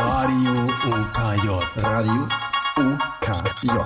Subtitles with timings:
[0.00, 0.54] Radio
[0.92, 1.48] OKJ.
[1.82, 2.26] Radio
[2.76, 3.76] OKJ.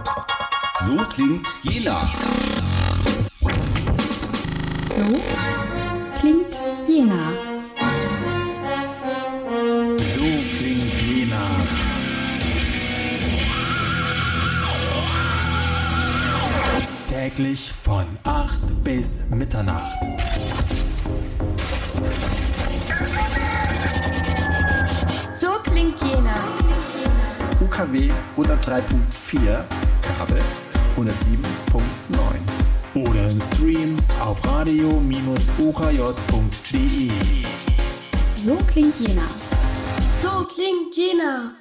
[0.87, 2.08] So klingt Jena.
[4.90, 5.06] So
[6.21, 6.56] klingt
[6.87, 7.22] Jena.
[10.14, 11.45] So klingt Jena.
[17.09, 19.96] Täglich von 8 bis Mitternacht.
[27.84, 29.65] UKW 103.4,
[30.01, 30.41] Kabel
[30.97, 31.84] 107.9.
[32.95, 37.10] Oder im Stream auf radio-okj.de.
[38.37, 39.27] So klingt Jena.
[40.23, 41.57] So klingt Jena.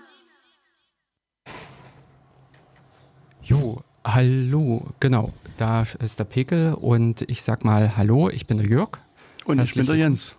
[3.44, 5.34] Jo, hallo, genau.
[5.58, 9.00] Da ist der Pekel und ich sag mal Hallo, ich bin der Jörg.
[9.46, 10.38] Und ich bin der Jens.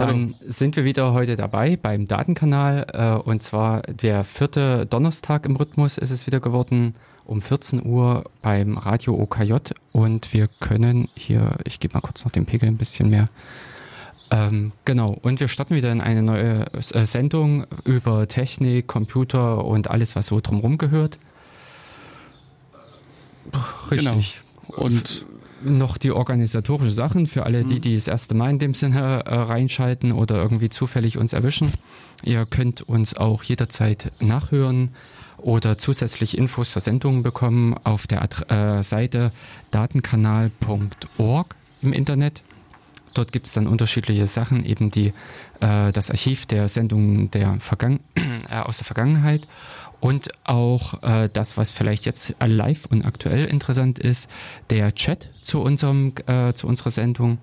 [0.00, 0.12] Hallo.
[0.12, 5.56] Dann sind wir wieder heute dabei beim Datenkanal äh, und zwar der vierte Donnerstag im
[5.56, 6.94] Rhythmus ist es wieder geworden
[7.26, 9.56] um 14 Uhr beim Radio OKJ
[9.92, 13.28] und wir können hier, ich gebe mal kurz noch den Pegel ein bisschen mehr.
[14.30, 19.90] Ähm, genau, und wir starten wieder in eine neue äh, Sendung über Technik, Computer und
[19.90, 21.18] alles, was so drumherum gehört.
[23.90, 24.40] Richtig.
[24.66, 24.82] Genau.
[24.82, 25.26] Und
[25.62, 29.34] noch die organisatorische Sachen für alle, die, die das erste Mal in dem Sinne äh,
[29.34, 31.72] reinschalten oder irgendwie zufällig uns erwischen.
[32.22, 34.90] Ihr könnt uns auch jederzeit nachhören
[35.38, 39.32] oder zusätzlich Infos zur Sendung bekommen auf der Adre äh, Seite
[39.70, 42.42] datenkanal.org im Internet.
[43.14, 45.12] Dort gibt es dann unterschiedliche Sachen, eben die,
[45.60, 48.00] äh, das Archiv der Sendungen der Vergangen
[48.50, 49.48] äh, aus der Vergangenheit
[50.00, 54.28] und auch äh, das, was vielleicht jetzt live und aktuell interessant ist,
[54.70, 57.38] der Chat zu, unserem, äh, zu unserer Sendung.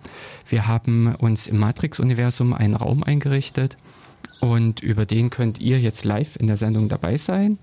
[0.48, 3.78] Wir haben uns im Matrix-Universum einen Raum eingerichtet
[4.40, 7.58] und über den könnt ihr jetzt live in der Sendung dabei sein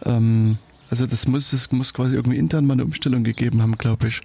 [0.05, 0.57] Ähm,
[0.89, 4.21] also das muss, es muss quasi irgendwie intern mal eine Umstellung gegeben haben, glaube ich.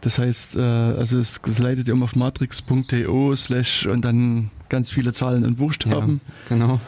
[0.00, 5.44] Das heißt, äh, also es leitet immer auf matrix.to slash und dann ganz viele Zahlen
[5.44, 6.20] und Buchstaben.
[6.48, 6.80] Ja, genau.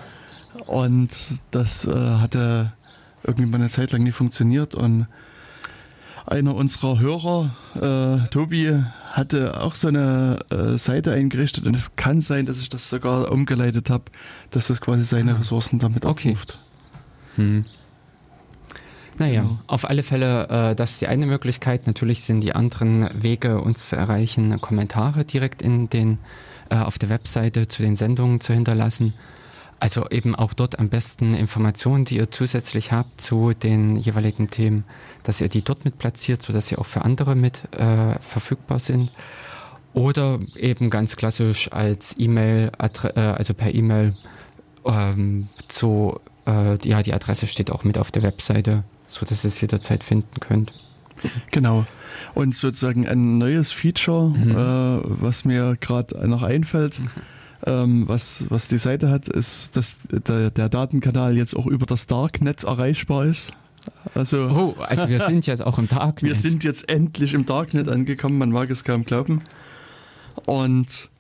[0.67, 1.11] Und
[1.51, 2.73] das äh, hatte
[3.25, 5.07] irgendwie mal eine Zeit lang nicht funktioniert und
[6.27, 12.21] einer unserer Hörer, äh, Tobi, hatte auch so eine äh, Seite eingerichtet und es kann
[12.21, 14.05] sein, dass ich das sogar umgeleitet habe,
[14.51, 16.31] dass das quasi seine Ressourcen damit okay.
[16.31, 16.59] abruft.
[17.37, 17.65] Hm.
[19.19, 19.59] Naja, genau.
[19.67, 21.87] auf alle Fälle, äh, das ist die eine Möglichkeit.
[21.87, 26.19] Natürlich sind die anderen Wege, uns zu erreichen, Kommentare direkt in den,
[26.71, 29.13] äh, auf der Webseite zu den Sendungen zu hinterlassen.
[29.83, 34.85] Also eben auch dort am besten Informationen, die ihr zusätzlich habt zu den jeweiligen Themen,
[35.25, 39.11] dass ihr die dort mit platziert, sodass sie auch für andere mit äh, verfügbar sind.
[39.93, 44.15] Oder eben ganz klassisch als E-Mail, äh, also per E-Mail
[44.85, 49.61] ähm, zu, äh, ja, die Adresse steht auch mit auf der Webseite, sodass ihr es
[49.61, 50.73] jederzeit finden könnt.
[51.51, 51.87] Genau.
[52.35, 54.51] Und sozusagen ein neues Feature, mhm.
[54.53, 57.01] äh, was mir gerade noch einfällt.
[57.01, 57.11] Mhm
[57.67, 62.07] ähm, was, was die Seite hat, ist, dass der, der Datenkanal jetzt auch über das
[62.07, 63.53] Darknet erreichbar ist.
[64.15, 64.49] Also,
[64.79, 66.23] oh, also wir sind jetzt auch im Darknet.
[66.23, 69.41] Wir sind jetzt endlich im Darknet angekommen, man mag es kaum glauben.
[70.47, 71.11] Und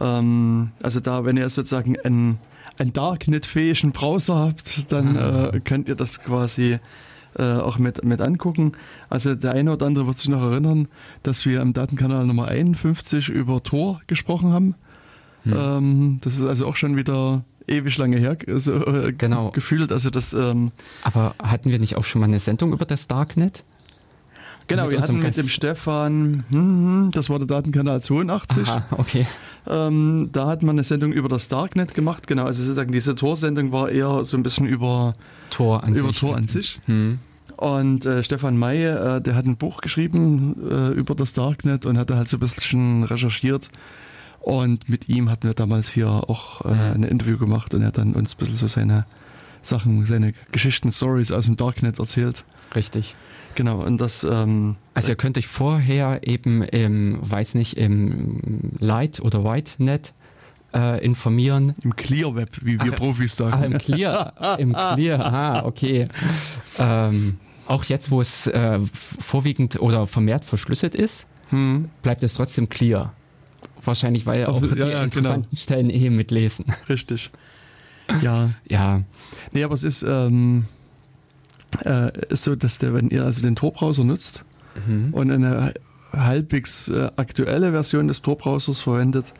[0.00, 2.38] ähm, also da, wenn ihr sozusagen einen,
[2.78, 5.50] einen Darknet-fähigen Browser habt, dann ah.
[5.50, 6.78] äh, könnt ihr das quasi
[7.38, 8.72] äh, auch mit, mit angucken.
[9.08, 10.88] Also der eine oder andere wird sich noch erinnern,
[11.22, 14.74] dass wir im Datenkanal Nummer 51 über Tor gesprochen haben.
[15.46, 15.54] Hm.
[15.56, 19.50] Ähm, das ist also auch schon wieder ewig lange her, also, äh, genau.
[19.50, 19.92] gefühlt.
[19.92, 20.72] Also das, ähm,
[21.02, 23.64] Aber hatten wir nicht auch schon mal eine Sendung über das Darknet?
[24.68, 28.66] Genau, wir hatten mit dem Stefan, hm, hm, das war der Datenkanal 82.
[28.66, 29.26] Aha, okay.
[29.68, 32.26] Ähm, da hat man eine Sendung über das Darknet gemacht.
[32.26, 35.14] Genau, also sozusagen diese Tor-Sendung war eher so ein bisschen über
[35.50, 36.18] Tor an über sich.
[36.18, 36.80] Tor an sich.
[36.86, 37.20] Hm.
[37.56, 41.96] Und äh, Stefan May, äh, der hat ein Buch geschrieben äh, über das Darknet und
[41.96, 43.70] hat da halt so ein bisschen recherchiert.
[44.46, 47.98] Und mit ihm hatten wir damals hier auch äh, ein Interview gemacht und er hat
[47.98, 49.04] dann uns ein bisschen so seine
[49.60, 52.44] Sachen, seine Geschichten, Stories aus dem Darknet erzählt.
[52.72, 53.16] Richtig.
[53.56, 54.22] Genau, und das.
[54.22, 60.12] Ähm, also, ihr könnt euch vorher eben im, weiß nicht, im Light- oder White-Net
[60.72, 61.74] äh, informieren.
[61.82, 63.52] Im Clear Web, wie wir ach, Profis sagen.
[63.52, 64.58] Ach, im Clear.
[64.60, 66.04] Im Clear, aha, okay.
[66.78, 71.90] Ähm, auch jetzt, wo es äh, vorwiegend oder vermehrt verschlüsselt ist, hm.
[72.02, 73.12] bleibt es trotzdem clear.
[73.86, 75.56] Wahrscheinlich, weil auch ja, die ja, interessanten genau.
[75.56, 76.66] Stellen eh mitlesen.
[76.88, 77.30] Richtig.
[78.22, 78.50] Ja.
[78.68, 79.02] ja.
[79.50, 80.66] Nee, aber es ist, ähm,
[81.84, 84.44] äh, ist so, dass der, wenn ihr also den Tor-Browser nutzt
[84.86, 85.12] mhm.
[85.12, 85.74] und eine
[86.12, 89.34] halbwegs äh, aktuelle Version des Tor-Browsers verwendet,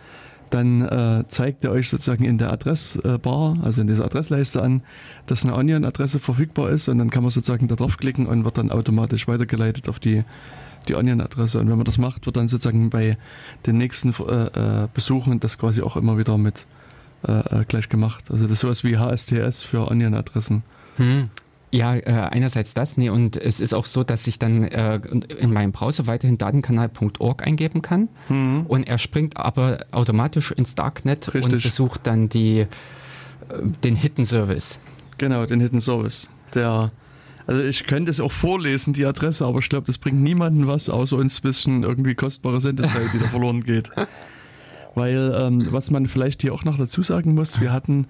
[0.50, 4.82] dann äh, zeigt er euch sozusagen in der Adressbar, also in dieser Adressleiste an,
[5.26, 8.70] dass eine Onion-Adresse verfügbar ist und dann kann man sozusagen da draufklicken und wird dann
[8.70, 10.24] automatisch weitergeleitet auf die,
[10.88, 11.58] die Onion-Adresse.
[11.58, 13.18] Und wenn man das macht, wird dann sozusagen bei
[13.66, 16.66] den nächsten äh, äh Besuchen das quasi auch immer wieder mit
[17.26, 18.24] äh, äh, gleich gemacht.
[18.30, 20.62] Also das ist sowas wie HSTS für Onion-Adressen.
[20.96, 21.30] Hm.
[21.72, 25.52] Ja, äh, einerseits das, nee, und es ist auch so, dass ich dann äh, in
[25.52, 28.66] meinem Browser weiterhin datenkanal.org eingeben kann mhm.
[28.68, 31.52] und er springt aber automatisch ins Darknet Richtig.
[31.52, 32.66] und besucht dann die, äh,
[33.82, 34.78] den Hidden Service.
[35.18, 36.30] Genau, den Hidden Service.
[36.54, 36.92] Der,
[37.46, 40.88] also ich könnte es auch vorlesen, die Adresse, aber ich glaube, das bringt niemanden was,
[40.88, 43.90] außer uns ein bisschen irgendwie kostbare Sendezeit, die da verloren geht.
[44.94, 48.06] Weil, ähm, was man vielleicht hier auch noch dazu sagen muss, wir hatten,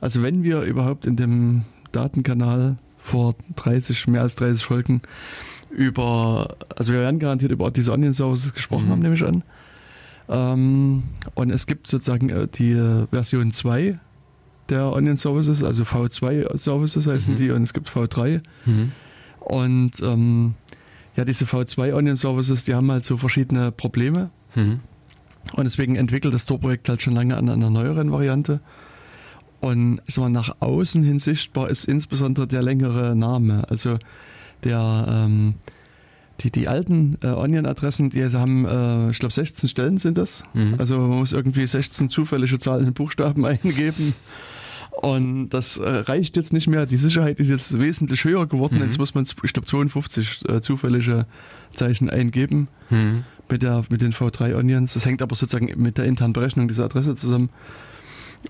[0.00, 5.02] also wenn wir überhaupt in dem Datenkanal vor 30, mehr als 30 Folgen
[5.70, 8.90] über, also wir werden garantiert über diese Onion Services gesprochen mhm.
[8.90, 9.42] haben, nehme ich an.
[10.30, 11.02] Ähm,
[11.34, 13.98] und es gibt sozusagen äh, die Version 2
[14.68, 17.38] der Onion Services, also V2 Services heißen mhm.
[17.38, 18.42] die und es gibt V3.
[18.64, 18.92] Mhm.
[19.40, 20.54] Und ähm,
[21.16, 24.30] ja, diese V2 Onion Services, die haben halt so verschiedene Probleme.
[24.54, 24.80] Mhm.
[25.54, 28.60] Und deswegen entwickelt das Tor-Projekt halt schon lange an einer neueren Variante.
[29.60, 33.64] Und ich sag mal, nach außen hin sichtbar ist insbesondere der längere Name.
[33.70, 33.98] Also
[34.62, 35.54] der ähm,
[36.40, 40.44] die, die alten äh, Onion-Adressen, die haben, äh, ich glaube, 16 Stellen sind das.
[40.54, 40.76] Mhm.
[40.78, 44.14] Also man muss irgendwie 16 zufällige Zahlen in Buchstaben eingeben.
[45.00, 46.84] Und das äh, reicht jetzt nicht mehr.
[46.84, 48.78] Die Sicherheit ist jetzt wesentlich höher geworden.
[48.78, 48.84] Mhm.
[48.84, 51.24] Jetzt muss man, ich glaube, 52 äh, zufällige
[51.72, 53.22] Zeichen eingeben mhm.
[53.48, 54.94] mit, der, mit den V3 Onions.
[54.94, 57.50] Das hängt aber sozusagen mit der internen Berechnung dieser Adresse zusammen.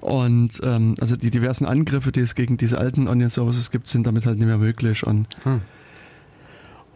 [0.01, 4.25] Und ähm, also die diversen Angriffe, die es gegen diese alten Onion-Services gibt, sind damit
[4.25, 5.07] halt nicht mehr möglich.
[5.07, 5.61] Und, hm.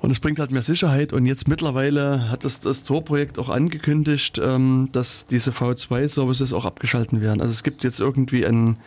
[0.01, 1.13] und es bringt halt mehr Sicherheit.
[1.13, 7.21] Und jetzt mittlerweile hat das, das Tor-Projekt auch angekündigt, ähm, dass diese V2-Services auch abgeschalten
[7.21, 7.43] werden.
[7.43, 8.79] Also es gibt jetzt irgendwie einen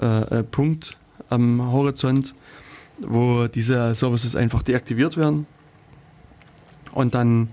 [0.00, 0.96] äh, äh, Punkt
[1.28, 2.34] am Horizont,
[2.98, 5.46] wo diese Services einfach deaktiviert werden.
[6.92, 7.48] Und dann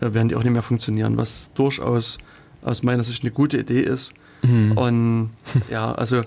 [0.00, 2.18] äh, werden die auch nicht mehr funktionieren, was durchaus
[2.62, 4.72] aus meiner Sicht eine gute Idee ist Mhm.
[4.72, 5.30] Und
[5.70, 6.22] ja, also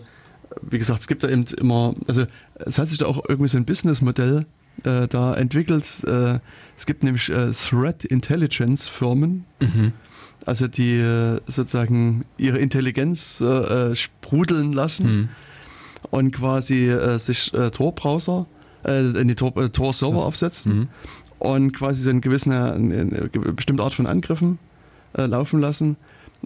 [0.62, 2.26] wie gesagt, es gibt da eben immer, also
[2.56, 4.46] es hat sich da auch irgendwie so ein Businessmodell
[4.84, 5.86] äh, da entwickelt.
[6.06, 6.40] Äh,
[6.78, 9.94] es gibt nämlich äh, Threat Intelligence Firmen, mhm.
[10.46, 15.30] also die äh, sozusagen ihre Intelligenz äh, sprudeln lassen mhm.
[16.12, 18.46] Und quasi sich Tor-Browser,
[18.84, 20.14] äh, die Tor-Server Tor so.
[20.14, 20.88] aufsetzen mhm.
[21.40, 24.60] und quasi so eine gewisse eine, eine bestimmte Art von Angriffen
[25.16, 25.96] laufen lassen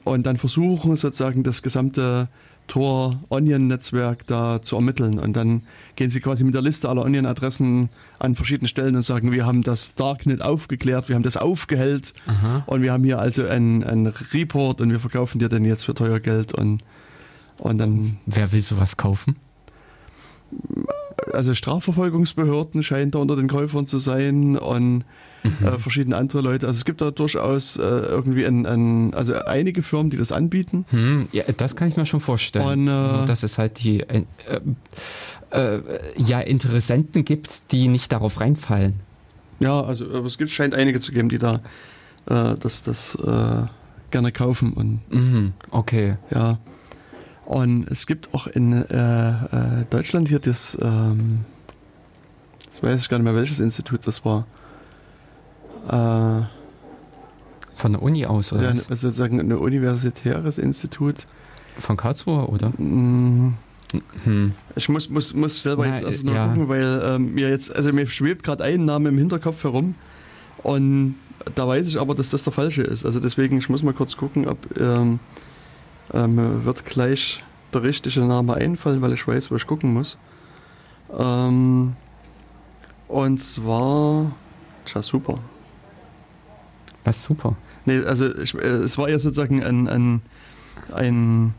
[0.04, 2.28] und dann versuchen sozusagen das gesamte
[2.68, 5.20] Tor-Onion-Netzwerk da zu ermitteln.
[5.20, 5.64] Und dann
[5.96, 9.64] gehen sie quasi mit der Liste aller Onion-Adressen an verschiedenen Stellen und sagen, wir haben
[9.64, 12.64] das Darknet aufgeklärt, wir haben das aufgehellt Aha.
[12.68, 16.20] und wir haben hier also einen Report und wir verkaufen dir den jetzt für teuer
[16.20, 16.84] Geld und,
[17.58, 18.18] und dann.
[18.26, 19.38] Wer will sowas kaufen?
[21.34, 25.04] Also Strafverfolgungsbehörden scheinen da unter den Käufern zu sein und
[25.44, 25.68] mhm.
[25.68, 26.68] äh, verschiedene andere Leute.
[26.68, 30.86] Also es gibt da durchaus äh, irgendwie ein, ein, also einige Firmen, die das anbieten.
[30.92, 31.28] Mhm.
[31.32, 32.88] Ja, das kann ich mir schon vorstellen.
[32.88, 34.24] Und, äh, dass es halt die äh,
[35.52, 35.80] äh,
[36.16, 38.96] ja, Interessenten gibt, die nicht darauf reinfallen.
[39.60, 41.62] Ja, also es gibt, scheint einige zu geben, die da
[42.28, 43.18] äh, das, das
[44.12, 44.74] gerne kaufen.
[44.74, 45.54] Und, mhm.
[45.72, 46.18] Okay.
[46.32, 46.60] Ja.
[47.48, 48.84] Und es gibt auch in
[49.90, 51.46] Deutschland hier das, ähm,
[52.72, 54.46] das weiß ich gar nicht mehr, welches Institut das war.
[55.88, 56.46] Äh,
[57.76, 58.64] Von der Uni aus, oder?
[58.64, 61.26] Ja, also sozusagen ein universitäres Institut.
[61.80, 62.70] Von Karlsruhe, oder?
[62.78, 63.54] Mm,
[64.26, 64.54] Hm.
[64.76, 66.48] Ich muss, muss, muss selber Na, jetzt erst äh, noch ja.
[66.48, 69.96] gucken, weil ähm, mir jetzt, also mir schwebt gerade ein Name im Hinterkopf herum
[70.64, 71.16] und
[71.56, 73.06] da weiß ich aber, dass das der falsche ist.
[73.06, 75.20] Also deswegen, ich muss mal kurz gucken, ob ähm,
[76.14, 80.18] ähm, mir wird gleich der richtige Name einfallen, weil ich weiß, wo ich gucken muss.
[81.18, 81.96] Ähm,
[83.08, 84.32] und zwar,
[84.86, 85.40] tja, super.
[87.04, 87.56] Was super.
[87.86, 90.22] Nee, also ich, äh, es war ja sozusagen ein, ein,
[90.94, 91.54] ein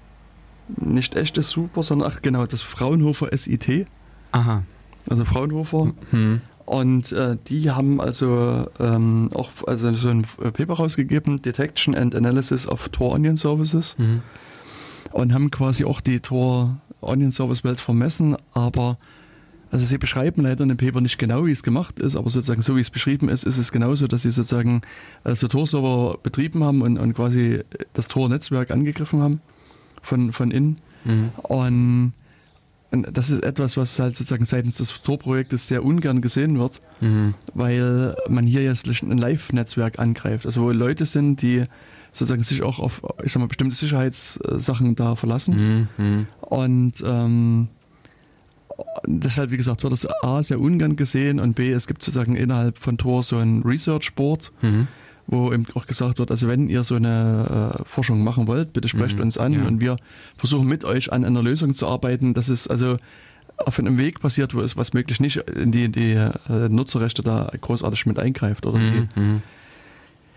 [0.77, 3.87] nicht echtes Super, sondern ach genau, das Fraunhofer SIT,
[4.33, 4.63] Aha.
[5.09, 5.93] also Fraunhofer.
[6.11, 6.43] Hm.
[6.69, 12.15] Und äh, die haben also ähm, auch also so ein äh, Paper rausgegeben, Detection and
[12.15, 13.97] Analysis of Tor Onion Services.
[13.97, 14.21] Hm.
[15.13, 18.99] Und haben quasi auch die Tor Onion Service Welt vermessen, aber
[19.71, 22.61] also sie beschreiben leider in dem Paper nicht genau, wie es gemacht ist, aber sozusagen
[22.61, 24.83] so wie es beschrieben ist, ist es genauso, dass sie sozusagen
[25.25, 27.61] also Tor-Server betrieben haben und, und quasi
[27.95, 29.41] das Tor-Netzwerk angegriffen haben
[30.03, 30.77] von, von innen.
[31.05, 31.31] Hm.
[31.45, 32.13] Und, und
[32.91, 37.35] das ist etwas, was halt sozusagen seitens des Tor-Projektes sehr ungern gesehen wird, Hm.
[37.55, 40.47] weil man hier jetzt ein Live-Netzwerk angreift.
[40.47, 41.65] Also wo Leute sind, die
[42.13, 45.55] sozusagen sich auch auf, ich sag mal, bestimmte Sicherheitssachen da verlassen.
[45.55, 45.89] Hm.
[45.97, 46.27] Hm.
[46.41, 47.69] Und ähm,
[49.07, 52.79] deshalb, wie gesagt, wird das A sehr ungern gesehen und B, es gibt sozusagen innerhalb
[52.79, 54.89] von Tor so ein Research Board, Hm.
[55.31, 58.89] Wo eben auch gesagt wird, also wenn ihr so eine äh, Forschung machen wollt, bitte
[58.89, 59.67] sprecht Mhm, uns an ja.
[59.67, 59.97] und wir
[60.39, 62.97] versuchen mit euch an einer Lösung zu arbeiten, dass es also
[63.59, 67.51] auf einem Weg passiert, wo es was möglich nicht in die, die äh, Nutzerrechte da
[67.61, 69.09] großartig mit eingreift oder Hm.
[69.15, 69.43] Hm.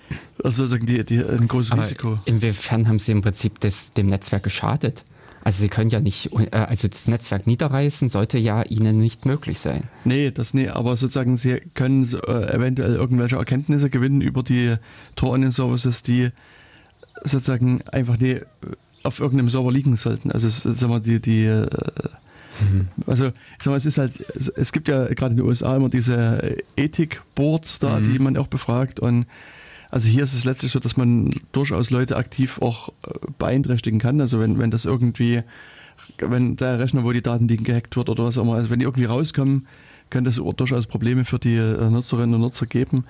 [0.10, 2.20] die, also sozusagen die, die, ein großes Aber Risiko.
[2.26, 5.06] inwiefern haben Sie im Prinzip des, dem Netzwerk geschadet?
[5.44, 9.60] Also Sie können ja nicht, äh, also das Netzwerk niederreißen sollte ja Ihnen nicht möglich
[9.60, 9.84] sein.
[10.06, 14.76] Nee, das nee, aber sozusagen sie können äh, eventuell irgendwelche Erkenntnisse gewinnen über die
[15.16, 16.30] Tor Onion Services, die
[17.24, 18.44] sozusagen einfach die äh,
[19.04, 20.32] auf irgendeinem Server liegen sollten.
[20.32, 21.68] Also es, sagen wir, die, die äh,
[23.08, 23.34] also ich
[23.64, 26.58] sag mal, es ist halt, es, es gibt ja gerade in den USA immer diese
[26.76, 28.14] Ethik-Boards da, Mhm.
[28.14, 29.26] die man auch befragt und
[29.92, 34.22] also hier ist es letztlich so, dass man durchaus Leute aktiv auch äh, beeinträchtigen kann.
[34.22, 35.44] Also wenn, wenn das irgendwie,
[36.18, 38.80] wenn der Rechner, wo die Daten liegen, gehackt wird oder was auch immer, also wenn
[38.80, 39.68] die irgendwie rauskommen,
[40.10, 43.06] könnte es durchaus Probleme für die äh, Nutzerinnen und Nutzer geben.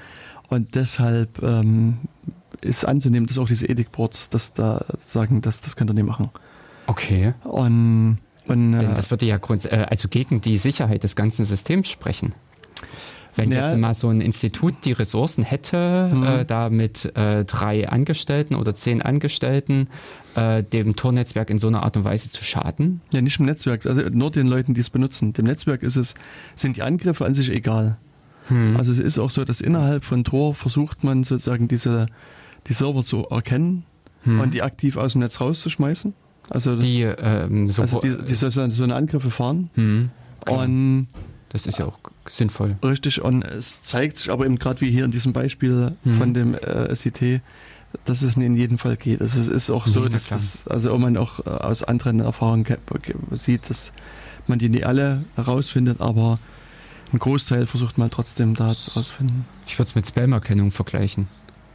[0.49, 1.99] Und deshalb ähm,
[2.61, 6.29] ist anzunehmen, dass auch diese Ethikboards das da sagen, dass das könnt ihr nicht machen.
[6.87, 7.33] Okay.
[7.43, 12.33] Und, und äh, das würde ja äh, also gegen die Sicherheit des ganzen Systems sprechen.
[13.35, 13.67] Wenn Ja.
[13.69, 16.23] jetzt mal so ein Institut die Ressourcen hätte, Mhm.
[16.23, 19.87] äh, da mit äh, drei Angestellten oder zehn Angestellten
[20.35, 23.01] äh, dem Tornetzwerk in so einer Art und Weise zu schaden.
[23.11, 25.33] ja, nicht im Netzwerk, also nur den Leuten, die es benutzen.
[25.33, 26.15] Dem Netzwerk ist es,
[26.55, 27.97] sind die Angriffe an sich egal.
[28.47, 28.75] Hm.
[28.77, 32.07] Also es ist auch so, dass innerhalb von Tor versucht man sozusagen diese
[32.67, 33.83] die Server zu erkennen
[34.23, 34.39] Hm.
[34.39, 36.13] und die aktiv aus dem Netz rauszuschmeißen.
[36.49, 39.69] Also, die ähm, so, also die, die sozusagen so eine Angriffe fahren.
[39.75, 40.09] hm,
[40.45, 40.61] genau.
[40.63, 41.07] Und
[41.51, 42.77] das ist ja auch sinnvoll.
[42.83, 46.17] richtig, und es zeigt sich aber eben gerade wie hier in diesem Beispiel Mhm.
[46.17, 47.41] von dem äh, SIT,
[48.05, 49.21] dass es nicht in jedem Fall geht.
[49.21, 52.65] Also es ist auch so, na dass das, also man auch äh, aus anderen Erfahrungen
[53.31, 53.91] sieht, dass
[54.47, 56.39] man die nicht alle herausfindet, aber
[57.13, 59.45] ein Großteil versucht man trotzdem da herauszufinden.
[59.67, 61.27] Ich würde es mit Spam-Erkennung vergleichen.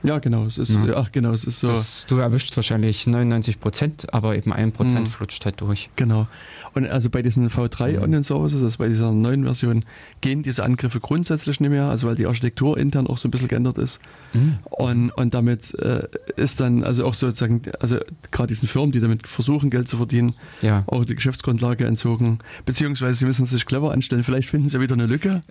[0.07, 0.95] Ja, genau, es ist, Ja.
[0.97, 1.67] ach genau, es ist so.
[1.67, 5.07] Das, du erwischst wahrscheinlich 99 Prozent, aber eben ein Prozent Mhm.
[5.11, 5.91] flutscht halt durch.
[5.97, 6.29] Genau.
[6.75, 8.03] Und also bei diesen V3 Mhm.
[8.03, 9.85] Onion Services, also bei dieser neuen Version,
[10.21, 13.49] gehen diese Angriffe grundsätzlich nicht mehr, also weil die Architektur intern auch so ein bisschen
[13.49, 13.99] geändert ist.
[14.33, 14.59] Mhm.
[14.71, 17.99] Und, und damit äh, ist dann also auch sozusagen, also
[18.31, 20.85] gerade diesen Firmen, die damit versuchen, Geld zu verdienen, Ja.
[20.87, 22.39] auch die Geschäftsgrundlage entzogen.
[22.65, 24.23] Beziehungsweise sie müssen sich clever anstellen.
[24.23, 25.43] Vielleicht finden sie wieder eine Lücke.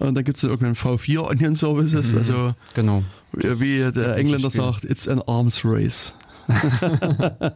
[0.00, 2.12] Und dann gibt es dann irgendwann V4 Onion Services.
[2.12, 2.18] Mhm.
[2.18, 3.04] Also Genau.
[3.36, 6.12] Wie der Engländer sagt, it's an arms race.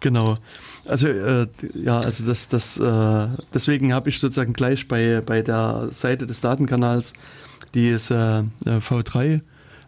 [0.00, 0.38] genau.
[0.86, 5.88] Also äh, ja, also das, das äh, deswegen habe ich sozusagen gleich bei, bei der
[5.92, 7.12] Seite des Datenkanals
[7.74, 9.40] diese äh, V3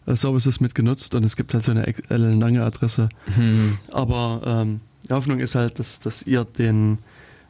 [0.06, 3.08] äh, Services mitgenutzt und es gibt halt so eine lange Adresse.
[3.34, 3.78] Hm.
[3.90, 6.98] Aber ähm, die Hoffnung ist halt, dass, dass ihr den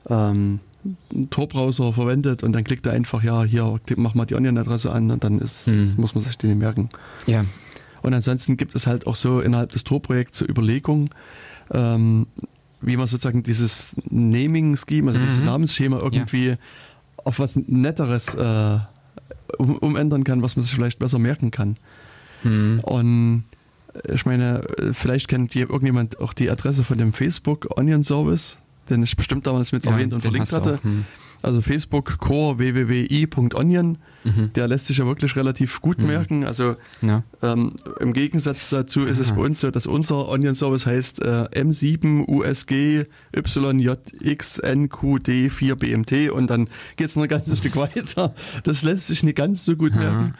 [0.08, 0.60] ähm,
[1.30, 5.22] Tor-Browser verwendet und dann klickt er einfach, ja, hier, mach mal die Onion-Adresse an und
[5.24, 5.94] dann ist, Mhm.
[5.96, 6.90] muss man sich die merken.
[7.26, 7.44] Ja.
[8.02, 11.10] Und ansonsten gibt es halt auch so innerhalb des Tor-Projekts so Überlegungen,
[11.72, 12.26] ähm,
[12.80, 15.46] wie man sozusagen dieses Naming-Scheme, also dieses Mhm.
[15.46, 16.56] Namensschema irgendwie
[17.24, 18.78] auf was Netteres äh,
[19.58, 21.76] um, umändern kann, was man sich vielleicht besser merken kann.
[22.42, 22.80] Hm.
[22.82, 23.44] Und
[24.12, 24.62] ich meine,
[24.94, 28.56] vielleicht kennt irgendjemand auch die Adresse von dem Facebook Onion Service,
[28.92, 30.78] den ich bestimmt damals mit ja erwähnt und verlinkt hatte.
[30.82, 31.06] Hm.
[31.42, 33.98] Also Facebook Core www.i.onion.
[34.22, 34.52] Mhm.
[34.54, 36.06] Der lässt sich ja wirklich relativ gut mhm.
[36.06, 36.44] merken.
[36.44, 37.24] Also ja.
[37.42, 42.28] ähm, im Gegensatz dazu ist es bei uns so, dass unser Onion-Service heißt äh, M7
[42.28, 48.34] USG YJXNQD 4 BMT und dann geht es noch ein ganzes Stück weiter.
[48.62, 50.34] Das lässt sich nicht ganz so gut merken.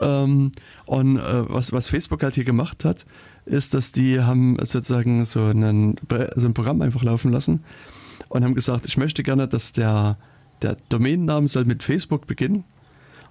[0.00, 0.52] Ähm,
[0.86, 3.04] und äh, was, was Facebook halt hier gemacht hat,
[3.48, 5.96] ist, dass die haben sozusagen so, einen,
[6.36, 7.64] so ein Programm einfach laufen lassen
[8.28, 10.16] und haben gesagt, ich möchte gerne, dass der,
[10.62, 12.64] der Domainname soll mit Facebook beginnen.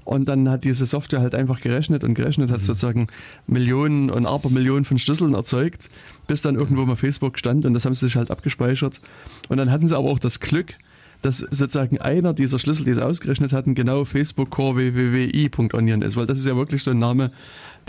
[0.03, 2.65] Und dann hat diese Software halt einfach gerechnet und gerechnet, hat mhm.
[2.65, 3.07] sozusagen
[3.45, 5.89] Millionen und Abermillionen von Schlüsseln erzeugt,
[6.27, 9.01] bis dann irgendwo mal Facebook stand und das haben sie sich halt abgespeichert.
[9.50, 10.75] Und dann hatten sie aber auch das Glück,
[11.21, 16.25] dass sozusagen einer dieser Schlüssel, die sie ausgerechnet hatten, genau Facebook Core www.i.onion ist, weil
[16.25, 17.31] das ist ja wirklich so ein Name,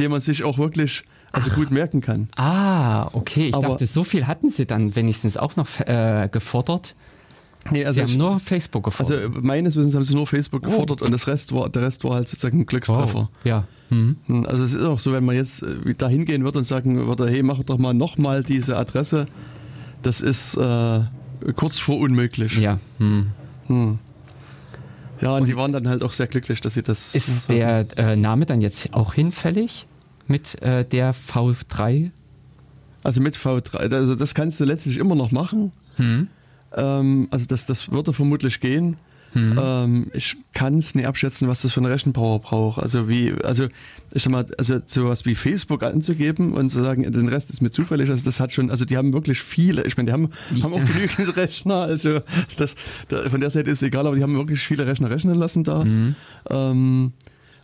[0.00, 1.56] den man sich auch wirklich also Ach.
[1.56, 2.28] gut merken kann.
[2.36, 3.48] Ah, okay.
[3.48, 6.94] Ich Aber dachte, so viel hatten sie dann wenigstens auch noch äh, gefordert.
[7.70, 9.24] Nee, also sie haben ich, nur Facebook gefordert.
[9.24, 10.70] Also meines Wissens haben sie nur Facebook oh.
[10.70, 13.28] gefordert und das Rest war, der Rest war halt sozusagen ein Glückstreffer.
[13.32, 13.48] Oh.
[13.48, 13.64] Ja.
[13.90, 14.16] Mhm.
[14.46, 17.28] Also es ist auch so, wenn man jetzt äh, da hingehen würde und sagen würde,
[17.28, 19.26] hey, mach doch mal nochmal diese Adresse,
[20.02, 21.00] das ist äh,
[21.56, 22.56] kurz vor unmöglich.
[22.56, 22.78] Ja.
[22.98, 23.28] Mhm.
[23.66, 23.98] Hm.
[25.20, 27.14] Ja, und, und, die waren dann halt auch sehr glücklich, dass sie das.
[27.14, 29.86] Ist der äh, Name dann jetzt auch hinfällig?
[30.28, 32.10] Mit äh, der V3?
[33.02, 35.72] Also mit V3, also das kannst du letztlich immer noch machen.
[35.96, 36.28] Hm.
[36.76, 38.96] Ähm, also das, das würde vermutlich gehen.
[39.32, 39.58] Hm.
[39.60, 42.82] Ähm, ich kann es nicht abschätzen, was das für eine Rechenpower braucht.
[42.82, 43.68] Also wie, also
[44.12, 47.70] ich sag mal, also sowas wie Facebook anzugeben und zu sagen, den Rest ist mir
[47.70, 50.30] zufällig, also das hat schon, also die haben wirklich viele, ich meine, die haben,
[50.62, 52.20] haben auch genügend Rechner, also
[52.56, 52.74] das,
[53.08, 55.62] da, von der Seite ist es egal, aber die haben wirklich viele Rechner rechnen lassen
[55.62, 55.82] da.
[55.82, 56.14] Hm.
[56.48, 57.12] Ähm,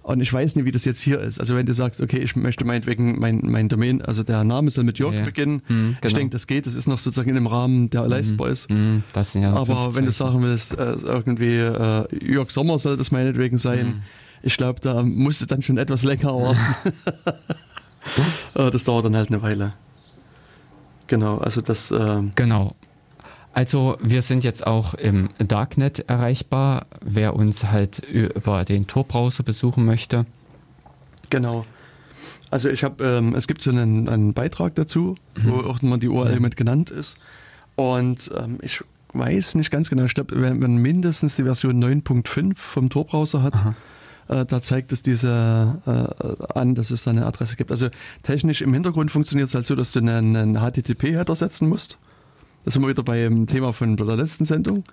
[0.04, 1.40] und ich weiß nicht, wie das jetzt hier ist.
[1.40, 4.84] Also wenn du sagst, okay, ich möchte meinetwegen mein, mein Domain, also der Name soll
[4.84, 5.62] mit Jörg ja, beginnen.
[5.66, 5.98] Mhm, genau.
[6.02, 6.66] Ich denke, das geht.
[6.66, 8.68] Das ist noch sozusagen in dem Rahmen, der mhm, leistbar ist.
[8.68, 9.02] Sind
[9.34, 13.86] ja Aber wenn du sagen willst, äh, irgendwie äh, Jörg Sommer soll das meinetwegen sein,
[13.86, 14.02] mhm.
[14.42, 16.60] ich glaube, da musst du dann schon etwas länger warten.
[18.54, 19.72] Äh, das dauert dann halt eine Weile.
[21.06, 21.90] Genau, also das.
[21.90, 22.76] Ähm, genau.
[23.54, 29.84] Also wir sind jetzt auch im Darknet erreichbar, wer uns halt über den Tor-Browser besuchen
[29.84, 30.26] möchte.
[31.30, 31.64] Genau.
[32.50, 35.52] Also ich habe, ähm, es gibt so einen, einen Beitrag dazu, mhm.
[35.52, 37.16] wo auch mal die URL mit genannt ist.
[37.76, 42.54] Und ähm, ich weiß nicht ganz genau, ich glaube, wenn man mindestens die Version 9.5
[42.56, 43.54] vom Tor-Browser hat,
[44.26, 47.70] äh, da zeigt es diese äh, an, dass es da eine Adresse gibt.
[47.70, 47.88] Also
[48.24, 51.98] technisch im Hintergrund funktioniert es halt so, dass du einen, einen HTTP-Header setzen musst.
[52.64, 54.84] Da sind wir wieder beim Thema von der letzten Sendung.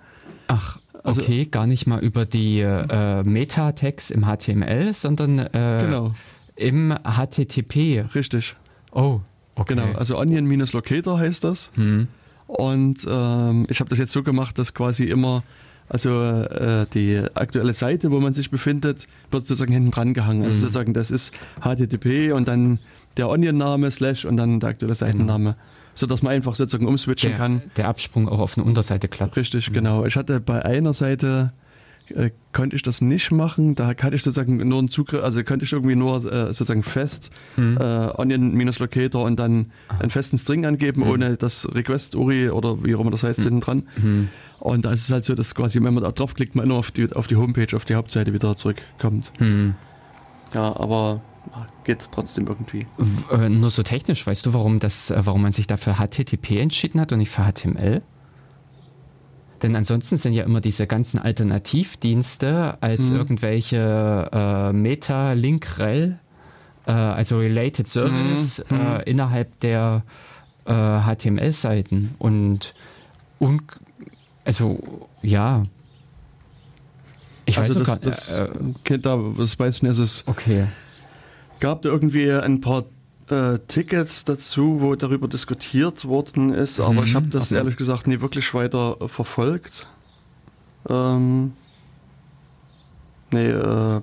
[0.48, 6.14] Ach, also okay, gar nicht mal über die äh, Meta-Tags im HTML, sondern äh, genau.
[6.54, 8.04] im HTTP.
[8.14, 8.54] Richtig.
[8.92, 9.20] Oh,
[9.54, 9.74] okay.
[9.74, 11.70] Genau, also Onion-Locator heißt das.
[11.74, 12.08] Hm.
[12.46, 15.42] Und ähm, ich habe das jetzt so gemacht, dass quasi immer,
[15.88, 20.44] also äh, die aktuelle Seite, wo man sich befindet, wird sozusagen hinten dran gehangen.
[20.44, 20.60] Also hm.
[20.60, 21.32] sozusagen, das ist
[21.62, 22.78] HTTP und dann
[23.16, 25.50] der Onion-Name, Slash und dann der aktuelle Seitenname.
[25.50, 25.56] Hm
[25.94, 27.62] sodass man einfach sozusagen umswitchen der, kann.
[27.76, 29.36] Der Absprung auch auf eine Unterseite klappt.
[29.36, 29.74] Richtig, mhm.
[29.74, 30.04] genau.
[30.06, 31.52] Ich hatte bei einer Seite
[32.08, 33.74] äh, konnte ich das nicht machen.
[33.74, 37.30] Da hatte ich sozusagen nur einen Zugriff, also könnte ich irgendwie nur äh, sozusagen fest
[37.56, 37.78] mhm.
[37.80, 39.98] äh, Onion-Locator und dann ah.
[40.00, 41.10] einen festen String angeben, mhm.
[41.10, 43.44] ohne das Request-URI oder wie auch immer das heißt, mhm.
[43.44, 43.82] hinten dran.
[43.96, 44.28] Mhm.
[44.58, 46.90] Und da ist es halt so, dass quasi, wenn man da draufklickt, man immer auf
[46.90, 49.32] die, auf die Homepage, auf die Hauptseite wieder zurückkommt.
[49.40, 49.74] Mhm.
[50.54, 51.22] Ja, aber
[51.84, 52.86] geht trotzdem irgendwie.
[53.30, 57.00] Äh, nur so technisch, weißt du, warum, das, äh, warum man sich dafür HTTP entschieden
[57.00, 58.02] hat und nicht für HTML?
[59.62, 63.16] Denn ansonsten sind ja immer diese ganzen Alternativdienste als hm.
[63.16, 66.18] irgendwelche äh, Meta-Link-Rel,
[66.86, 68.80] äh, also Related Service hm.
[68.80, 70.02] äh, innerhalb der
[70.64, 72.04] HTML-Seiten.
[72.04, 72.74] Äh, und,
[73.40, 73.62] und
[74.44, 75.64] also ja,
[77.44, 78.48] ich also weiß das, das, äh,
[78.84, 80.68] kennt da, was weiß ich nicht, es okay
[81.62, 82.86] gab da irgendwie ein paar
[83.30, 87.58] äh, Tickets dazu, wo darüber diskutiert worden ist, aber mhm, ich habe das okay.
[87.58, 89.86] ehrlich gesagt nie wirklich weiter äh, verfolgt.
[90.88, 91.52] Ähm,
[93.30, 94.00] nee, äh,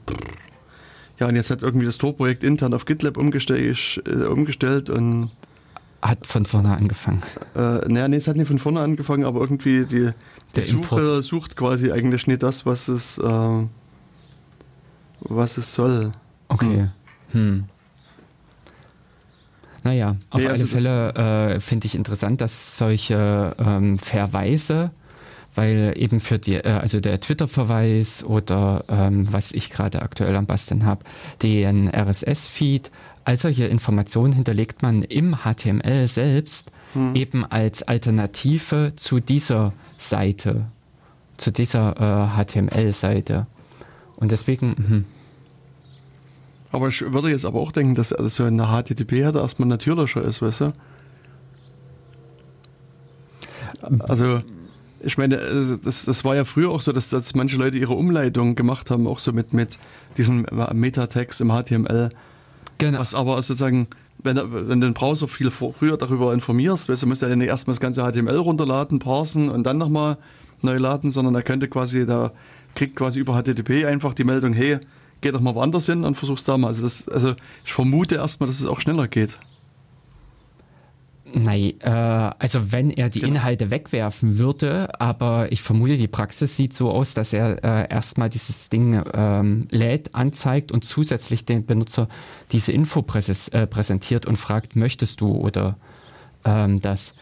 [1.19, 5.29] ja, und jetzt hat irgendwie das Tor-Projekt intern auf GitLab umgestell, äh, umgestellt und
[6.01, 7.21] hat von vorne angefangen.
[7.55, 10.11] Äh, naja, nee, es hat nicht von vorne angefangen, aber irgendwie die,
[10.55, 13.65] die Suche sucht quasi eigentlich nicht das, was es, äh,
[15.19, 16.13] was es soll.
[16.47, 16.83] Okay.
[16.83, 16.91] Hm.
[17.31, 17.65] Hm.
[19.83, 21.13] Naja, auf nee, alle also Fälle
[21.55, 24.91] äh, finde ich interessant, dass solche ähm, Verweise,
[25.55, 30.45] weil eben für die, äh, also der Twitter-Verweis oder ähm, was ich gerade aktuell am
[30.45, 31.05] Basteln habe,
[31.41, 32.91] den RSS-Feed,
[33.23, 37.15] all solche Informationen hinterlegt man im HTML selbst hm.
[37.15, 40.65] eben als Alternative zu dieser Seite
[41.39, 41.95] zu dieser
[42.37, 43.47] äh, HTML-Seite.
[44.17, 45.05] Und deswegen, hm.
[46.71, 50.41] Aber ich würde jetzt aber auch denken, dass also so eine HTTP-Header erstmal natürlicher ist,
[50.41, 50.73] weißt du?
[53.99, 54.41] Also,
[54.99, 55.37] ich meine,
[55.83, 59.07] das, das war ja früher auch so, dass, dass manche Leute ihre Umleitung gemacht haben,
[59.07, 59.79] auch so mit, mit
[60.17, 62.09] diesen Metatext im HTML.
[62.77, 62.99] Genau.
[62.99, 63.87] Was aber sozusagen,
[64.21, 67.75] wenn, wenn du den Browser viel früher darüber informierst, weißt du, musst ja nicht erstmal
[67.75, 70.17] das ganze HTML runterladen, parsen und dann nochmal
[70.61, 72.31] neu laden, sondern er könnte quasi, da
[72.75, 74.79] kriegt quasi über HTTP einfach die Meldung, hey,
[75.21, 76.67] geh doch mal woanders hin und versuch's da mal.
[76.67, 79.37] Also, das, also ich vermute erstmal, dass es auch schneller geht.
[81.33, 83.35] Nein, äh, also wenn er die genau.
[83.35, 88.29] Inhalte wegwerfen würde, aber ich vermute, die Praxis sieht so aus, dass er äh, erstmal
[88.29, 92.07] dieses Ding ähm, lädt, anzeigt und zusätzlich den Benutzer
[92.51, 95.77] diese Info präses, äh, präsentiert und fragt, möchtest du oder
[96.45, 97.13] ähm, das.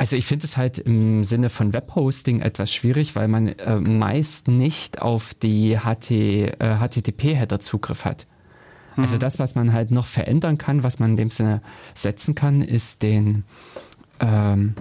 [0.00, 4.48] Also ich finde es halt im Sinne von Webhosting etwas schwierig, weil man äh, meist
[4.48, 8.26] nicht auf die HT, äh, HTTP-Header Zugriff hat.
[8.96, 9.20] Also mhm.
[9.20, 11.60] das, was man halt noch verändern kann, was man in dem Sinne
[11.94, 13.44] setzen kann, ist den
[14.20, 14.72] ähm,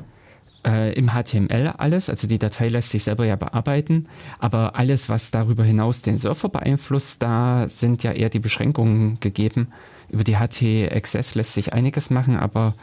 [0.66, 2.10] äh, im HTML alles.
[2.10, 4.08] Also die Datei lässt sich selber ja bearbeiten,
[4.40, 9.68] aber alles, was darüber hinaus den Surfer beeinflusst, da sind ja eher die Beschränkungen gegeben.
[10.08, 12.74] Über die HTXS lässt sich einiges machen, aber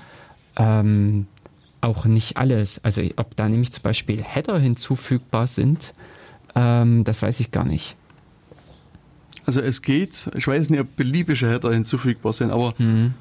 [0.56, 1.28] ähm,
[1.86, 2.80] auch nicht alles.
[2.84, 5.94] Also ob da nämlich zum Beispiel Header hinzufügbar sind,
[6.54, 7.96] ähm, das weiß ich gar nicht.
[9.46, 13.14] Also es geht, ich weiß nicht, ob beliebige Header hinzufügbar sind, aber, mhm.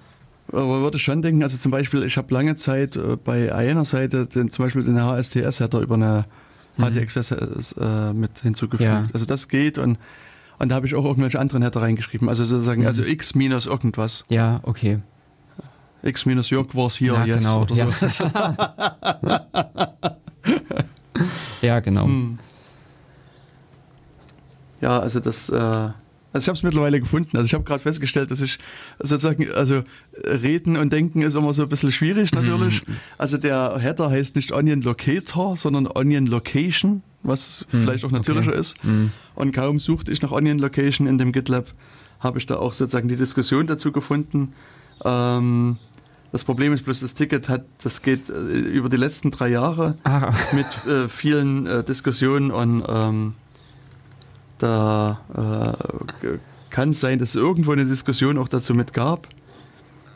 [0.52, 4.26] aber würde schon denken, also zum Beispiel, ich habe lange Zeit äh, bei einer Seite
[4.26, 6.26] den, zum Beispiel den HSTS-Header über eine
[6.78, 6.84] mhm.
[6.84, 8.90] HTXS äh, mit hinzugefügt.
[8.90, 9.08] Ja.
[9.14, 10.00] Also das geht und,
[10.58, 12.28] und da habe ich auch irgendwelche anderen Header reingeschrieben.
[12.28, 12.88] Also sozusagen, mhm.
[12.88, 14.26] also x minus irgendwas.
[14.30, 15.02] Ja, okay.
[16.06, 17.62] X minus Jörg war es hier, ja, yes, genau.
[17.64, 17.92] oder ja.
[17.92, 18.24] so.
[21.66, 22.06] ja, genau.
[22.06, 22.40] Hm.
[24.82, 27.38] Ja, also das, äh, also ich habe es mittlerweile gefunden.
[27.38, 28.60] Also ich habe gerade festgestellt, dass ich
[29.00, 29.84] sozusagen, also
[30.26, 32.86] reden und denken ist immer so ein bisschen schwierig natürlich.
[32.88, 32.96] Mhm.
[33.18, 37.82] Also der Header heißt nicht Onion Locator, sondern Onion Location, was mhm.
[37.82, 38.60] vielleicht auch natürlicher okay.
[38.60, 38.84] ist.
[38.84, 39.12] Mhm.
[39.34, 41.74] Und kaum suchte ich nach Onion Location in dem GitLab,
[42.20, 44.54] habe ich da auch sozusagen die Diskussion dazu gefunden.
[45.04, 45.78] Ähm,
[46.36, 49.98] das Problem ist bloß, das Ticket hat, das geht äh, über die letzten drei Jahre
[50.04, 50.34] ah.
[50.52, 53.36] mit äh, vielen äh, Diskussionen und ähm,
[54.58, 55.22] da
[56.22, 56.28] äh,
[56.72, 59.30] kann es sein, dass es irgendwo eine Diskussion auch dazu mit gab.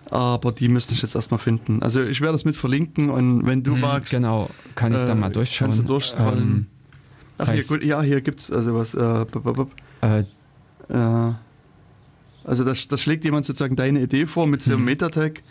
[0.09, 1.81] Aber die müsste ich jetzt erstmal finden.
[1.81, 4.11] Also ich werde das mit verlinken und wenn du hm, magst.
[4.11, 5.69] Genau, kann ich äh, da mal durchschauen.
[5.69, 6.41] Kannst du durchscrollen.
[6.41, 6.67] Ähm,
[7.37, 8.93] Ach, hier, gut, ja, hier gibt es also was.
[8.93, 9.25] Äh,
[10.01, 10.19] äh,
[10.89, 11.33] äh,
[12.43, 14.87] also das, das schlägt jemand sozusagen deine Idee vor mit so einem mhm.
[14.87, 15.43] Metatag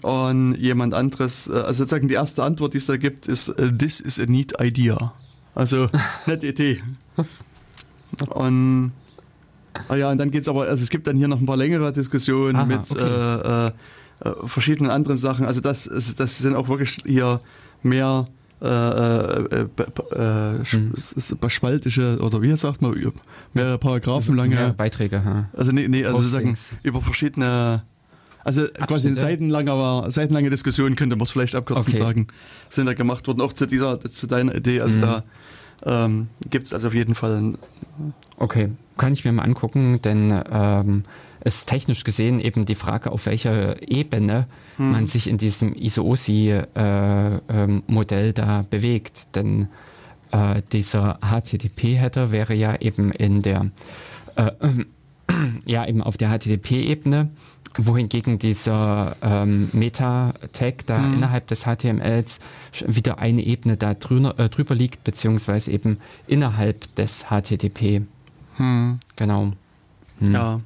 [0.00, 3.70] und jemand anderes, äh, also sozusagen die erste Antwort, die es da gibt, ist uh,
[3.70, 5.12] This is a neat idea.
[5.54, 5.88] Also
[6.26, 6.80] nette Idee.
[8.28, 8.92] Und
[9.88, 11.56] ah ja, und dann geht es aber, also es gibt dann hier noch ein paar
[11.56, 13.00] längere Diskussionen Aha, mit okay.
[13.00, 13.72] äh, äh,
[14.20, 15.46] äh verschiedenen anderen Sachen.
[15.46, 17.40] Also das, das sind auch wirklich hier
[17.82, 18.28] mehr
[18.62, 19.66] äh, äh,
[20.12, 20.94] äh, hm.
[21.48, 23.12] spaltische oder wie sagt man,
[23.54, 25.16] mehrere Paragraphen lange ja, Beiträge.
[25.16, 25.48] Ja.
[25.52, 27.82] Also nee, nee also sozusagen über verschiedene
[28.44, 28.86] also Abschnitte.
[28.86, 32.02] quasi eine seitenlange, seitenlange Diskussion könnte man es vielleicht abkürzen okay.
[32.02, 32.26] sagen,
[32.68, 34.80] sind da gemacht worden, auch zu dieser, zu deiner Idee.
[34.80, 35.02] Also mhm.
[35.02, 35.24] da
[35.84, 37.54] ähm, gibt es also auf jeden Fall.
[38.36, 41.04] Okay, kann ich mir mal angucken, denn ähm,
[41.44, 44.92] es ist technisch gesehen eben die Frage, auf welcher Ebene hm.
[44.92, 46.68] man sich in diesem ISO-OSI-Modell
[48.28, 49.34] äh, da bewegt.
[49.34, 49.66] Denn
[50.30, 53.72] äh, dieser HTTP-Header wäre ja eben in der
[54.36, 54.52] äh,
[55.64, 57.30] ja eben auf der HTTP-Ebene
[57.78, 61.14] wohingegen dieser ähm, Meta-Tag da mhm.
[61.14, 62.38] innerhalb des HTMLs
[62.86, 68.02] wieder eine Ebene da drüber, äh, drüber liegt, beziehungsweise eben innerhalb des HTTP.
[68.58, 68.98] Mhm.
[69.16, 69.52] Genau.
[70.20, 70.32] Mhm.
[70.32, 70.60] Ja.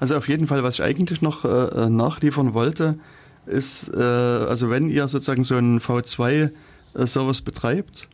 [0.00, 2.98] Also auf jeden Fall, was ich eigentlich noch äh, äh nachliefern wollte,
[3.46, 8.08] ist, äh, also wenn ihr sozusagen so einen V2-Service betreibt,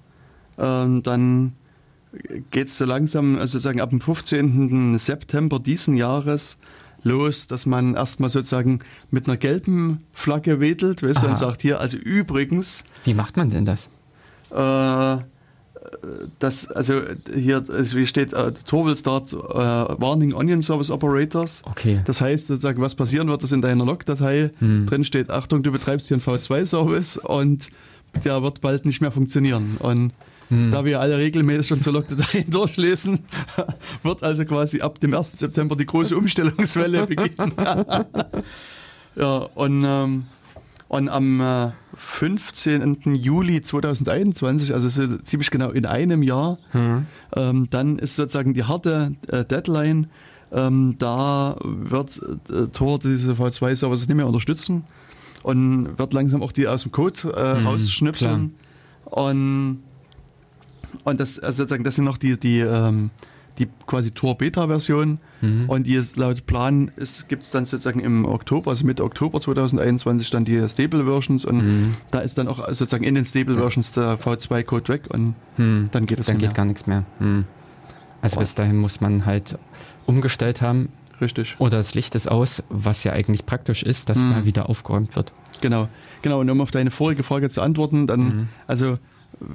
[0.59, 1.53] ähm, dann
[2.51, 4.99] geht es so langsam, also sozusagen ab dem 15.
[4.99, 6.59] September diesen Jahres
[7.05, 11.81] los, dass man erstmal sozusagen mit einer gelben Flagge wedelt weißt du, und sagt hier,
[11.81, 12.85] also übrigens.
[13.05, 13.89] Wie macht man denn das?
[14.51, 15.23] Äh,
[16.39, 17.03] das, also
[17.35, 19.39] hier also wie steht, uh, Tor will start uh,
[20.01, 21.63] warning onion service operators.
[21.65, 22.01] Okay.
[22.05, 24.87] Das heißt sozusagen, was passieren wird, dass in deiner Log-Datei hm.
[24.87, 27.69] drin steht, Achtung, du betreibst hier einen V2-Service und
[28.25, 29.77] der wird bald nicht mehr funktionieren.
[29.79, 30.13] Und
[30.49, 30.71] hm.
[30.71, 33.21] Da wir alle regelmäßig schon zur Logdateien durchlesen,
[34.03, 35.39] wird also quasi ab dem 1.
[35.39, 37.53] September die große Umstellungswelle beginnen.
[39.17, 40.25] ja, und, ähm,
[40.89, 43.15] Und am äh, 15.
[43.15, 47.07] Juli 2021, also so ziemlich genau in einem Jahr, Mhm.
[47.37, 50.09] ähm, dann ist sozusagen die harte äh, Deadline.
[50.53, 54.85] Ähm, da wird äh, Tor diese V2-Services nicht mehr unterstützen
[55.43, 58.55] und wird langsam auch die aus dem Code äh, Mhm, rausschnipseln.
[59.07, 59.83] Und,
[61.05, 63.11] und das, also sozusagen, das sind noch die, die, ähm,
[63.59, 65.19] die quasi Tor Beta-Version.
[65.41, 65.69] Mhm.
[65.69, 66.91] Und die ist laut Plan
[67.29, 71.57] gibt es dann sozusagen im Oktober, also Mitte Oktober 2021, dann die Stable Versions und
[71.59, 71.95] Mhm.
[72.11, 75.89] da ist dann auch sozusagen in den Stable Versions der V2-Code weg und Hm.
[75.93, 76.55] dann geht es Dann geht mehr.
[76.55, 77.05] gar nichts mehr.
[77.19, 77.45] Hm.
[78.23, 79.57] Also bis dahin muss man halt
[80.07, 80.89] umgestellt haben
[81.21, 81.55] Richtig.
[81.59, 84.31] oder das Licht ist aus, was ja eigentlich praktisch ist, dass Mhm.
[84.31, 85.33] mal wieder aufgeräumt wird.
[85.61, 85.89] Genau,
[86.23, 86.41] genau.
[86.41, 88.49] Und um auf deine vorige Frage zu antworten, dann, Mhm.
[88.67, 88.99] also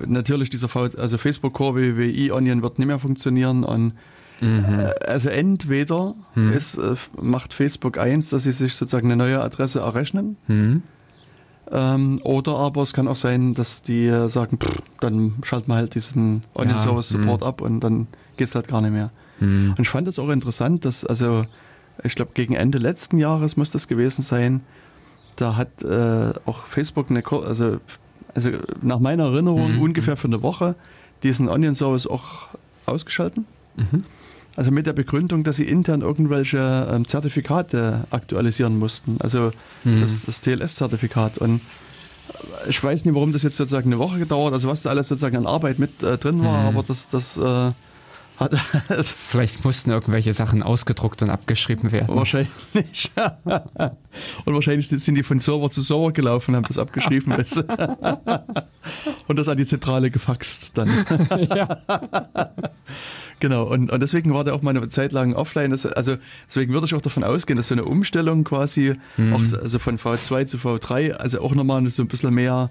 [0.05, 3.63] natürlich dieser v also Facebook Core WWI Onion wird nicht mehr funktionieren.
[3.63, 3.93] Und,
[4.41, 4.63] Mhm.
[4.79, 6.53] äh, also entweder Mhm.
[6.53, 10.81] ist, äh, macht Facebook eins, dass sie sich sozusagen eine neue Adresse errechnen, Hm.
[11.71, 15.75] ähm, oder aber es kann auch sein, dass die äh, sagen, pff, dann schalten wir
[15.75, 17.47] halt diesen Onion Ja, Service Support mhm.
[17.47, 19.11] ab und dann geht es halt gar nicht mehr.
[19.39, 19.71] Hm.
[19.77, 21.45] Und ich fand es auch interessant, dass, also,
[22.03, 24.61] ich glaube, gegen Ende letzten Jahres muss das gewesen sein,
[25.35, 27.77] da hat äh, auch Facebook eine, also,
[28.35, 28.49] also
[28.81, 29.81] nach meiner Erinnerung Mhm.
[29.81, 30.75] ungefähr für eine Woche
[31.23, 32.47] diesen Onion Service auch
[32.85, 33.45] ausgeschalten.
[33.75, 34.03] Mhm.
[34.55, 39.51] Also mit der Begründung, dass sie intern irgendwelche ähm, Zertifikate aktualisieren mussten, also
[39.83, 40.01] Mhm.
[40.01, 41.37] das, das TLS-Zertifikat.
[41.37, 41.61] Und
[42.67, 45.37] ich weiß nicht, warum das jetzt sozusagen eine Woche gedauert, also was da alles sozusagen
[45.37, 46.67] an Arbeit mit äh, drin war, Mhm.
[46.77, 47.71] aber das, das äh,
[48.39, 48.53] hat
[49.03, 52.15] Vielleicht mussten irgendwelche Sachen ausgedruckt und abgeschrieben werden.
[52.15, 53.11] Wahrscheinlich.
[54.45, 57.33] Und wahrscheinlich sind die von Server zu Server gelaufen und haben das abgeschrieben.
[57.37, 57.61] du.
[59.27, 60.89] und das an die Zentrale gefaxt dann.
[61.55, 61.77] ja.
[63.39, 63.63] Genau.
[63.63, 65.71] Und, und deswegen war der auch mal eine Zeit lang offline.
[65.71, 69.33] Das, also deswegen würde ich auch davon ausgehen, dass so eine Umstellung quasi Mhm.
[69.33, 72.69] auch so- also von V2 zu V3, also auch nochmal so ein bisschen mehr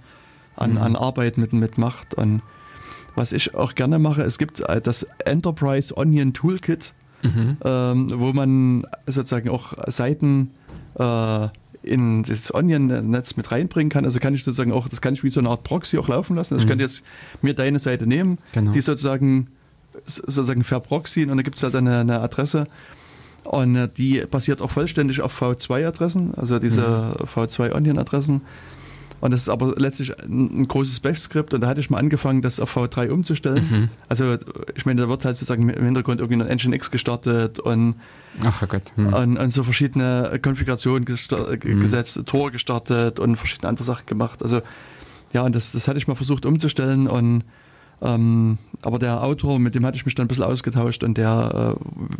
[0.56, 0.78] an, Mhm.
[0.78, 2.14] an Arbeit mit, mit macht.
[2.14, 2.42] Und
[3.18, 6.94] was ich auch gerne mache, es gibt äh, das Enterprise Onion Toolkit.
[7.20, 7.56] Mhm.
[7.64, 10.52] ähm, wo man sozusagen auch Seiten
[10.96, 11.48] äh,
[11.82, 14.04] in das Onion-Netz mit reinbringen kann.
[14.04, 16.36] Also kann ich sozusagen auch, das kann ich wie so eine Art Proxy auch laufen
[16.36, 16.54] lassen.
[16.54, 16.70] Also ich Mhm.
[16.70, 17.02] kann jetzt
[17.42, 18.70] mir deine Seite nehmen, Genau.
[18.70, 19.48] die sozusagen
[20.06, 22.68] sozusagen verproxyen und dann gibt es halt eine, eine Adresse.
[23.42, 26.82] Und äh, die basiert auch vollständig auf V2-Adressen, also diese
[27.18, 27.24] Mhm.
[27.34, 28.42] V2-Onion-Adressen.
[29.20, 32.40] Und das ist aber letztlich ein, ein großes Bash-Skript und da hatte ich mal angefangen,
[32.40, 33.66] das auf V3 umzustellen.
[33.70, 33.88] Mhm.
[34.08, 34.36] Also
[34.76, 37.96] ich meine, da wird halt sozusagen im Hintergrund irgendwie ein Nginx gestartet und,
[38.44, 38.92] Ach Gott.
[38.94, 39.12] Hm.
[39.12, 41.80] und, und so verschiedene Konfigurationen Mhm.
[41.80, 44.42] gesetzt, Tor gestartet und verschiedene andere Sachen gemacht.
[44.42, 44.62] Also
[45.32, 47.42] ja, und das, das hatte ich mal versucht umzustellen und
[48.00, 51.76] ähm, aber der Autor, mit dem hatte ich mich dann ein bisschen ausgetauscht und der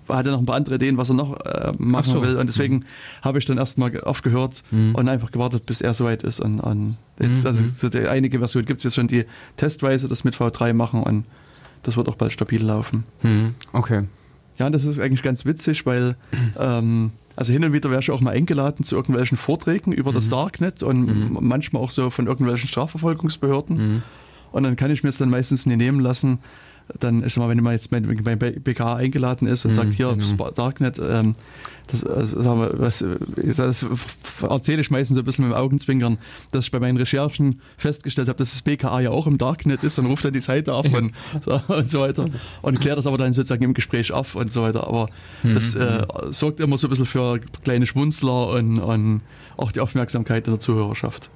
[0.09, 2.23] äh, hatte noch ein paar andere Ideen, was er noch äh, machen Ach so.
[2.23, 2.37] will.
[2.37, 2.85] Und deswegen
[3.23, 4.95] habe ich dann erstmal aufgehört Mhm.
[4.97, 6.41] und einfach gewartet, bis er soweit ist.
[6.41, 7.47] Und, und jetzt, Mhm.
[7.47, 9.25] also so die, einige Versionen gibt es jetzt schon, die
[9.57, 11.25] testweise das mit V3 machen und
[11.85, 13.05] das wird auch bald stabil laufen.
[13.21, 13.55] Hm.
[13.73, 14.03] Okay.
[14.59, 16.17] Ja, und das ist eigentlich ganz witzig, weil
[16.59, 20.29] ähm, also hin und wieder werde ich auch mal eingeladen zu irgendwelchen Vorträgen über das
[20.29, 21.39] Darknet und Mhm.
[21.41, 24.03] manchmal auch so von irgendwelchen Strafverfolgungsbehörden.
[24.53, 26.39] Und dann kann ich mir es dann meistens nicht nehmen lassen.
[27.01, 30.17] Dann ist mal, wenn man jetzt beim, beim BK eingeladen ist und Mhm, sagt, hier,
[30.17, 30.51] genau.
[30.53, 31.35] Darknet, ähm,
[31.89, 33.05] das, also, sagen wir, was,
[33.57, 33.85] das
[34.41, 36.17] erzähle ich meistens so ein bisschen mit dem Augenzwinkern,
[36.51, 39.99] dass ich bei meinen Recherchen festgestellt habe, dass das BKA ja auch im Darknet ist
[39.99, 41.13] und ruft dann die Seite ab und,
[41.45, 42.27] so, und so weiter.
[42.63, 44.87] Und klärt das aber dann sozusagen im Gespräch auf und so weiter.
[44.87, 45.11] Aber
[45.43, 49.21] das äh, sorgt immer so ein bisschen für kleine Schmunzler und, und
[49.59, 51.29] auch die Aufmerksamkeit in der Zuhörerschaft.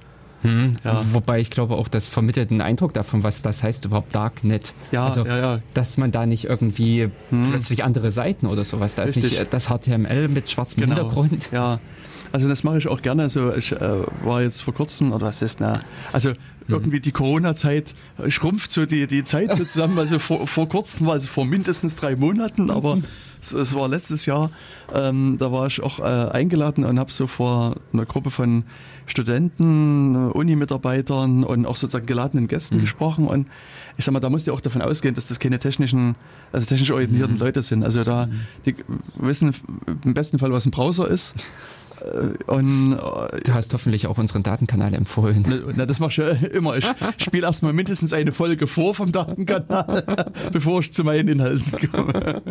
[0.43, 0.73] Hm.
[0.83, 1.01] Ja.
[1.13, 4.73] Wobei ich glaube auch, das vermittelt einen Eindruck davon, was das heißt überhaupt Darknet.
[4.91, 5.59] Ja, also, ja, ja.
[5.73, 7.49] dass man da nicht irgendwie Hm.
[7.49, 9.31] plötzlich andere Seiten oder sowas, da ist Richtig.
[9.31, 10.95] nicht äh, das HTML mit schwarzem Genau.
[10.95, 11.49] Hintergrund.
[11.51, 11.79] Ja,
[12.31, 13.23] also das mache ich auch gerne.
[13.23, 13.79] Also ich äh,
[14.23, 16.33] war jetzt vor kurzem, oder was ist, na, also
[16.67, 16.75] Mhm.
[16.75, 17.93] irgendwie die Corona-Zeit
[18.29, 19.99] schrumpft so die, die Zeit so zusammen.
[19.99, 22.99] Also vor, vor kurzem war also vor mindestens drei Monaten, aber
[23.41, 24.49] es, es war letztes Jahr.
[24.93, 28.63] Ähm, da war ich auch äh, eingeladen und habe so vor einer Gruppe von
[29.05, 33.27] Studenten, äh, Uni-Mitarbeitern und auch sozusagen geladenen Gästen gesprochen.
[33.27, 33.47] Und
[33.97, 36.15] ich sag mal, da musst du auch davon ausgehen, dass das keine technischen,
[36.51, 37.83] also technisch orientierten Leute sind.
[37.83, 38.27] Also da,
[38.65, 38.75] die
[39.15, 39.53] wissen
[40.03, 41.35] im besten Fall, was ein Browser ist.
[42.03, 42.97] Äh, Und
[43.45, 45.45] Du hast hoffentlich auch unseren Datenkanal empfohlen.
[45.47, 46.77] na, na, das mache ich ja immer.
[46.77, 46.85] Ich
[47.17, 52.41] spiele erstmal mindestens eine Folge vor vom Datenkanal, bevor ich zu meinen Inhalten komme.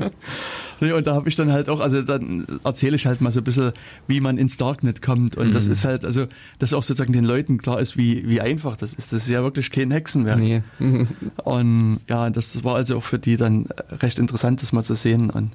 [0.80, 3.44] Und da habe ich dann halt auch, also dann erzähle ich halt mal so ein
[3.44, 3.72] bisschen,
[4.08, 5.36] wie man ins Darknet kommt.
[5.36, 5.72] Und das Mhm.
[5.72, 6.26] ist halt, also,
[6.58, 9.12] dass auch sozusagen den Leuten klar ist, wie, wie einfach das ist.
[9.12, 10.38] Das ist ja wirklich kein Hexenwerk.
[10.38, 10.62] Nee.
[11.44, 13.66] Und ja, das war also auch für die dann
[14.00, 15.52] recht interessant, das mal zu sehen und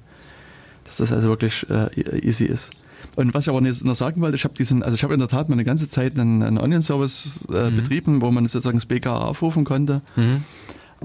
[0.86, 2.72] dass das also wirklich äh, easy ist.
[3.18, 5.28] Und was ich aber noch sagen wollte, ich habe diesen, also ich habe in der
[5.28, 7.76] Tat mal eine ganze Zeit einen, einen Onion-Service äh, mhm.
[7.78, 10.04] betrieben, wo man sozusagen das BKA aufrufen konnte.
[10.16, 10.44] Mhm.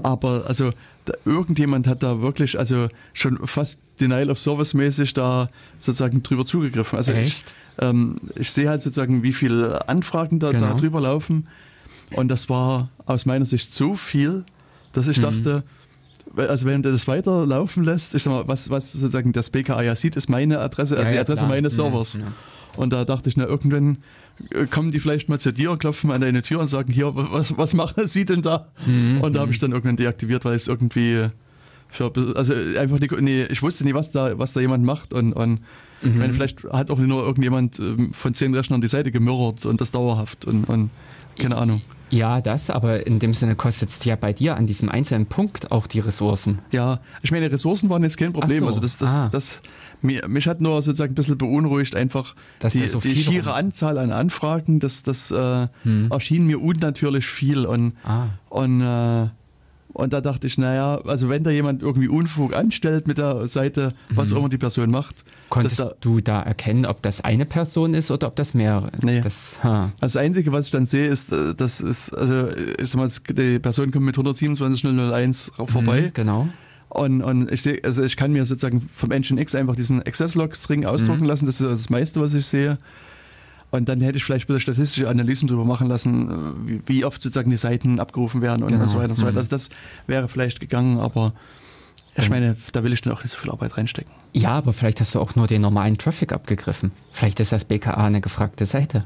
[0.03, 0.73] Aber also
[1.05, 5.49] da, irgendjemand hat da wirklich, also schon fast Denial of Service mäßig da
[5.79, 6.97] sozusagen drüber zugegriffen.
[6.97, 7.55] Also Echt?
[7.79, 10.67] Ich, ähm, ich sehe halt sozusagen, wie viele Anfragen da, genau.
[10.67, 11.47] da drüber laufen.
[12.11, 14.45] Und das war aus meiner Sicht so viel,
[14.91, 15.21] dass ich mhm.
[15.23, 15.63] dachte,
[16.35, 19.95] also wenn du das weiterlaufen lässt, ich sag mal, was, was sozusagen das BKA ja
[19.95, 21.49] sieht, ist meine Adresse, also ja, die Adresse klar.
[21.49, 22.13] meines Servers.
[22.13, 22.33] Ja, ja.
[22.75, 23.97] Und da dachte ich, na, irgendwann
[24.51, 27.11] äh, kommen die vielleicht mal zu dir und klopfen an deine Tür und sagen, hier,
[27.15, 28.67] was, was machen sie denn da?
[28.85, 29.21] Mhm.
[29.21, 31.27] Und da habe ich dann irgendwann deaktiviert, weil ich es irgendwie
[31.89, 35.33] für, also einfach nicht, nee, ich wusste nie, was da, was da jemand macht und,
[35.33, 35.59] und
[36.01, 36.17] mhm.
[36.17, 39.91] meine, vielleicht hat auch nur irgendjemand ähm, von zehn Rechnern die Seite gemirrort und das
[39.91, 40.89] dauerhaft und, und
[41.37, 41.81] keine Ahnung.
[42.13, 45.71] Ja, das, aber in dem Sinne kostet es ja bei dir an diesem einzelnen Punkt
[45.71, 46.59] auch die Ressourcen.
[46.71, 48.59] Ja, ich meine, Ressourcen waren jetzt kein Problem.
[48.59, 48.67] So.
[48.67, 49.29] Also das, das, ah.
[49.31, 49.63] das,
[50.01, 54.11] mich, hat nur sozusagen ein bisschen beunruhigt, einfach Dass die, so die schiere Anzahl an
[54.11, 56.11] Anfragen, das, das äh, hm.
[56.11, 57.65] erschien mir unnatürlich viel.
[57.65, 58.27] Und, ah.
[58.47, 59.29] und äh,
[59.93, 63.93] und da dachte ich, naja, also wenn da jemand irgendwie Unfug anstellt mit der Seite,
[64.09, 64.35] was mhm.
[64.35, 65.23] auch immer die Person macht.
[65.49, 68.91] Konntest da, du da erkennen, ob das eine Person ist oder ob das mehrere?
[69.03, 69.21] Nee.
[69.21, 72.99] Das, also das Einzige, was ich dann sehe, ist, äh, das ist, also ich sag
[72.99, 76.01] mal, die Person kommt mit 127.001 vorbei.
[76.01, 76.47] Mhm, genau.
[76.89, 80.85] Und, und ich sehe, also ich kann mir sozusagen vom Engine X einfach diesen Access-Log-String
[80.85, 81.27] ausdrucken mhm.
[81.27, 81.45] lassen.
[81.45, 82.79] Das ist das meiste, was ich sehe.
[83.73, 87.49] Und dann hätte ich vielleicht wieder statistische Analysen darüber machen lassen, äh, wie, oft sozusagen
[87.49, 88.85] die Seiten abgerufen werden und genau.
[88.85, 89.31] so weiter und so weiter.
[89.31, 89.37] Mhm.
[89.39, 89.69] Also das
[90.05, 91.33] wäre vielleicht gegangen, aber
[92.15, 94.11] ich meine, da will ich dann auch nicht so viel Arbeit reinstecken.
[94.31, 96.91] Ja, aber vielleicht hast du auch nur den normalen Traffic abgegriffen.
[97.11, 99.05] Vielleicht ist das BKA eine gefragte Seite.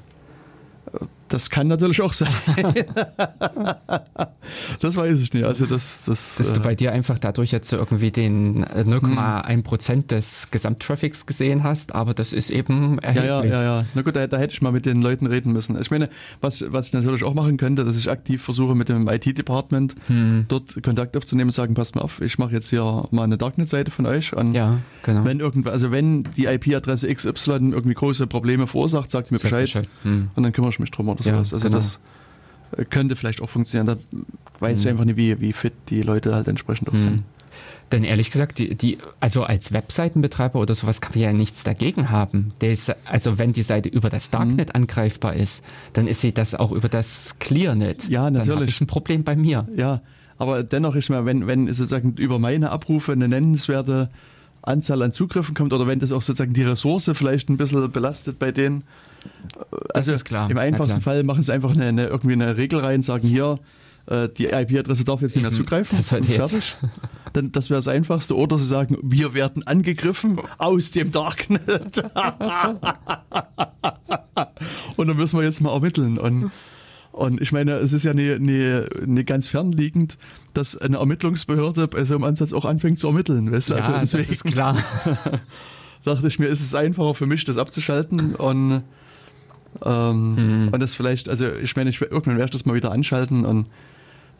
[1.29, 2.29] Das kann natürlich auch sein.
[4.79, 5.45] das weiß ich nicht.
[5.45, 10.11] Also das, das, Dass du äh, bei dir einfach dadurch jetzt irgendwie den 0,1 Prozent
[10.11, 13.25] des Gesamttraffics gesehen hast, aber das ist eben erheblich.
[13.27, 13.63] Ja, ja, ja.
[13.79, 13.85] ja.
[13.93, 15.79] Na gut, da, da, hätte ich mal mit den Leuten reden müssen.
[15.79, 16.09] Ich meine,
[16.41, 20.45] was, was ich natürlich auch machen könnte, dass ich aktiv versuche mit dem IT-Department hm.
[20.47, 23.91] dort Kontakt aufzunehmen und sagen, passt mal auf, ich mache jetzt hier mal eine Darknet-Seite
[23.91, 24.33] von euch.
[24.33, 25.25] Und ja, genau.
[25.25, 29.89] Wenn irgendwas, also wenn die IP-Adresse XY irgendwie große Probleme verursacht, sagt mir Bescheid, Bescheid.
[30.03, 30.29] Hm.
[30.35, 31.51] und dann kümmere ich mich drum oder sowas.
[31.51, 31.77] Ja, also genau.
[31.77, 31.99] das
[32.89, 33.87] könnte vielleicht auch funktionieren.
[33.87, 34.21] Da
[34.59, 34.81] weiß mhm.
[34.81, 36.97] ich einfach nicht, wie, wie fit die Leute halt entsprechend auch mhm.
[36.97, 37.23] sind.
[37.91, 42.09] Denn ehrlich gesagt, die, die, also als Webseitenbetreiber oder sowas kann man ja nichts dagegen
[42.09, 42.51] haben.
[42.61, 44.81] Ist, also wenn die Seite über das Darknet mhm.
[44.81, 48.09] angreifbar ist, dann ist sie das auch über das Clearnet.
[48.09, 48.47] Ja, natürlich.
[48.49, 49.67] Dann habe ich ein Problem bei mir.
[49.75, 50.01] Ja,
[50.37, 54.09] aber dennoch ist mir, wenn, wenn sozusagen über meine Abrufe eine nennenswerte
[54.61, 58.37] Anzahl an Zugriffen kommt oder wenn das auch sozusagen die Ressource vielleicht ein bisschen belastet
[58.37, 58.83] bei denen,
[59.93, 60.49] also ist klar.
[60.49, 63.59] Im einfachsten Fall machen sie einfach eine, eine, irgendwie eine Regel rein, sagen hier,
[64.07, 65.97] äh, die IP-Adresse darf jetzt nicht mehr zugreifen.
[65.97, 66.11] Das.
[66.27, 66.77] Jetzt.
[67.33, 68.35] Dann, das wäre das Einfachste.
[68.35, 71.61] Oder sie sagen, wir werden angegriffen aus dem Darknet.
[74.95, 76.17] und dann müssen wir jetzt mal ermitteln.
[76.17, 76.51] Und,
[77.11, 80.17] und ich meine, es ist ja nicht, nicht, nicht ganz fernliegend,
[80.53, 83.51] dass eine Ermittlungsbehörde bei so einem Ansatz auch anfängt zu ermitteln.
[83.51, 83.69] Weißt?
[83.69, 84.77] Ja, also deswegen, das ist klar.
[86.05, 88.83] dachte ich mir, ist es einfacher für mich, das abzuschalten und
[89.83, 90.67] ähm, mhm.
[90.69, 93.67] Und das vielleicht, also ich meine, ich, irgendwann werde ich das mal wieder anschalten und,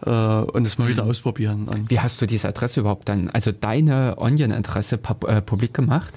[0.06, 0.90] äh, und das mal mhm.
[0.90, 1.68] wieder ausprobieren.
[1.68, 6.14] Und Wie hast du diese Adresse überhaupt dann, also deine Onion-Adresse äh, publik gemacht?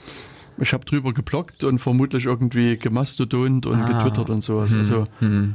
[0.58, 3.86] Ich habe drüber geblockt und vermutlich irgendwie gemastodont und ah.
[3.86, 4.72] getwittert und sowas.
[4.72, 4.78] Mhm.
[4.78, 5.54] Also, mhm.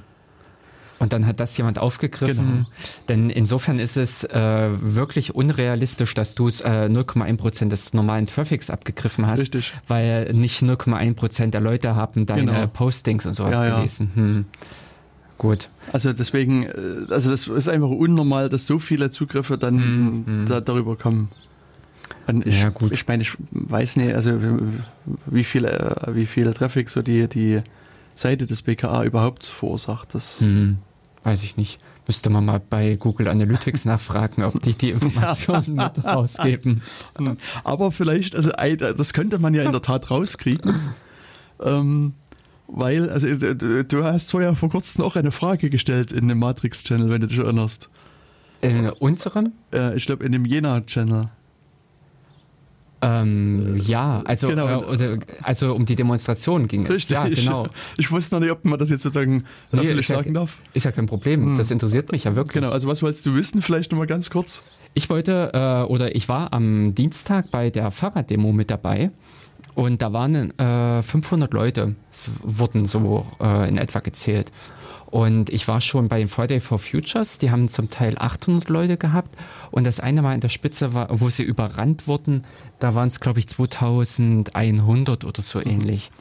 [0.98, 2.46] Und dann hat das jemand aufgegriffen.
[2.46, 2.66] Genau.
[3.10, 8.70] Denn insofern ist es äh, wirklich unrealistisch, dass du äh, 0,1 Prozent des normalen Traffics
[8.70, 9.42] abgegriffen hast.
[9.42, 9.74] Richtig.
[9.88, 12.68] Weil nicht 0,1 Prozent der Leute haben deine genau.
[12.68, 14.12] Postings und sowas ja, gelesen.
[14.16, 14.22] Ja.
[14.22, 14.46] Hm.
[15.38, 15.70] Gut.
[15.92, 16.72] Also deswegen, äh,
[17.10, 20.46] also das ist einfach unnormal, dass so viele Zugriffe dann hm, hm.
[20.48, 21.30] Da, darüber kommen.
[22.28, 22.92] Und ich, ja, gut.
[22.92, 24.40] ich meine, ich weiß nicht, also
[25.26, 25.70] wie viel,
[26.08, 27.62] wie viel Traffic so die, die
[28.16, 30.14] Seite des BKA überhaupt verursacht.
[30.14, 30.78] Das hm,
[31.26, 31.80] weiß ich nicht.
[32.08, 36.84] Müsste man mal bei Google Analytics nachfragen, ob die die Informationen mit rausgeben.
[37.64, 40.80] Aber vielleicht, also das könnte man ja in der Tat rauskriegen.
[41.62, 42.14] Ähm,
[42.68, 47.22] weil, also du hast vorher vor kurzem auch eine Frage gestellt in dem Matrix-Channel, wenn
[47.22, 47.90] du dich erinnerst.
[48.62, 49.54] In unserem?
[49.72, 51.30] Äh, ich glaube in dem Jena-Channel.
[53.06, 54.92] Ähm, ja, also, genau.
[54.94, 56.92] äh, also um die Demonstration ging es.
[56.92, 57.68] Richtig, ja, genau.
[57.68, 57.72] Ich,
[58.06, 60.58] ich, wusste noch nicht, ob man das jetzt sozusagen nee, ist sagen ja, darf.
[60.74, 61.58] Ist ja kein Problem, hm.
[61.58, 62.54] das interessiert mich ja wirklich.
[62.54, 64.64] Genau, also was wolltest du wissen, vielleicht nochmal ganz kurz?
[64.96, 69.12] Ich wollte, äh, oder ich war am Dienstag bei der Fahrraddemo mit dabei
[69.76, 74.52] und da waren äh, 500 Leute, es wurden so äh, in etwa gezählt.
[75.08, 78.98] Und ich war schon bei den Friday for Futures, die haben zum Teil 800 Leute
[78.98, 79.36] gehabt.
[79.72, 82.42] Und das eine Mal in der Spitze war, wo sie überrannt wurden,
[82.80, 85.66] da waren es, glaube ich, 2100 oder so mhm.
[85.68, 86.12] ähnlich.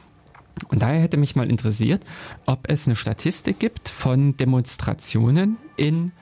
[0.68, 2.02] Und daher hätte mich mal interessiert,
[2.46, 6.12] ob es eine Statistik gibt von Demonstrationen in,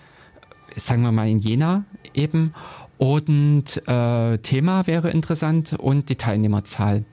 [0.77, 1.85] sagen wir mal, in Jena
[2.15, 2.55] eben.
[2.97, 7.05] Und äh, Thema wäre interessant und die Teilnehmerzahl.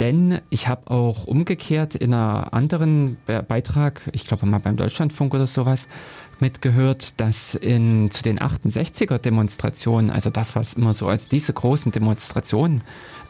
[0.00, 5.34] Denn ich habe auch umgekehrt in einer anderen Be Beitrag, ich glaube mal beim Deutschlandfunk
[5.34, 5.86] oder sowas,
[6.40, 11.92] mitgehört, dass in, zu den 68er Demonstrationen, also das, was immer so als diese großen
[11.92, 12.82] Demonstrationen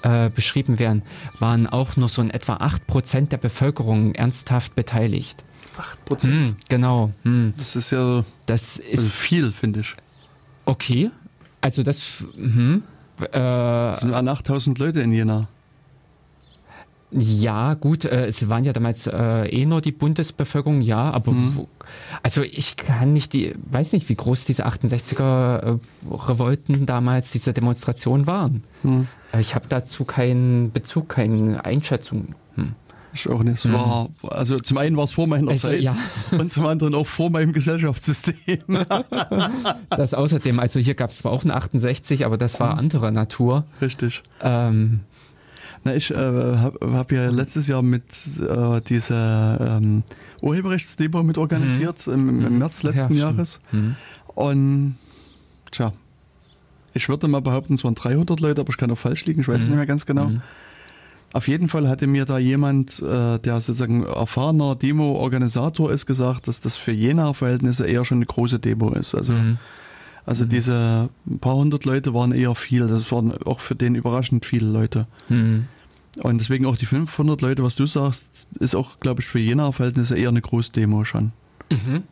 [0.02, 1.02] äh, beschrieben werden,
[1.38, 5.44] waren auch nur so in etwa 8% der Bevölkerung ernsthaft beteiligt.
[6.08, 6.22] 8%?
[6.22, 7.12] Hm, genau.
[7.24, 7.52] Hm.
[7.58, 9.94] Das ist ja das ist also viel, finde ich.
[10.64, 11.10] Okay.
[11.60, 12.24] Also das...
[12.36, 12.82] Hm,
[13.20, 15.48] äh, das sind 8000 Leute in Jena.
[17.16, 21.56] Ja, gut, äh, es waren ja damals äh, eh nur die Bundesbevölkerung, ja, aber mhm.
[21.56, 21.68] wo,
[22.22, 25.78] also ich kann nicht die, weiß nicht, wie groß diese 68er äh,
[26.10, 28.64] Revolten damals, diese Demonstrationen waren.
[28.82, 29.06] Mhm.
[29.32, 32.34] Äh, ich habe dazu keinen Bezug, keine Einschätzung.
[32.56, 32.72] Hm.
[33.12, 33.58] Ich auch nicht.
[33.58, 33.74] Es mhm.
[33.74, 35.96] war, also zum einen war es vor meiner also, Zeit ja.
[36.32, 38.58] und zum anderen auch vor meinem Gesellschaftssystem.
[39.90, 42.78] das außerdem, also hier gab es zwar auch eine 68, aber das war mhm.
[42.80, 43.66] anderer Natur.
[43.80, 44.22] Richtig.
[44.40, 45.00] Ähm,
[45.84, 48.04] na, ich äh, habe hab ja letztes Jahr mit
[48.40, 50.02] äh, dieser ähm,
[50.40, 52.12] Urheberrechtsdemo mit organisiert, mhm.
[52.12, 52.58] im, im, mhm.
[52.58, 53.60] März letzten ja, Jahres.
[53.70, 53.96] Mhm.
[54.34, 54.96] Und
[55.70, 55.92] tja,
[56.94, 59.48] ich würde mal behaupten, es waren 300 Leute, aber ich kann auch falsch liegen, ich
[59.48, 59.64] weiß mhm.
[59.66, 60.26] nicht mehr ganz genau.
[60.26, 60.42] Mhm.
[61.34, 66.60] Auf jeden Fall hatte mir da jemand, äh, der sozusagen erfahrener Demo-Organisator ist, gesagt, dass
[66.60, 69.16] das für Jena-Verhältnisse eher schon eine große Demo ist.
[69.16, 69.58] Also, mhm.
[70.24, 71.08] also diese
[71.40, 72.86] paar hundert Leute waren eher viel.
[72.86, 75.08] Das waren auch für den überraschend viele Leute.
[75.28, 75.66] Mhm.
[76.22, 80.16] Und deswegen auch die 500 Leute, was du sagst, ist auch, glaube ich, für Jena-Verhältnisse
[80.16, 81.32] eher eine Großdemo schon.
[81.70, 82.04] Mhm.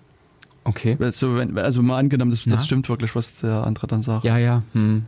[0.65, 0.97] Okay.
[1.01, 2.53] Also, wenn, also mal angenommen, das, ja.
[2.57, 4.25] das, stimmt wirklich, was der andere dann sagt.
[4.25, 4.63] Ja, ja.
[4.73, 5.03] Hm.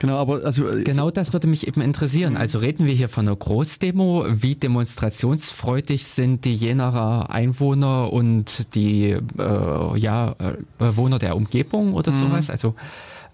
[0.00, 2.34] Genau, aber also äh, genau das würde mich eben interessieren.
[2.34, 2.40] Mhm.
[2.40, 4.26] Also reden wir hier von einer Großdemo.
[4.28, 12.12] Wie demonstrationsfreudig sind die Jenaer Einwohner und die äh, ja, äh, Bewohner der Umgebung oder
[12.12, 12.16] mhm.
[12.16, 12.50] sowas?
[12.50, 12.74] Also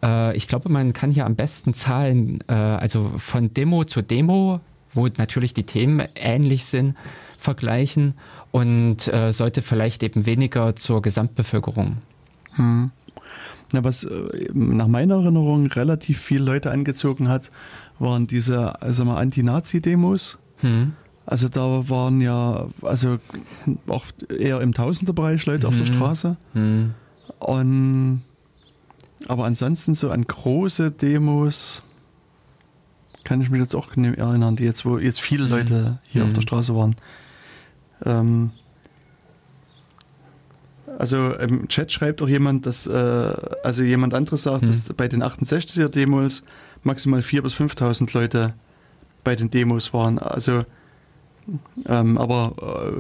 [0.03, 4.61] äh, ich glaube, man kann hier am besten Zahlen, äh, also von Demo zu Demo
[4.95, 6.97] wo natürlich die Themen ähnlich sind,
[7.39, 8.15] vergleichen
[8.51, 11.97] und äh, sollte vielleicht eben weniger zur Gesamtbevölkerung.
[12.55, 12.91] Hm.
[13.73, 17.51] Na, was äh, nach meiner Erinnerung relativ viele Leute angezogen hat,
[17.99, 20.39] waren diese also mal Anti-Nazi-Demos.
[20.59, 20.93] Hm.
[21.27, 23.19] Also da waren ja also
[23.87, 24.05] auch
[24.39, 25.69] eher im Tausenderbereich Leute hm.
[25.69, 25.95] auf der hm.
[25.95, 26.37] Straße.
[26.55, 26.95] Hm.
[27.39, 28.23] Und
[29.27, 31.83] aber ansonsten so an große Demos
[33.25, 35.47] kann ich mich jetzt auch erinnern, die jetzt, wo jetzt viele.
[35.47, 36.29] Leute hier mhm.
[36.29, 36.47] auf der mhm.
[36.47, 36.97] Straße waren.
[38.05, 38.51] Ähm,
[40.99, 44.66] also im Chat schreibt auch jemand, dass, äh, also jemand anderes sagt, mhm.
[44.68, 46.43] dass bei den 68er Demos
[46.83, 48.55] maximal 4.000 bis 5.000 Leute
[49.25, 50.18] bei den Demos waren.
[50.18, 50.64] Also,
[51.87, 52.55] ähm, aber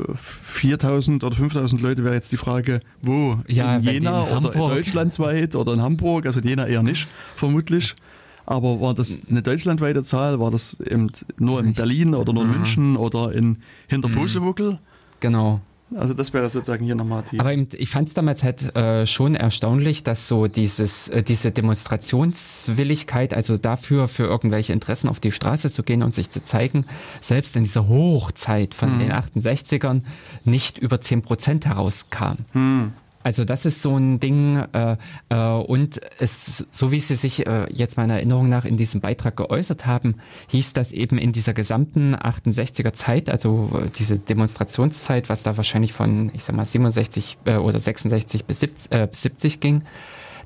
[0.08, 3.38] äh, 4.000 oder 5.000 Leute wäre jetzt die Frage, wo?
[3.46, 6.26] Ja, in Jena in oder in deutschlandweit oder in Hamburg?
[6.26, 7.06] Also in Jena eher nicht,
[7.36, 7.94] vermutlich.
[8.46, 10.40] Aber war das eine deutschlandweite Zahl?
[10.40, 14.78] War das eben nur in Berlin oder nur in München oder in Hinterposemuckel?
[15.20, 15.60] Genau.
[15.96, 17.38] Also das wäre sozusagen hier nochmal die.
[17.38, 23.32] Aber ich fand es damals halt äh, schon erstaunlich, dass so dieses, äh, diese Demonstrationswilligkeit,
[23.32, 26.86] also dafür für irgendwelche Interessen auf die Straße zu gehen und sich zu zeigen,
[27.20, 28.98] selbst in dieser Hochzeit von hm.
[28.98, 30.02] den 68ern
[30.44, 32.38] nicht über 10 Prozent herauskam.
[32.52, 32.92] Hm.
[33.24, 34.96] Also das ist so ein Ding äh,
[35.30, 39.36] äh, und es, so wie Sie sich äh, jetzt meiner Erinnerung nach in diesem Beitrag
[39.36, 40.16] geäußert haben,
[40.48, 45.94] hieß das eben in dieser gesamten 68er Zeit, also äh, diese Demonstrationszeit, was da wahrscheinlich
[45.94, 49.82] von, ich sag mal, 67 äh, oder 66 bis 70, äh, bis 70 ging,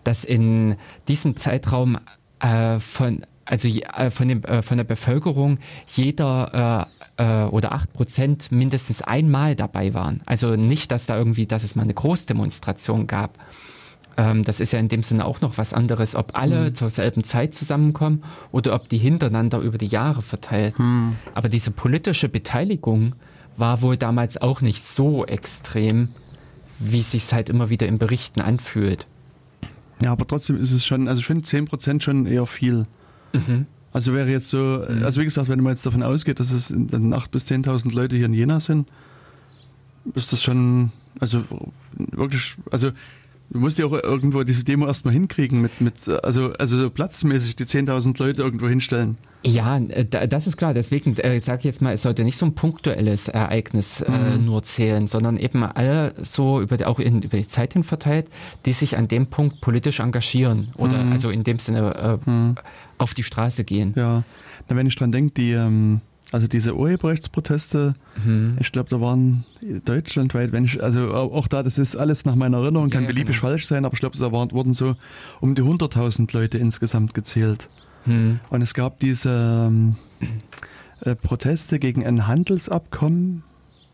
[0.05, 0.77] dass in
[1.09, 1.99] diesem Zeitraum
[2.39, 6.87] äh, von also äh, von, dem, äh, von der Bevölkerung jeder
[7.19, 10.23] äh, oder acht Prozent mindestens einmal dabei waren.
[10.25, 13.39] Also nicht, dass da irgendwie, dass es mal eine Großdemonstration gab.
[14.17, 16.75] Ähm, das ist ja in dem Sinne auch noch was anderes, ob alle mhm.
[16.75, 20.79] zur selben Zeit zusammenkommen oder ob die hintereinander über die Jahre verteilt.
[20.79, 21.17] Mhm.
[21.35, 23.15] Aber diese politische Beteiligung
[23.57, 26.11] war wohl damals auch nicht so extrem,
[26.79, 29.07] wie es sich halt immer wieder in Berichten anfühlt.
[30.01, 32.87] Ja, aber trotzdem ist es schon, also ich finde 10% schon eher viel.
[33.33, 33.67] Mhm.
[33.93, 35.03] Also wäre jetzt so, mhm.
[35.03, 38.17] also wie gesagt, wenn man jetzt davon ausgeht, dass es dann 8.000 bis 10.000 Leute
[38.17, 38.89] hier in Jena sind,
[40.15, 41.45] ist das schon, also
[41.97, 42.93] wirklich, also
[43.51, 47.57] Du musst ja auch irgendwo diese Demo erstmal hinkriegen, mit, mit, also, also so platzmäßig
[47.57, 49.17] die 10.000 Leute irgendwo hinstellen.
[49.45, 50.75] Ja, äh, das ist klar.
[50.75, 54.45] Deswegen äh, sage ich jetzt mal, es sollte nicht so ein punktuelles Ereignis äh, mhm.
[54.45, 58.29] nur zählen, sondern eben alle so über die, auch in, über die Zeit hin verteilt,
[58.67, 61.13] die sich an dem Punkt politisch engagieren oder mhm.
[61.13, 62.57] also in dem Sinne äh, mhm.
[62.99, 63.95] auf die Straße gehen.
[63.97, 64.25] Ja,
[64.69, 68.59] Na, wenn ich dran denke, die, ähm, Also diese Urheberrechtsproteste, mhm.
[68.61, 69.45] ich glaube, da waren
[69.85, 73.37] deutschlandweit, wenn ich, also auch da, das ist alles nach meiner Erinnerung, kann ja, beliebig
[73.37, 73.49] genau.
[73.49, 74.95] falsch sein, aber ich glaube, da waren, wurden so
[75.41, 77.69] um die 100.000 Leute insgesamt gezählt.
[78.05, 78.41] Mhm.
[78.51, 79.97] Und es gab diese ähm,
[81.01, 83.43] äh, Proteste gegen ein Handelsabkommen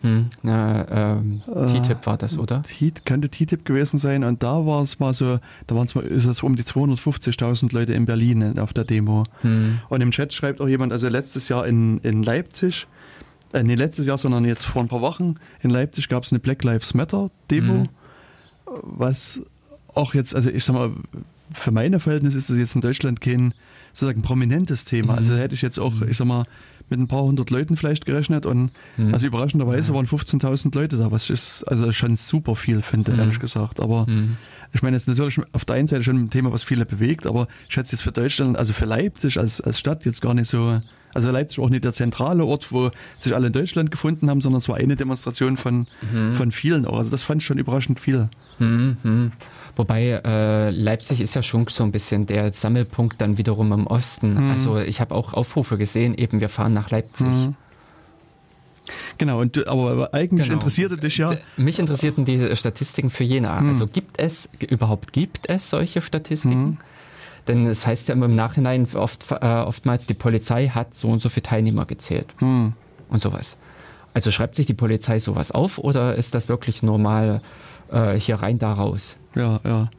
[0.05, 2.63] hm, na, ähm, äh, TTIP war das, oder?
[3.07, 4.23] könnte TTIP gewesen sein.
[4.23, 7.95] Und da war es mal so, da waren es mal so um die 250.000 Leute
[7.95, 9.25] in Berlin auf der Demo.
[9.41, 9.81] Hm.
[9.89, 12.87] Und im Chat schreibt auch jemand, also letztes Jahr in, in Leipzig,
[13.55, 16.39] äh, nicht letztes Jahr, sondern jetzt vor ein paar Wochen in Leipzig gab es eine
[16.39, 17.89] Black Lives Matter Demo, hm.
[18.67, 19.41] was
[19.95, 20.93] auch jetzt, also ich sag mal,
[21.55, 23.55] für meine Verhältnisse ist das jetzt in Deutschland kein
[23.95, 25.13] sozusagen prominentes Thema.
[25.13, 25.19] Mhm.
[25.19, 26.45] Also hätte ich jetzt auch, ich sag mal,
[26.89, 29.15] mit ein paar hundert Leuten vielleicht gerechnet und mhm.
[29.15, 29.97] also überraschenderweise ja.
[29.97, 33.21] waren 15.000 Leute da, was ich also schon super viel finde, mhm.
[33.21, 33.81] ehrlich gesagt.
[33.81, 34.37] Aber mhm.
[34.73, 37.27] ich meine, es ist natürlich auf der einen Seite schon ein Thema, was viele bewegt,
[37.27, 40.49] aber ich schätze jetzt für Deutschland, also für Leipzig als, als Stadt jetzt gar nicht
[40.49, 40.81] so,
[41.15, 44.41] also Leipzig war auch nicht der zentrale Ort, wo sich alle in Deutschland gefunden haben,
[44.41, 46.35] sondern es war eine Demonstration von, mhm.
[46.35, 46.99] von vielen auch.
[46.99, 48.29] Also das fand ich schon überraschend viel.
[49.77, 54.35] Wobei äh, Leipzig ist ja schon so ein bisschen der Sammelpunkt dann wiederum im Osten.
[54.35, 54.51] Mhm.
[54.53, 57.27] Also ich habe auch Aufrufe gesehen, eben wir fahren nach Leipzig.
[57.27, 57.57] Mhm.
[59.19, 60.55] Genau, und du, aber eigentlich genau.
[60.55, 61.37] interessierte dich ja.
[61.57, 63.61] Mich interessierten diese Statistiken für Jena.
[63.61, 63.71] Mhm.
[63.71, 66.65] Also gibt es überhaupt gibt es solche Statistiken?
[66.65, 66.79] Mhm.
[67.49, 71.19] Denn es heißt ja immer im Nachhinein oft, äh, oftmals, die Polizei hat so und
[71.19, 72.73] so viele Teilnehmer gezählt mhm.
[73.09, 73.57] und sowas.
[74.15, 77.43] Also schreibt sich die Polizei sowas auf oder ist das wirklich normal
[77.91, 79.17] äh, hier rein da raus?
[79.35, 79.91] Ja, ja.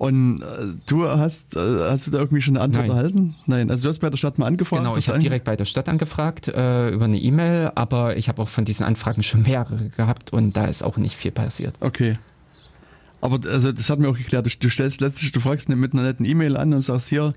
[0.00, 0.46] Und äh,
[0.86, 2.96] du hast, äh, hast du da irgendwie schon eine Antwort Nein.
[2.96, 3.34] erhalten?
[3.44, 4.82] Nein, also du hast bei der Stadt mal angefragt.
[4.82, 8.40] Genau, ich habe direkt bei der Stadt angefragt äh, über eine E-Mail, aber ich habe
[8.40, 11.74] auch von diesen Anfragen schon mehrere gehabt und da ist auch nicht viel passiert.
[11.80, 12.18] Okay.
[13.20, 14.46] Aber also das hat mir auch geklärt.
[14.46, 17.34] Du, du stellst letztlich, du fragst mit einer netten E-Mail an und sagst hier,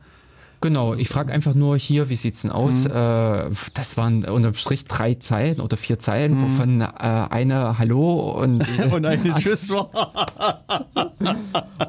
[0.63, 2.85] Genau, ich frage einfach nur hier, wie sieht's denn aus?
[2.85, 2.91] Mhm.
[2.91, 6.41] Äh, das waren unterm Strich drei Zeilen oder vier Zeilen, mhm.
[6.41, 9.89] wovon äh, eine Hallo und, und eine Tschüss war.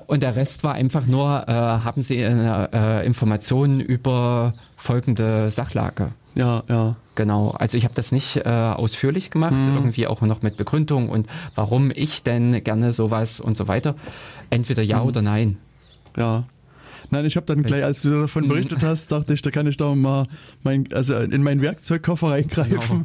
[0.08, 6.08] und der Rest war einfach nur, äh, haben Sie äh, Informationen über folgende Sachlage?
[6.34, 6.96] Ja, ja.
[7.14, 9.72] Genau, also ich habe das nicht äh, ausführlich gemacht, mhm.
[9.72, 13.94] irgendwie auch noch mit Begründung und warum ich denn gerne sowas und so weiter.
[14.50, 15.06] Entweder ja mhm.
[15.06, 15.58] oder nein.
[16.16, 16.42] Ja.
[17.14, 19.76] Nein, ich habe dann gleich, als du davon berichtet hast, dachte ich, da kann ich
[19.76, 20.26] doch mal
[20.64, 22.78] mein, also in meinen Werkzeugkoffer reingreifen.
[22.78, 23.04] Genau.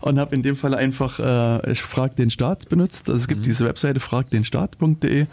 [0.00, 3.08] Und habe in dem Fall einfach, äh, ich frag den Staat benutzt.
[3.08, 3.44] Also es gibt mhm.
[3.44, 5.26] diese Webseite fragdenstaat.de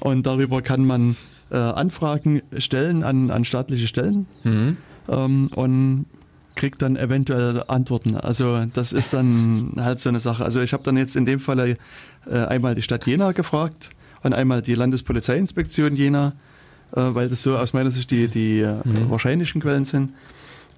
[0.00, 1.16] und darüber kann man
[1.50, 4.76] äh, Anfragen stellen an, an staatliche Stellen mhm.
[5.08, 6.04] ähm, und
[6.56, 8.16] kriegt dann eventuell Antworten.
[8.16, 10.44] Also das ist dann halt so eine Sache.
[10.44, 11.78] Also ich habe dann jetzt in dem Fall
[12.26, 13.92] äh, einmal die Stadt Jena gefragt
[14.22, 16.34] und einmal die Landespolizeiinspektion Jena
[16.92, 19.10] weil das so aus meiner Sicht die, die äh, mhm.
[19.10, 20.12] wahrscheinlichen Quellen sind.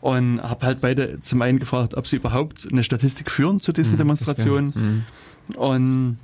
[0.00, 3.94] Und habe halt beide zum einen gefragt, ob sie überhaupt eine Statistik führen zu diesen
[3.94, 5.04] mhm, Demonstrationen.
[5.48, 5.56] Mhm.
[5.56, 6.18] Und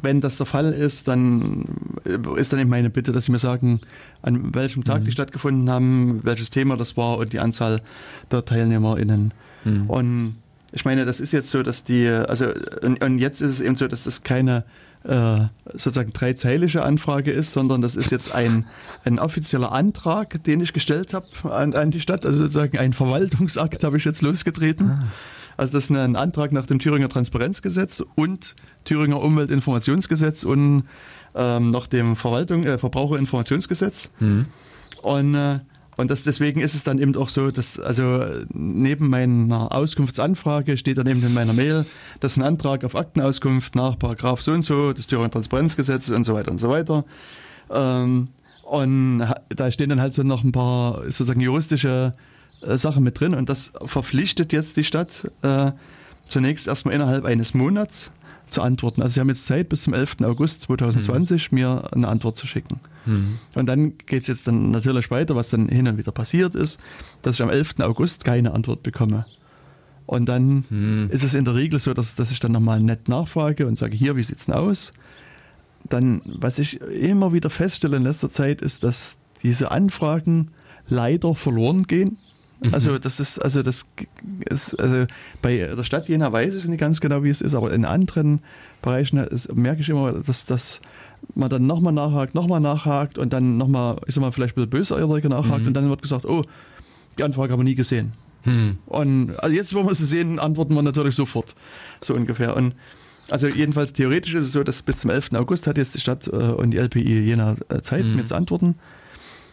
[0.00, 1.64] wenn das der Fall ist, dann
[2.04, 3.80] äh, ist dann eben meine Bitte, dass Sie mir sagen,
[4.22, 5.06] an welchem Tag mhm.
[5.06, 7.82] die stattgefunden haben, welches Thema das war und die Anzahl
[8.30, 9.34] der TeilnehmerInnen.
[9.64, 9.90] Mhm.
[9.90, 10.36] Und
[10.72, 12.46] ich meine, das ist jetzt so, dass die, also
[12.82, 14.64] und, und, jetzt ist es eben so, dass das keine
[15.04, 18.66] äh, sozusagen dreizeilige Anfrage ist, sondern das ist jetzt ein,
[19.04, 22.24] ein offizieller Antrag, den ich gestellt habe an, an die Stadt.
[22.24, 24.90] Also sozusagen ein Verwaltungsakt habe ich jetzt losgetreten.
[24.90, 25.04] Ah.
[25.56, 30.84] Also das ist ein Antrag nach dem Thüringer Transparenzgesetz und Thüringer Umweltinformationsgesetz und
[31.34, 34.10] ähm, nach dem Verwaltung, äh, Verbraucherinformationsgesetz.
[34.18, 34.46] Mhm.
[35.02, 35.60] Und äh,
[36.02, 40.98] und das, deswegen ist es dann eben auch so, dass also neben meiner Auskunftsanfrage steht
[40.98, 41.86] dann eben in meiner Mail,
[42.20, 46.34] dass ein Antrag auf Aktenauskunft nach Paragraph so und so des Thüringer Transparenzgesetzes und so
[46.34, 47.04] weiter und so weiter.
[47.70, 48.28] Ähm,
[48.64, 52.12] und da stehen dann halt so noch ein paar sozusagen juristische
[52.62, 55.72] äh, Sachen mit drin und das verpflichtet jetzt die Stadt äh,
[56.26, 58.10] zunächst erstmal innerhalb eines Monats
[58.52, 59.02] zu antworten.
[59.02, 60.16] Also Sie haben jetzt Zeit bis zum 11.
[60.22, 61.58] August 2020 mhm.
[61.58, 62.80] mir eine Antwort zu schicken.
[63.06, 63.38] Mhm.
[63.54, 66.80] Und dann geht es jetzt dann natürlich weiter, was dann hin und wieder passiert ist,
[67.22, 67.80] dass ich am 11.
[67.80, 69.26] August keine Antwort bekomme.
[70.06, 71.08] Und dann mhm.
[71.10, 73.96] ist es in der Regel so, dass, dass ich dann nochmal nett nachfrage und sage,
[73.96, 74.92] hier, wie sieht es denn aus?
[75.88, 80.50] Dann, was ich immer wieder feststelle in letzter Zeit, ist, dass diese Anfragen
[80.86, 82.18] leider verloren gehen.
[82.62, 82.74] Mhm.
[82.74, 83.86] Also das ist, also das
[84.48, 85.06] ist, also
[85.40, 88.40] bei der Stadt Jena weiß ich nicht ganz genau, wie es ist, aber in anderen
[88.82, 90.80] Bereichen ist, merke ich immer, dass das
[91.34, 94.70] man dann nochmal nachhakt, nochmal nachhakt und dann nochmal, ich sag mal, vielleicht ein bisschen
[94.70, 95.68] bösartiger nachhakt mhm.
[95.68, 96.44] und dann wird gesagt, oh,
[97.18, 98.12] die Anfrage haben wir nie gesehen.
[98.44, 98.78] Mhm.
[98.86, 101.54] Und also jetzt, wo wir sie sehen, antworten wir natürlich sofort.
[102.00, 102.56] So ungefähr.
[102.56, 102.74] Und
[103.30, 105.32] also jedenfalls theoretisch ist es so, dass bis zum 11.
[105.34, 108.16] August hat jetzt die Stadt äh, und die LPI jener Zeit, mhm.
[108.16, 108.74] mir zu antworten.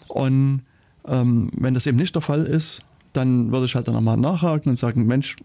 [0.07, 0.63] Und
[1.07, 2.83] ähm, wenn das eben nicht der Fall ist,
[3.19, 5.35] dann würde ich halt dann nochmal nachhaken und sagen, Mensch,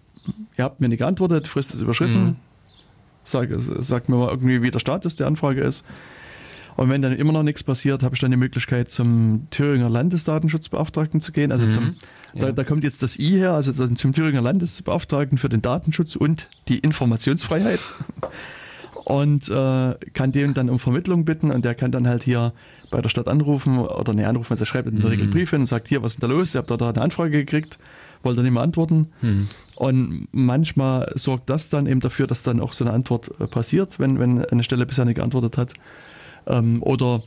[0.57, 2.25] ihr habt mir nicht geantwortet, Frist ist überschritten.
[2.25, 2.37] Mhm.
[3.25, 5.85] Sag, sagt mir mal irgendwie, wie der Status der Anfrage ist.
[6.77, 11.21] Und wenn dann immer noch nichts passiert, habe ich dann die Möglichkeit, zum Thüringer Landesdatenschutzbeauftragten
[11.21, 11.53] zu gehen.
[11.53, 11.71] Also Mhm.
[11.71, 11.95] zum,
[12.35, 12.53] da, Ja.
[12.53, 16.79] da kommt jetzt das I her, also zum Thüringer Landesbeauftragten für den Datenschutz und die
[16.81, 17.79] Informationsfreiheit.
[19.05, 22.53] Und äh, kann den dann um Vermittlung bitten und der kann dann halt hier
[22.91, 25.31] bei der Stadt anrufen oder ne, anrufen, der schreibt in der Regel Mhm.
[25.31, 26.55] Brief hin und sagt, hier, was ist denn da los?
[26.55, 27.79] Ihr habt da, da eine Anfrage gekriegt,
[28.23, 29.09] wollt ihr nicht mehr antworten?
[29.21, 29.49] Hm.
[29.75, 33.99] Und manchmal sorgt das dann eben dafür, dass dann auch so eine Antwort äh, passiert,
[33.99, 35.75] wenn, wenn eine Stelle bisher nicht geantwortet hat.
[36.47, 37.23] Ähm, oder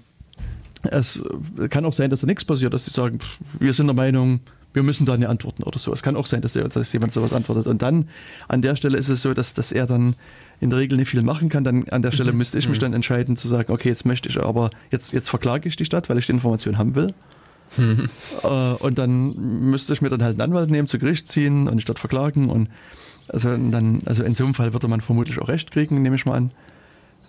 [0.84, 1.22] es
[1.70, 3.20] kann auch sein, dass da nichts passiert, dass sie sagen,
[3.60, 4.40] wir sind der Meinung,
[4.78, 5.92] wir müssen da nicht antworten oder so.
[5.92, 7.66] Es kann auch sein, dass, dass jemand sowas antwortet.
[7.66, 8.08] Und dann
[8.48, 10.16] an der Stelle ist es so, dass, dass er dann
[10.60, 11.64] in der Regel nicht viel machen kann.
[11.64, 14.40] Dann an der Stelle müsste ich mich dann entscheiden zu sagen, okay, jetzt möchte ich
[14.40, 17.16] aber, jetzt, jetzt verklage ich die Stadt, weil ich die Information haben will.
[18.44, 19.36] Äh, und dann
[19.72, 22.50] müsste ich mir dann halt einen Anwalt nehmen, zu Gericht ziehen und die Stadt verklagen.
[22.50, 22.70] Und
[23.30, 26.26] also dann, also in so einem Fall würde man vermutlich auch Recht kriegen, nehme ich
[26.28, 26.52] mal an.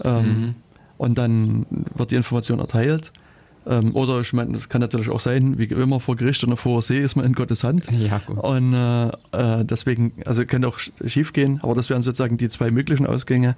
[0.04, 0.54] Ähm, Mhm.
[0.98, 3.12] Und dann wird die Information erteilt.
[3.66, 6.80] Ähm, oder ich meine, das kann natürlich auch sein, wie immer vor Gericht oder vor
[6.82, 7.86] See ist man in Gottes Hand.
[7.92, 8.38] Ja, gut.
[8.38, 12.70] Und äh, äh, deswegen, also könnte auch schief gehen, aber das wären sozusagen die zwei
[12.70, 13.56] möglichen Ausgänge.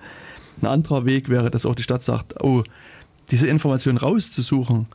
[0.62, 2.64] Ein anderer Weg wäre, dass auch die Stadt sagt, oh,
[3.30, 4.86] diese Information rauszusuchen,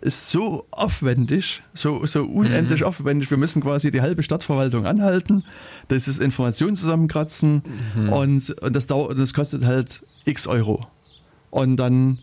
[0.00, 2.86] ist so aufwendig, so, so unendlich Mhm.
[2.86, 3.30] aufwendig.
[3.30, 5.44] Wir müssen quasi die halbe Stadtverwaltung anhalten,
[5.88, 7.62] das ist Information zusammenkratzen
[7.96, 8.08] Mhm.
[8.10, 10.86] und, und das dauert, und das kostet halt x Euro.
[11.50, 12.18] Und dann,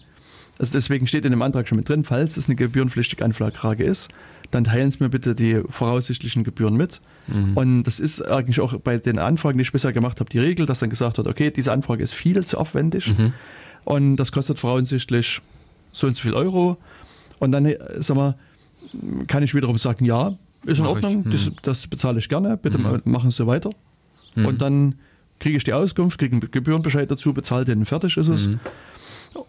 [0.60, 4.10] also deswegen steht in dem Antrag schon mit drin, falls es eine gebührenpflichtige Anfrage ist,
[4.52, 7.00] dann teilen Sie mir bitte die voraussichtlichen Gebühren mit.
[7.28, 7.56] Mhm.
[7.58, 10.66] Und das ist eigentlich auch bei den Anfragen, die ich bisher gemacht habe, die Regel,
[10.66, 13.34] dass dann gesagt wird, okay, diese Anfrage ist viel zu aufwendig Mhm.
[13.86, 15.42] und das kostet voraussichtlich
[15.94, 16.78] so und so viel Euro.
[17.40, 18.36] Und dann, äh, sag mal,
[19.28, 20.92] kann ich wiederum sagen, ja, ist in Mach.
[20.92, 21.32] Ordnung, Mhm.
[21.32, 23.02] das, das bezahle ich gerne, bitte Mhm.
[23.06, 23.72] machen Sie weiter.
[24.36, 24.46] Mhm.
[24.46, 24.96] Und dann
[25.40, 28.50] kriege ich die Auskunft, kriege einen Gebührenbescheid dazu, bezahle den, fertig ist es.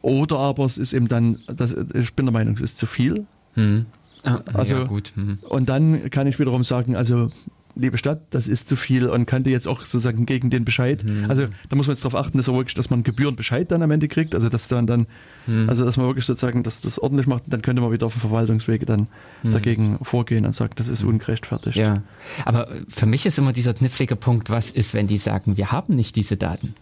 [0.02, 3.26] Oder aber es ist eben dann, das, ich bin der Meinung, es ist zu viel.
[3.56, 3.86] Mhm.
[4.24, 5.12] Ah, Also- ja, gut.
[5.16, 5.38] Mhm.
[5.48, 7.30] Und dann kann ich wiederum sagen, also
[7.74, 11.02] liebe Stadt, das ist zu viel und kann dir jetzt auch sozusagen gegen den Bescheid.
[11.02, 11.24] Mhm.
[11.30, 14.08] Also da muss man jetzt darauf achten, dass, wirklich, dass man Gebührenbescheid dann am Ende
[14.08, 14.34] kriegt.
[14.34, 15.06] Also dass dann dann,
[15.46, 15.68] Mhm.
[15.70, 18.20] also dass man wirklich sozusagen das, das ordentlich macht, dann könnte man wieder auf dem
[18.20, 19.08] Verwaltungswege dann
[19.42, 19.52] Mhm.
[19.52, 21.76] dagegen vorgehen und sagen, das ist ungerechtfertigt.
[21.76, 22.02] Ja,
[22.44, 25.96] aber für mich ist immer dieser knifflige Punkt, was ist, wenn die sagen, wir haben
[25.96, 26.74] nicht diese Daten?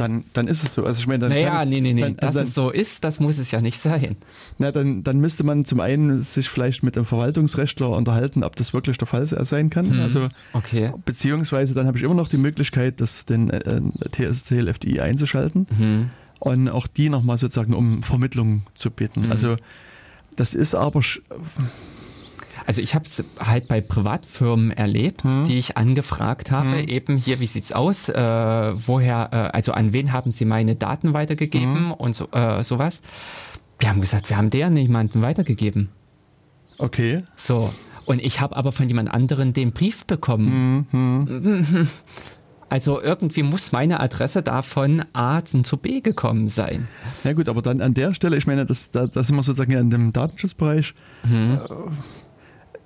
[0.00, 0.84] Dann, dann ist es so.
[0.84, 2.70] Also ich meine, dann Naja, kann- nee, nee, nee, dann, dass also dann, es so
[2.70, 4.16] ist, das muss es ja nicht sein.
[4.58, 8.72] na, dann, dann müsste man zum einen sich vielleicht mit dem Verwaltungsrechtler unterhalten, ob das
[8.72, 9.90] wirklich der Fall sein kann.
[9.90, 10.00] Hm.
[10.00, 10.92] Also Okay.
[11.04, 13.80] beziehungsweise dann habe ich immer noch die Möglichkeit, das den äh,
[14.10, 15.66] TSTLFDI einzuschalten.
[15.78, 16.10] Mhm.
[16.38, 19.26] und auch die nochmal sozusagen um Vermittlung zu bitten.
[19.26, 19.32] Mhm.
[19.32, 19.56] Also
[20.36, 21.02] das ist aber
[22.70, 25.42] Also ich habe es halt bei Privatfirmen erlebt, Mhm.
[25.42, 26.88] die ich angefragt habe, Mhm.
[26.88, 31.12] eben hier, wie sieht's aus, äh, woher, äh, also an wen haben sie meine Daten
[31.12, 31.92] weitergegeben Mhm.
[31.94, 33.00] und so, äh, sowas.
[33.82, 35.88] Die haben gesagt, wir haben deren niemanden weitergegeben.
[36.78, 37.24] okay.
[37.34, 37.74] So.
[38.04, 40.86] Und ich habe aber von jemand anderen den Brief bekommen.
[40.92, 41.88] Mhm.
[42.68, 46.86] Also irgendwie muss meine Adresse da von A zu B gekommen sein.
[47.24, 49.72] Ja gut, aber dann an der Stelle, ich meine, das, da, da sind wir sozusagen
[49.72, 50.94] ja in dem Datenschutzbereich.
[51.24, 51.58] Mhm.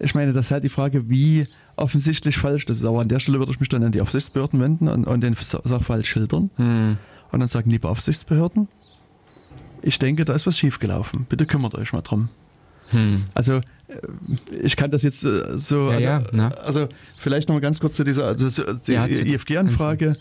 [0.04, 1.46] Ich meine, das ist halt die Frage, wie
[1.76, 2.84] offensichtlich falsch das ist.
[2.84, 5.34] Aber an der Stelle würde ich mich dann an die Aufsichtsbehörden wenden und, und den
[5.34, 6.50] Sa- Sachverhalt schildern.
[6.56, 6.96] Hm.
[7.32, 8.68] Und dann sagen, liebe Aufsichtsbehörden,
[9.82, 11.26] ich denke, da ist was schiefgelaufen.
[11.28, 12.28] Bitte kümmert euch mal drum.
[12.90, 13.24] Hm.
[13.34, 13.62] Also äh,
[14.62, 16.88] ich kann das jetzt äh, so, Ja, also, ja, also
[17.18, 20.16] vielleicht noch mal ganz kurz zu dieser also so, die Ja, IFG-Anfrage.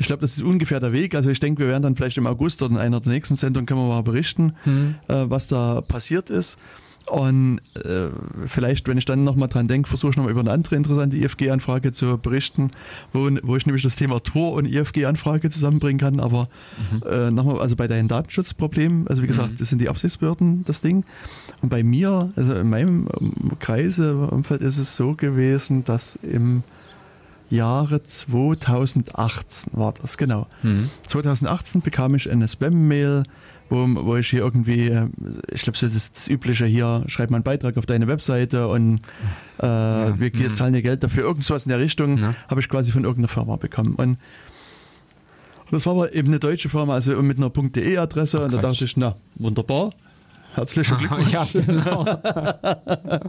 [0.00, 1.14] Ich glaube, das ist ungefähr der Weg.
[1.14, 3.66] Also ich denke, wir werden dann vielleicht im August oder in einer der nächsten Sendungen
[3.66, 4.94] können wir mal berichten, Hm.
[5.08, 6.58] äh, was da passiert ist.
[7.10, 8.08] Und äh,
[8.46, 11.92] vielleicht, wenn ich dann nochmal dran denke, versuche ich nochmal über eine andere interessante IFG-Anfrage
[11.92, 12.70] zu berichten,
[13.12, 16.20] wo, wo ich nämlich das Thema Tor und IFG-Anfrage zusammenbringen kann.
[16.20, 16.48] Aber
[17.08, 19.56] äh, nochmal, also bei deinen Datenschutzproblemen, also wie gesagt, Mhm.
[19.58, 21.04] das sind die Aufsichtsbehörden das Ding.
[21.62, 26.62] Und bei mir, also in meinem ähm, Kreise, Umfeld ist es so gewesen, dass im
[27.50, 30.46] Jahre 2018 war das, genau.
[30.62, 30.90] Hm.
[31.08, 33.22] 2018 bekam ich eine Spam-Mail,
[33.70, 35.08] wo, wo ich hier irgendwie, äh,
[35.52, 39.00] ich glaube, das ist das Übliche hier, schreib mal einen Beitrag auf deine Webseite und
[39.58, 40.54] äh, wir mhm.
[40.54, 41.24] zahlen dir Geld dafür.
[41.24, 42.34] Irgendwas in der Richtung Ja.
[42.48, 43.94] habe ich quasi von irgendeiner Firma bekommen.
[43.94, 44.18] Und,
[45.70, 48.40] das war aber eben eine deutsche Firma, also mit einer .de-Adresse.
[48.40, 49.90] Und da dachte ich, na, wunderbar.
[50.54, 51.30] Herzlichen Glückwunsch.
[51.30, 52.04] ja, genau.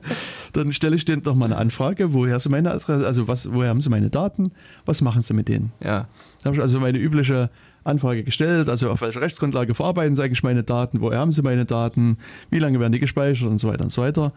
[0.54, 3.70] Dann stelle ich denen doch mal eine Anfrage, woher sie meine Adresse, also was, woher
[3.70, 4.52] haben sie meine Daten,
[4.86, 5.72] was machen sie mit denen?
[5.82, 6.08] ja.
[6.42, 7.50] Da habe ich also meine übliche
[7.90, 11.66] Anfrage gestellt, also auf welcher Rechtsgrundlage verarbeiten sie eigentlich meine Daten, woher haben sie meine
[11.66, 12.18] Daten,
[12.50, 14.34] wie lange werden die gespeichert und so weiter und so weiter.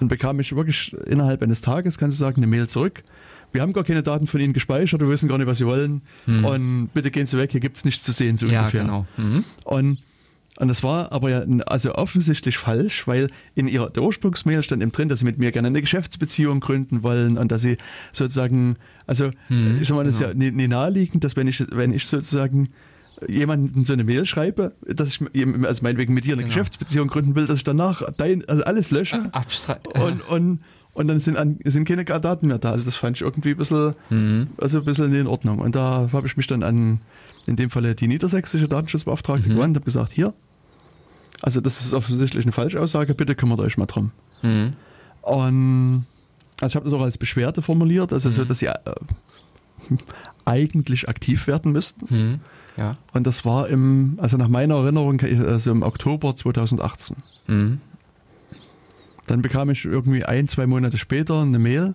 [0.00, 3.02] und bekam ich wirklich innerhalb eines Tages, kannst du sagen, eine Mail zurück.
[3.52, 6.02] Wir haben gar keine Daten von Ihnen gespeichert, wir wissen gar nicht, was Sie wollen.
[6.26, 6.44] Hm.
[6.44, 8.82] Und bitte gehen Sie weg, hier gibt es nichts zu sehen, so Ja, ungefähr.
[8.82, 9.06] genau.
[9.18, 9.44] Mhm.
[9.64, 9.98] Und,
[10.56, 14.92] und das war aber ja also offensichtlich falsch, weil in ihrer der Ursprungsmail stand eben
[14.92, 17.76] drin, dass sie mit mir gerne eine Geschäftsbeziehung gründen wollen und dass sie
[18.12, 18.76] sozusagen,
[19.06, 20.30] also Hm, ich sag mal, das ist genau.
[20.32, 22.68] ja nie, nie naheliegend, dass wenn ich, wenn ich sozusagen
[23.28, 25.20] jemanden so eine Mail schreibe, dass ich
[25.64, 26.54] also meinetwegen mit dir eine Genau.
[26.54, 30.60] Geschäftsbeziehung gründen will, dass ich danach dein, also alles lösche Abstre und, und,
[30.94, 32.72] und dann sind, an, sind keine Daten mehr da.
[32.72, 34.48] Also das fand ich irgendwie ein bisschen, Mhm.
[34.58, 35.58] also ein bisschen in Ordnung.
[35.58, 37.00] Und da habe ich mich dann an,
[37.46, 39.54] in dem Falle die niedersächsische Datenschutzbeauftragte Mhm.
[39.54, 40.34] gewandt und habe gesagt, hier,
[41.42, 44.10] also das ist offensichtlich eine Falschaussage, bitte kümmert euch mal drum.
[44.42, 44.72] Mhm.
[45.22, 46.04] Und
[46.60, 48.32] also ich habe das auch als Beschwerde formuliert, also Mhm.
[48.34, 48.74] so, dass sie äh,
[50.44, 52.40] eigentlich aktiv werden müssten.
[52.80, 52.96] Ja.
[53.12, 57.16] Und das war im, also nach meiner Erinnerung, also im Oktober 2018.
[57.46, 57.80] Mhm.
[59.26, 61.94] Dann bekam ich irgendwie ein, zwei Monate später eine Mail,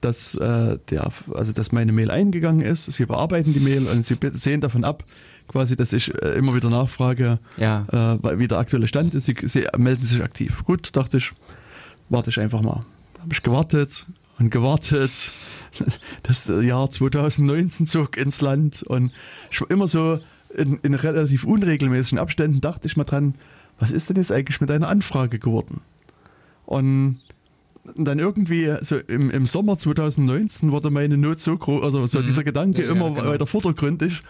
[0.00, 2.84] dass, äh, der, also dass meine Mail eingegangen ist.
[2.86, 5.04] Sie bearbeiten die Mail und sie sehen davon ab,
[5.48, 7.84] quasi, dass ich äh, immer wieder nachfrage, Ja.
[7.90, 9.24] äh, weil- wie der aktuelle Stand ist.
[9.26, 10.62] Sie, sie melden sich aktiv.
[10.64, 11.32] Gut, dachte ich,
[12.08, 12.84] warte ich einfach mal.
[13.20, 14.06] Habe ich gewartet
[14.38, 15.10] und gewartet.
[16.22, 19.12] Das Jahr 2019 zog ins Land und
[19.50, 20.20] ich war immer so
[20.54, 23.34] in, in relativ unregelmäßigen Abständen dachte ich mal dran,
[23.78, 25.80] was ist denn jetzt eigentlich mit deiner Anfrage geworden?
[26.66, 27.18] Und
[27.96, 32.24] dann irgendwie so im, im Sommer 2019 wurde meine Not so groß, oder so Mhm.
[32.26, 33.26] dieser Gedanke Ja, ja, immer genau.
[33.28, 34.22] weiter vordergründig,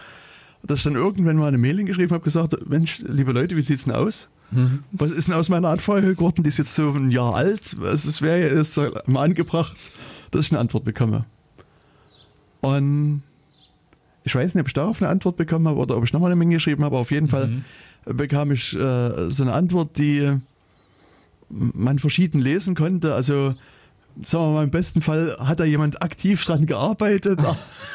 [0.63, 3.83] dass ich dann irgendwann mal eine Mail geschrieben habe, gesagt, Mensch, liebe Leute, wie sieht's
[3.83, 4.29] denn aus?
[4.51, 4.79] Mhm.
[4.91, 6.41] Was ist denn aus meiner Anfrage geworden?
[6.43, 7.73] Die ist jetzt so ein Jahr alt.
[7.83, 9.77] Es wäre ja jetzt mal angebracht,
[10.31, 11.25] dass ich eine Antwort bekomme.
[12.63, 13.23] Und
[14.23, 16.37] ich weiß nicht, ob ich darauf eine Antwort bekommen habe oder ob ich nochmal eine
[16.37, 16.97] Menge geschrieben habe.
[16.97, 17.63] Auf jeden Fall Mhm.
[18.17, 20.37] bekam ich äh, so eine Antwort, die
[21.49, 23.13] man verschieden lesen konnte.
[23.15, 23.53] Also
[24.21, 27.39] sagen wir mal, im besten Fall hat da jemand aktiv dran gearbeitet.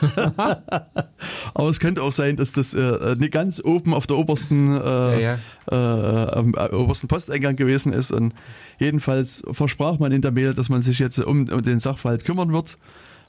[0.36, 5.22] Aber es könnte auch sein, dass das äh, nicht ganz oben auf der obersten, äh,
[5.22, 5.38] Ja,
[5.70, 8.10] Äh, am äh, obersten Posteingang gewesen ist.
[8.10, 8.34] Und
[8.78, 12.52] jedenfalls versprach man in der Mail, dass man sich jetzt um, um den Sachverhalt kümmern
[12.52, 12.78] wird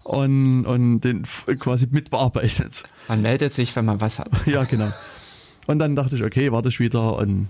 [0.03, 1.23] und, und den
[1.59, 2.83] quasi mitbearbeitet.
[3.07, 4.29] Man meldet sich, wenn man was hat.
[4.45, 4.91] Ja, genau.
[5.67, 7.47] Und dann dachte ich, okay, warte ich wieder und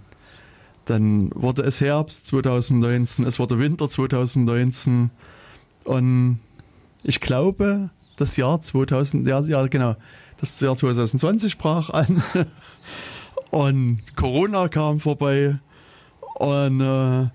[0.86, 5.12] dann wurde es Herbst 2019, es wurde Winter 2019
[5.86, 6.40] und
[7.04, 9.96] ich glaube, das Jahr 2000, ja, ja genau,
[10.42, 12.24] das Jahr 2020 brach an
[13.52, 15.60] und Corona kam vorbei
[16.36, 17.28] und, äh,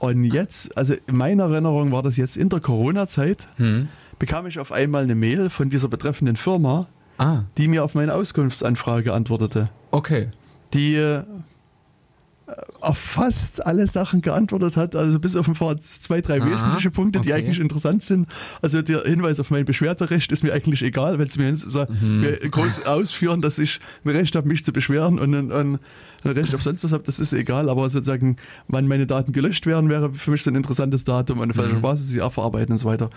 [0.00, 3.88] und jetzt, also in meiner Erinnerung war das jetzt in der Corona-Zeit, Mhm.
[4.20, 6.86] Bekam ich auf einmal eine Mail von dieser betreffenden Firma,
[7.18, 10.28] Ah, die mir auf meine Auskunftsanfrage antwortete okay.
[10.72, 11.24] die äh,
[12.80, 16.90] auf fast alle Sachen geantwortet hat, also bis auf ein paar zwei, drei Aha, wesentliche
[16.90, 17.38] Punkte, die okay.
[17.42, 18.28] eigentlich interessant sind.
[18.62, 22.20] Also der Hinweis auf mein Beschwerderecht ist mir eigentlich egal, wenn es mir, so, Mhm.
[22.20, 25.78] mir groß ausführen, dass ich ein Recht habe, mich zu beschweren und ein, ein,
[26.24, 28.36] ein Recht auf sonst was habe, das ist egal, aber sozusagen,
[28.68, 31.76] wann meine Daten gelöscht werden, wäre für mich so ein interessantes Datum und auf welcher
[31.76, 31.82] Mhm.
[31.82, 33.10] Basis sie verarbeiten und so weiter.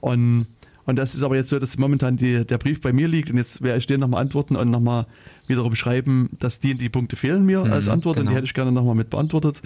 [0.00, 0.46] Und
[0.86, 3.36] und das ist aber jetzt so, dass momentan die, der Brief bei mir liegt und
[3.36, 5.06] jetzt werde ich den nochmal antworten und nochmal
[5.46, 8.30] wiederum schreiben, dass die und die Punkte fehlen mir Mhm, als Antwort und genau.
[8.30, 9.62] die hätte ich gerne nochmal mit beantwortet.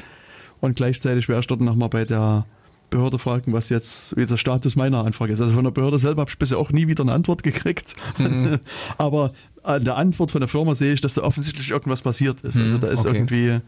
[0.61, 2.45] Und gleichzeitig werde ich dort nochmal bei der
[2.91, 5.41] Behörde fragen, was jetzt wie der Status meiner Anfrage ist.
[5.41, 7.95] Also von der Behörde selber habe ich bisher auch nie wieder eine Antwort gekriegt.
[8.19, 8.59] Mhm.
[8.99, 12.59] aber an der Antwort von der Firma sehe ich, dass da offensichtlich irgendwas passiert ist.
[12.59, 13.17] Also Mhm, da ist okay.
[13.17, 13.61] irgendwie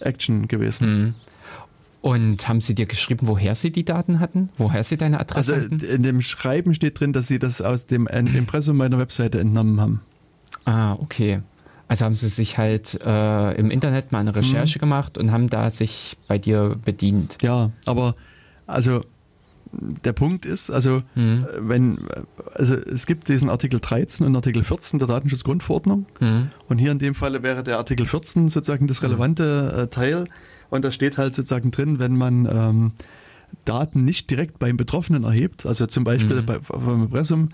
[0.00, 1.14] Action gewesen.
[2.06, 2.12] Mhm.
[2.12, 4.48] Und haben sie dir geschrieben, woher sie die Daten hatten?
[4.58, 5.80] Woher sie deine Adresse Also hatten?
[5.80, 10.00] in dem Schreiben steht drin, dass sie das aus dem Impressum meiner Webseite entnommen haben.
[10.64, 11.42] Ah, okay.
[11.88, 14.36] Also haben sie sich halt äh, im Internet mal eine Mhm.
[14.36, 17.38] Recherche gemacht und haben da sich bei dir bedient.
[17.42, 18.14] Ja, aber
[18.66, 19.04] also
[20.04, 21.46] der Punkt ist, also Mhm.
[21.58, 21.98] wenn,
[22.54, 26.48] also es gibt diesen Artikel 13 und Artikel 14 der Datenschutzgrundverordnung Mhm.
[26.68, 30.24] und hier in dem Falle wäre der Artikel 14 sozusagen das relevante äh, Teil
[30.70, 32.92] und da steht halt sozusagen drin, wenn man ähm,
[33.64, 36.46] Daten nicht direkt beim Betroffenen erhebt, also zum Beispiel Mhm.
[36.46, 37.50] bei, beim Impressum,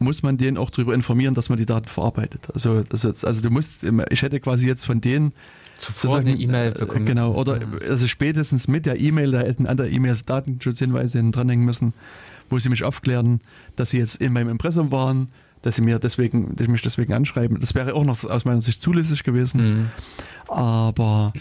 [0.00, 2.48] muss man den auch darüber informieren, dass man die Daten verarbeitet.
[2.54, 5.32] Also, das ist, also du musst, ich hätte quasi jetzt von denen
[5.76, 7.06] Zuvor eine E-Mail äh, bekommen.
[7.06, 7.78] Genau, oder Mhm.
[7.88, 11.94] also spätestens mit der E-Mail, da hätten an der E-Mail Datenschutzhinweise dranhängen müssen,
[12.50, 13.40] wo sie mich aufklären,
[13.76, 15.28] dass sie jetzt in meinem Impressum waren,
[15.62, 17.58] dass sie mir deswegen, dass mich deswegen anschreiben.
[17.60, 19.60] Das wäre auch noch aus meiner Sicht zulässig gewesen.
[19.80, 19.86] Mhm.
[20.48, 21.32] Aber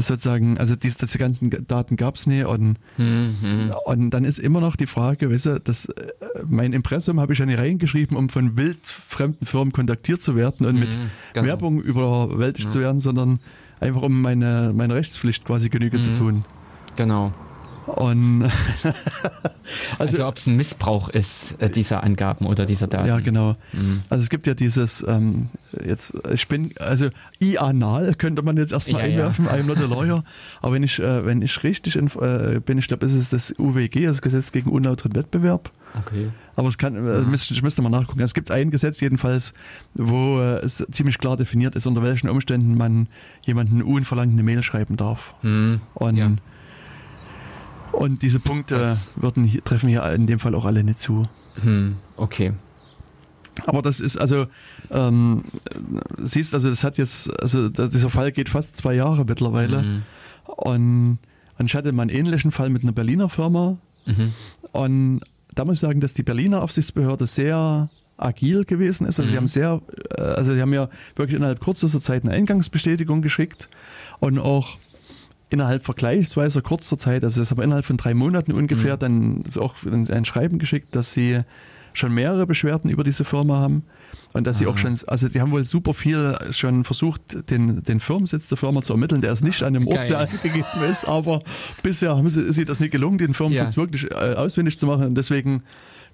[0.00, 3.72] sozusagen, also diese, diese ganzen Daten gab es nie und, Mhm.
[3.86, 6.12] und dann ist immer noch die Frage, weißt du, das, äh,
[6.48, 10.78] mein Impressum habe ich ja nicht reingeschrieben, um von wildfremden Firmen kontaktiert zu werden und
[10.78, 11.46] mit Mhm, genau.
[11.46, 13.40] Werbung überwältigt zu werden, sondern
[13.80, 16.14] einfach um meine, meine Rechtspflicht quasi Genüge zu Mhm.
[16.16, 16.44] tun.
[16.96, 17.32] Genau.
[17.86, 18.44] Und
[19.98, 23.08] also, also ob es ein Missbrauch ist, äh, dieser Angaben oder dieser Daten.
[23.08, 23.56] Ja, genau.
[23.72, 24.02] Mhm.
[24.08, 25.48] Also es gibt ja dieses, ähm,
[25.84, 27.08] jetzt, ich bin, also
[27.42, 29.52] I-Anal könnte man jetzt erstmal ja, einwerfen, ja.
[29.52, 30.24] I'm not a lawyer.
[30.62, 34.06] Aber wenn ich, äh, wenn ich richtig äh, bin, ich glaube, ist es das UWG,
[34.06, 35.70] das Gesetz gegen unlauteren Wettbewerb.
[35.96, 36.30] Okay.
[36.56, 38.20] Aber es kann, äh, müsste, ich müsste mal nachgucken.
[38.20, 39.54] Es gibt ein Gesetz jedenfalls,
[39.94, 43.08] wo äh, es ziemlich klar definiert ist, unter welchen Umständen man
[43.42, 45.34] jemanden unverlangt eine Mail schreiben darf.
[45.42, 45.80] Mhm.
[45.94, 46.32] Und ja
[47.96, 51.28] und diese Punkte das würden hier, treffen hier in dem Fall auch alle nicht zu.
[51.62, 52.52] Hm, okay.
[53.66, 54.46] Aber das ist also,
[54.90, 55.44] ähm,
[56.18, 59.82] siehst also, das hat jetzt, also dieser Fall geht fast zwei Jahre mittlerweile.
[59.82, 60.02] Mhm.
[60.46, 61.18] Und,
[61.58, 63.78] und ich hatte mal einen ähnlichen Fall mit einer Berliner Firma.
[64.06, 64.32] Mhm.
[64.72, 65.20] Und
[65.54, 69.18] da muss ich sagen, dass die Berliner Aufsichtsbehörde sehr agil gewesen ist.
[69.18, 69.30] Also mhm.
[69.30, 69.82] sie haben sehr,
[70.18, 73.68] äh, also sie haben ja wirklich innerhalb kürzester Zeit eine Eingangsbestätigung geschickt
[74.20, 74.78] und auch
[75.54, 79.00] innerhalb vergleichsweise kurzer Zeit, also das aber innerhalb von drei Monaten ungefähr, mhm.
[79.00, 81.40] dann auch ein, Schreiben geschickt, dass sie
[81.92, 83.84] schon mehrere Beschwerden über diese Firma haben
[84.32, 84.58] und dass Aha.
[84.58, 88.58] sie auch schon, also die haben wohl super viel schon versucht, den, den Firmensitz der
[88.58, 90.08] Firma zu ermitteln, der ist nicht an dem Ort, Geil.
[90.08, 91.42] der angegeben ist, aber
[91.82, 93.82] bisher haben sie, ist sie das nicht gelungen, den Firmensitz ja.
[93.82, 95.62] wirklich äh, ausfindig zu machen und deswegen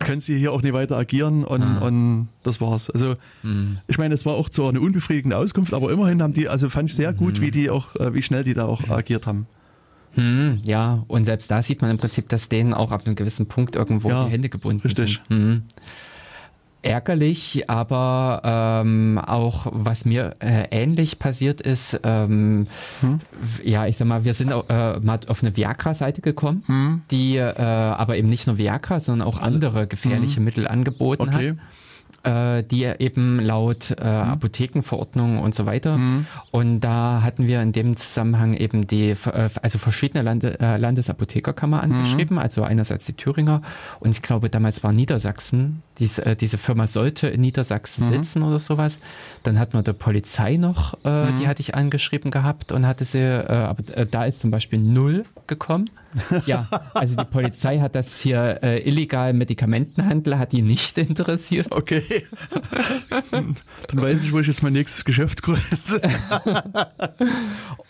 [0.00, 1.78] können sie hier auch nicht weiter agieren und, ah.
[1.78, 2.90] und das war's.
[2.90, 3.78] Also mhm.
[3.86, 6.90] ich meine, es war auch zwar eine unbefriedigende Auskunft, aber immerhin haben die, also fand
[6.90, 7.42] ich sehr gut, mhm.
[7.42, 9.46] wie die auch, äh, wie schnell die da auch agiert haben.
[10.14, 13.46] Hm, ja, und selbst da sieht man im Prinzip, dass denen auch ab einem gewissen
[13.46, 15.20] Punkt irgendwo ja, die Hände gebunden richtig.
[15.28, 15.38] sind.
[15.38, 15.62] Hm
[16.82, 22.66] ärgerlich, aber ähm, auch was mir äh, ähnlich passiert ist, ähm,
[23.00, 23.20] hm?
[23.64, 27.02] ja, ich sag mal, wir sind äh, mal auf eine Viagra-Seite gekommen, hm?
[27.10, 30.44] die äh, aber eben nicht nur Viagra, sondern auch andere gefährliche hm?
[30.44, 31.50] Mittel angeboten okay.
[31.50, 31.56] hat
[32.22, 34.30] äh, die eben laut äh, mhm.
[34.30, 35.96] Apothekenverordnung und so weiter.
[35.96, 36.26] Mhm.
[36.50, 41.78] Und da hatten wir in dem Zusammenhang eben die, äh, also verschiedene Lande, äh, Landesapothekerkammer
[41.78, 41.92] mhm.
[41.92, 42.42] angeschrieben, mhm.
[42.42, 43.62] also einerseits die Thüringer
[44.00, 48.12] und ich glaube damals war Niedersachsen, diese, äh, diese Firma sollte in Niedersachsen mhm.
[48.12, 48.98] sitzen oder sowas.
[49.44, 51.46] Dann hatten wir der Polizei noch, äh, die mhm.
[51.46, 55.88] hatte ich angeschrieben gehabt und hatte sie, aber da ist zum Beispiel null gekommen.
[56.46, 61.68] Ja, also die Polizei hat das hier äh, illegal Medikamentenhandel, hat die nicht interessiert.
[61.70, 62.24] Okay.
[63.30, 63.56] Dann
[63.92, 65.62] weiß ich, wo ich jetzt mein nächstes Geschäft gründe.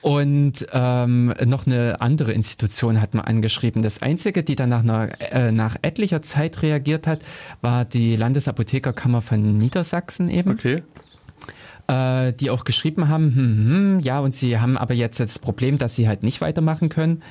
[0.03, 3.83] Und ähm, noch eine andere Institution hat man angeschrieben.
[3.83, 7.21] Das Einzige, die dann nach, einer, äh, nach etlicher Zeit reagiert hat,
[7.61, 10.51] war die Landesapothekerkammer von Niedersachsen eben.
[10.53, 10.83] Okay
[11.91, 15.77] äh, die auch geschrieben haben, hm, hm, ja, und sie haben aber jetzt das Problem,
[15.79, 17.23] dass sie halt nicht weitermachen können.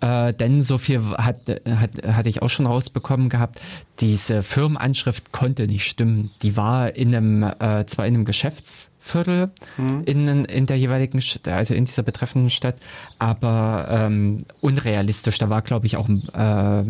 [0.00, 3.60] Äh, denn so viel hat, hat, hatte ich auch schon rausbekommen gehabt,
[4.00, 6.30] diese Firmenanschrift konnte nicht stimmen.
[6.42, 10.02] Die war in einem, äh, zwar in einem Geschäftsviertel mhm.
[10.04, 12.76] in, in der jeweiligen, also in dieser betreffenden Stadt,
[13.18, 15.38] aber ähm, unrealistisch.
[15.38, 16.84] Da war, glaube ich, auch, äh,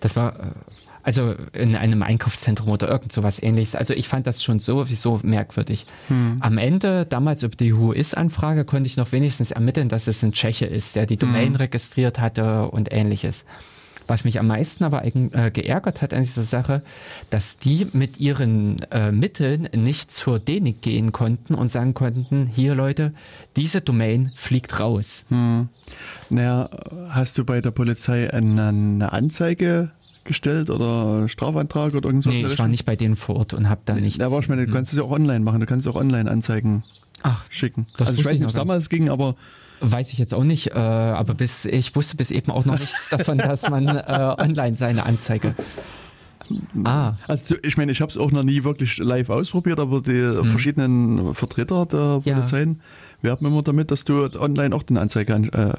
[0.00, 0.42] das war äh,
[1.06, 3.76] also in einem Einkaufszentrum oder irgend sowas ähnliches.
[3.76, 5.86] Also ich fand das schon sowieso merkwürdig.
[6.08, 6.38] Hm.
[6.40, 10.66] Am Ende, damals über die Who-Is-Anfrage, konnte ich noch wenigstens ermitteln, dass es ein Tscheche
[10.66, 11.56] ist, der die Domain hm.
[11.56, 13.44] registriert hatte und ähnliches.
[14.08, 16.82] Was mich am meisten aber äh, geärgert hat an dieser Sache,
[17.30, 22.74] dass die mit ihren äh, Mitteln nicht zur DENIC gehen konnten und sagen konnten, hier
[22.74, 23.14] Leute,
[23.54, 25.24] diese Domain fliegt raus.
[25.28, 25.68] Hm.
[26.30, 26.68] Naja,
[27.10, 29.92] hast du bei der Polizei eine, eine Anzeige
[30.26, 32.32] gestellt oder Strafantrag oder irgendwas?
[32.32, 34.20] Nee, ich war nicht bei denen vor Ort und habe da nee, nichts.
[34.20, 36.84] Aber ich meine, du kannst es ja auch online machen, du kannst auch online Anzeigen
[37.22, 37.86] Ach, schicken.
[37.98, 39.36] also ich weiß nicht, ob es damals ging, aber
[39.80, 43.10] Weiß ich jetzt auch nicht, äh, aber bis ich wusste bis eben auch noch nichts
[43.10, 45.54] davon, dass man äh, online seine Anzeige.
[46.84, 47.14] Ah.
[47.26, 50.48] Also ich meine, ich habe es auch noch nie wirklich live ausprobiert, aber die hm.
[50.48, 52.80] verschiedenen Vertreter der Polizeien
[53.20, 53.30] ja.
[53.30, 55.72] werben immer damit, dass du online auch eine Anzeige an, äh,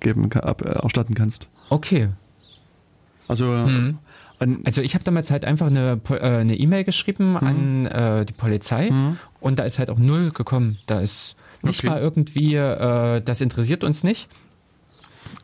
[0.00, 1.48] geben, ab, äh, erstatten kannst.
[1.68, 2.08] Okay,
[3.28, 3.98] also, mhm.
[4.64, 7.36] also ich habe damals halt einfach eine äh, eine E-Mail geschrieben mhm.
[7.36, 9.18] an äh, die Polizei mhm.
[9.40, 10.78] und da ist halt auch null gekommen.
[10.86, 11.88] Da ist nicht okay.
[11.88, 14.28] mal irgendwie, äh, das interessiert uns nicht.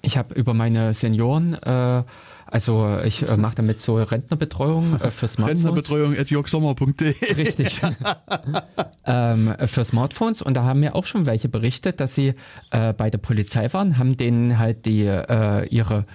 [0.02, 2.02] Ich habe über meine Senioren, äh,
[2.46, 5.64] also ich äh, mache damit so Rentnerbetreuung äh, für Smartphones.
[5.64, 7.80] Rentnerbetreuung at jörgsommer.de Richtig.
[9.06, 12.34] ähm, für Smartphones und da haben mir auch schon welche berichtet, dass sie
[12.70, 16.06] äh, bei der Polizei waren, haben denen halt die äh, ihre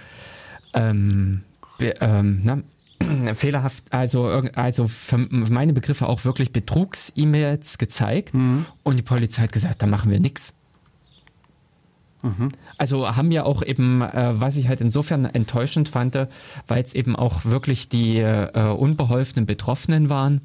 [0.72, 1.42] ähm,
[1.80, 2.62] ähm, na,
[3.34, 8.66] fehlerhaft, also, also für meine Begriffe auch wirklich Betrugs-E-Mails gezeigt mhm.
[8.82, 10.52] und die Polizei hat gesagt, da machen wir nichts.
[12.22, 12.50] Mhm.
[12.76, 16.18] Also haben wir auch eben, äh, was ich halt insofern enttäuschend fand,
[16.68, 20.42] weil es eben auch wirklich die äh, unbeholfenen Betroffenen waren,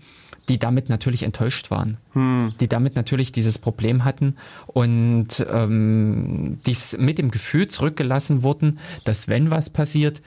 [0.48, 2.54] die damit natürlich enttäuscht waren, hm.
[2.60, 4.36] die damit natürlich dieses Problem hatten
[4.68, 10.22] und ähm, dies mit dem Gefühl zurückgelassen wurden, dass wenn was passiert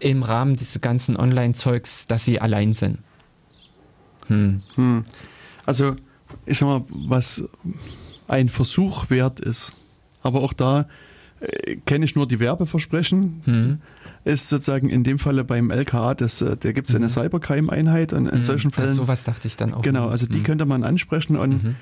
[0.00, 2.98] im Rahmen dieses ganzen Online-Zeugs, dass sie allein sind.
[4.26, 4.62] Hm.
[4.74, 5.04] Hm.
[5.66, 5.96] Also
[6.46, 7.44] ich sag mal, was
[8.28, 9.74] ein Versuch wert ist,
[10.22, 10.88] aber auch da
[11.40, 13.42] äh, kenne ich nur die Werbeversprechen.
[13.44, 13.78] Hm
[14.24, 17.10] ist sozusagen in dem Falle beim LKA, das, äh, da gibt es eine mhm.
[17.10, 18.42] Cybercrime-Einheit und in mhm.
[18.42, 18.88] solchen Fällen.
[18.88, 19.82] Also sowas dachte ich dann auch.
[19.82, 20.44] Genau, also die mhm.
[20.44, 21.76] könnte man ansprechen und.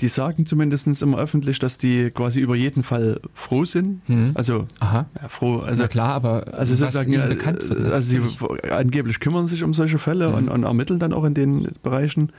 [0.00, 4.06] Die sagen zumindest immer öffentlich, dass die quasi über jeden Fall froh sind.
[4.08, 4.32] Mhm.
[4.34, 5.06] Also Aha.
[5.20, 5.60] Ja, froh.
[5.60, 9.98] Also, Na klar, aber also sozusagen, bekannt wird, also sie angeblich kümmern sich um solche
[9.98, 12.30] Fälle und, und ermitteln dann auch in den Bereichen.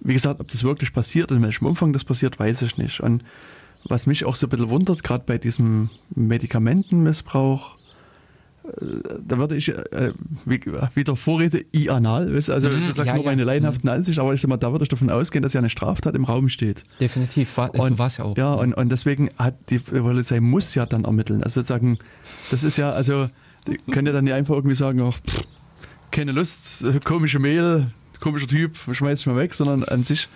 [0.00, 3.00] Wie gesagt, ob das wirklich passiert und in welchem Umfang das passiert, weiß ich nicht.
[3.00, 3.24] Und
[3.84, 7.77] was mich auch so ein bisschen wundert, gerade bei diesem Medikamentenmissbrauch,
[9.26, 10.12] da würde ich äh,
[10.44, 10.60] wie,
[10.94, 13.46] wieder Vorrede i-anal, also mhm, ist ja, nur meine ja.
[13.46, 13.96] laienhaften mhm.
[13.96, 16.24] Ansicht, aber ich sag mal, da würde ich davon ausgehen, dass ja eine Straftat im
[16.24, 16.84] Raum steht.
[17.00, 18.36] Definitiv, war, und, so war es ja auch.
[18.36, 21.42] Ja, und, und deswegen hat die Polizei muss ja dann ermitteln.
[21.42, 21.98] Also sozusagen,
[22.50, 23.28] das ist ja, also,
[23.66, 25.44] die können ja dann nicht einfach irgendwie sagen, ach, pff,
[26.10, 30.28] keine Lust, komische Mail, komischer Typ, schmeiß ich mal weg, sondern an sich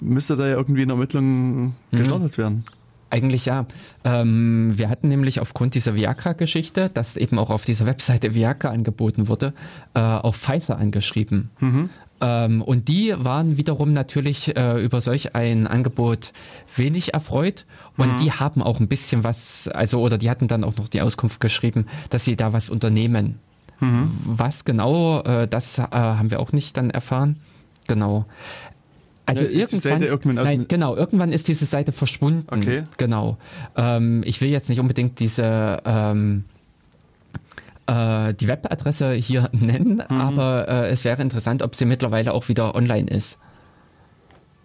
[0.00, 1.74] müsste da ja irgendwie eine Ermittlung mhm.
[1.90, 2.64] gestartet werden.
[3.08, 3.66] Eigentlich ja.
[4.04, 9.28] Ähm, wir hatten nämlich aufgrund dieser Viagra-Geschichte, dass eben auch auf dieser Webseite Viagra angeboten
[9.28, 9.52] wurde,
[9.94, 11.50] äh, auch Pfizer angeschrieben.
[11.60, 11.90] Mhm.
[12.20, 16.32] Ähm, und die waren wiederum natürlich äh, über solch ein Angebot
[16.74, 17.64] wenig erfreut.
[17.96, 18.16] Und mhm.
[18.18, 21.40] die haben auch ein bisschen was, also, oder die hatten dann auch noch die Auskunft
[21.40, 23.38] geschrieben, dass sie da was unternehmen.
[23.80, 24.10] Mhm.
[24.24, 27.36] Was genau, äh, das äh, haben wir auch nicht dann erfahren.
[27.86, 28.24] Genau.
[29.26, 32.46] Also ja, irgendwann, irgendwann nein, genau, irgendwann ist diese Seite verschwunden.
[32.48, 32.84] Okay.
[32.96, 33.38] Genau.
[33.76, 36.44] Ähm, ich will jetzt nicht unbedingt diese ähm,
[37.86, 40.20] äh, die Webadresse hier nennen, mhm.
[40.20, 43.38] aber äh, es wäre interessant, ob sie mittlerweile auch wieder online ist.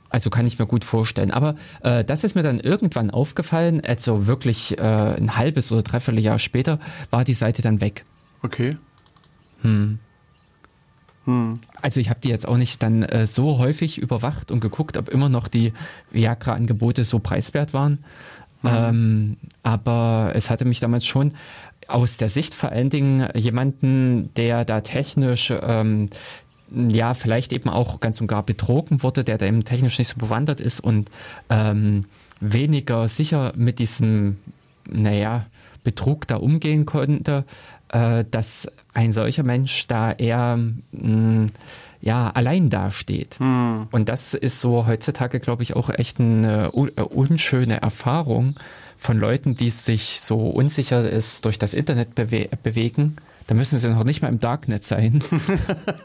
[0.09, 1.31] Also kann ich mir gut vorstellen.
[1.31, 6.21] Aber äh, das ist mir dann irgendwann aufgefallen, also wirklich äh, ein halbes oder dreiviertel
[6.21, 8.05] Jahr später war die Seite dann weg.
[8.43, 8.77] Okay.
[9.61, 9.99] Hm.
[11.25, 11.59] Hm.
[11.81, 15.09] Also ich habe die jetzt auch nicht dann äh, so häufig überwacht und geguckt, ob
[15.09, 15.73] immer noch die
[16.11, 17.99] Viagra-Angebote so preiswert waren.
[18.63, 18.69] Mhm.
[18.69, 21.33] Ähm, aber es hatte mich damals schon
[21.87, 26.09] aus der Sicht vor allen Dingen jemanden, der da technisch ähm,
[26.71, 30.17] ja vielleicht eben auch ganz und gar betrogen wurde, der da eben technisch nicht so
[30.17, 31.09] bewandert ist und
[31.49, 32.05] ähm,
[32.39, 34.37] weniger sicher mit diesem,
[34.89, 35.45] naja,
[35.83, 37.43] Betrug da umgehen konnte,
[37.91, 41.51] äh, dass ein solcher Mensch da eher mh, mm,
[42.01, 43.37] ja, allein dasteht.
[43.39, 43.87] Hm.
[43.91, 48.55] Und das ist so heutzutage, glaube ich, auch echt eine äh, unschöne Erfahrung
[48.97, 53.17] von Leuten, die sich so unsicher ist durch das Internet bewe bewegen.
[53.47, 55.23] Da müssen sie noch nicht mal im Darknet sein,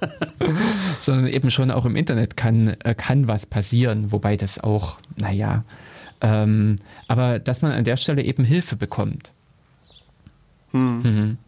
[0.99, 5.65] sondern eben schon auch im Internet kann, äh, kann was passieren, wobei das auch, naja,
[6.21, 6.79] ähm,
[7.09, 9.31] aber dass man an der Stelle eben Hilfe bekommt.
[10.73, 11.03] Hm.
[11.03, 11.39] Mhm.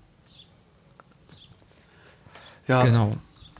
[2.68, 2.84] Ja.
[2.84, 3.16] Genau.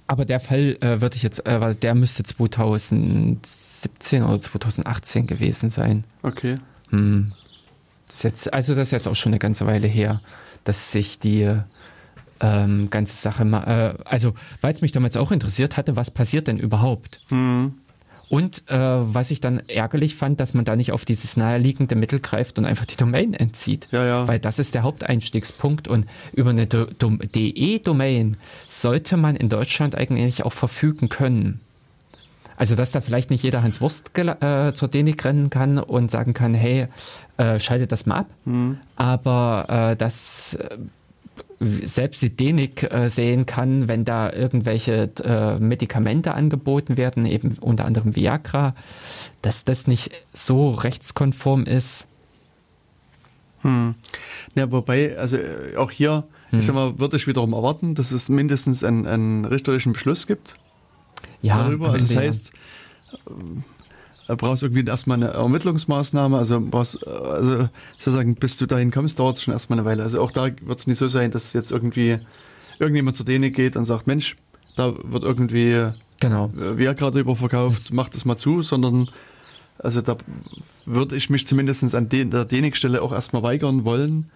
[0.07, 6.05] Aber der Fall äh, würde ich jetzt, äh, der müsste 2017 oder 2018 gewesen sein.
[6.23, 6.57] Okay.
[6.91, 7.33] Hm.
[8.07, 10.23] Das jetzt, also das ist jetzt auch schon eine ganze Weile her,
[10.65, 11.61] dass sich die
[12.41, 16.47] ähm, ganze Sache mal, äh, also weil es mich damals auch interessiert hatte, was passiert
[16.47, 17.21] denn überhaupt?
[17.31, 17.75] Mhm.
[18.29, 22.21] Und äh, was ich dann ärgerlich fand, dass man da nicht auf dieses naheliegende Mittel
[22.21, 23.89] greift und einfach die Domain entzieht.
[23.91, 24.29] Ja, ja.
[24.29, 25.89] Weil das ist der Haupteinstiegspunkt.
[25.89, 28.37] Und über eine DE-Domain
[28.69, 31.61] sollte man in Deutschland eigentlich auch verfügen können.
[32.59, 36.35] Also, dass da vielleicht nicht jeder Hans Wurst äh, zur DENIC rennen kann und sagen
[36.35, 36.89] kann, hey,
[37.37, 38.27] äh, schaltet das mal ab.
[38.45, 38.79] Mhm.
[38.97, 40.77] Aber äh, dass äh,
[41.61, 47.85] selbst die DENIC äh, sehen kann, wenn da irgendwelche äh, Medikamente angeboten werden, eben unter
[47.85, 48.75] anderem Viagra,
[49.43, 52.07] dass das nicht so rechtskonform ist.
[53.63, 53.97] Hm.
[54.55, 56.61] Ja, wobei, also äh, auch hier, hm.
[56.61, 60.55] ich sag mal, würde ich wiederum erwarten, dass es mindestens einen, einen richterlichen Beschluss gibt
[61.43, 61.91] ja, darüber.
[61.91, 62.53] Also das heißt,
[63.15, 63.33] ja
[64.37, 67.69] brauchst irgendwie erstmal eine Ermittlungsmaßnahme, also brauchst, also
[67.99, 70.03] sozusagen, bis du dahin kommst, dauert es schon erstmal eine Weile.
[70.03, 72.19] Also auch da wird es nicht so sein, dass jetzt irgendwie
[72.79, 74.37] irgendjemand zur Däne geht und sagt, Mensch,
[74.77, 75.89] da wird irgendwie
[76.21, 76.51] genau.
[76.55, 79.09] Viagra gerade überverkauft, mach das mal zu, sondern
[79.79, 80.17] also da
[80.85, 84.31] würde ich mich zumindest an der Dänikstelle auch erstmal weigern wollen,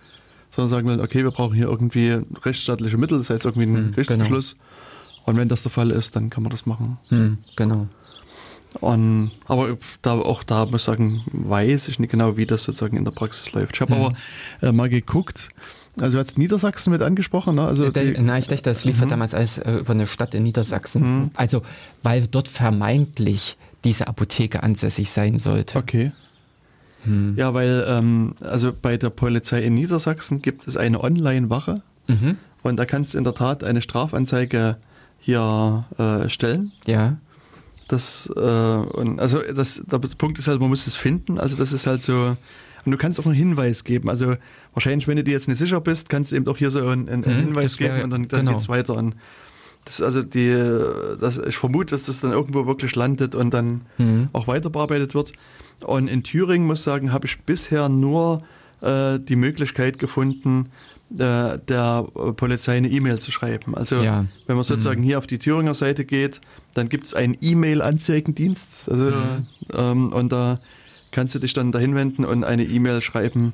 [0.50, 3.92] sondern sagen wollen, okay, wir brauchen hier irgendwie rechtsstaatliche Mittel, das heißt irgendwie einen hm,
[3.92, 4.54] Gerichtsbeschluss.
[4.54, 4.64] Genau.
[5.24, 6.98] Und wenn das der Fall ist, dann kann man das machen.
[7.08, 7.88] Hm, genau.
[8.80, 12.96] Und, aber da, auch da muss ich sagen, weiß ich nicht genau, wie das sozusagen
[12.96, 13.76] in der Praxis läuft.
[13.76, 14.00] Ich habe mhm.
[14.00, 14.16] aber
[14.62, 15.50] äh, mal geguckt,
[16.00, 17.62] Also du hast Niedersachsen mit angesprochen, ne?
[17.66, 19.10] Also Der, die, na, ich dachte, das liefert Mhm.
[19.10, 21.30] damals alles äh, über eine Stadt in Niedersachsen.
[21.34, 21.62] Also,
[22.02, 25.78] weil dort vermeintlich diese Apotheke ansässig sein sollte.
[25.78, 26.12] okay.
[27.04, 27.34] Hm.
[27.36, 32.36] Ja, weil ähm, also bei der Polizei in Niedersachsen gibt es eine Online-Wache Mhm.
[32.62, 34.76] und da kannst du in der Tat eine Strafanzeige
[35.18, 36.70] hier äh, stellen.
[36.86, 37.16] Ja.
[37.92, 41.38] Das, äh, und also das, der Punkt ist halt, man muss es finden.
[41.38, 42.36] Also das ist halt so.
[42.84, 44.08] Und du kannst auch einen Hinweis geben.
[44.08, 44.34] Also
[44.72, 47.08] wahrscheinlich, wenn du dir jetzt nicht sicher bist, kannst du eben auch hier so einen,
[47.08, 48.52] einen Mhm, Hinweis wäre- geben und dann, dann genau.
[48.52, 48.94] geht's weiter.
[48.94, 49.14] Und
[49.84, 50.50] das ist also die,
[51.20, 54.30] das, ich vermute, dass das dann irgendwo wirklich landet und dann Mhm.
[54.32, 55.32] auch weiter bearbeitet wird.
[55.84, 58.42] Und in Thüringen, muss ich sagen, habe ich bisher nur
[58.80, 60.70] äh, die Möglichkeit gefunden,
[61.12, 63.76] äh, der äh, Polizei eine E-Mail zu schreiben.
[63.76, 64.24] Also Ja.
[64.46, 66.40] wenn man sozusagen hier auf die Thüringer Seite geht,
[66.74, 68.88] dann gibt es einen E-Mail-Anzeigendienst.
[68.90, 69.12] Also,
[69.74, 70.58] ähm, und da
[71.10, 73.52] kannst du dich dann dahin wenden und eine E-Mail schreiben.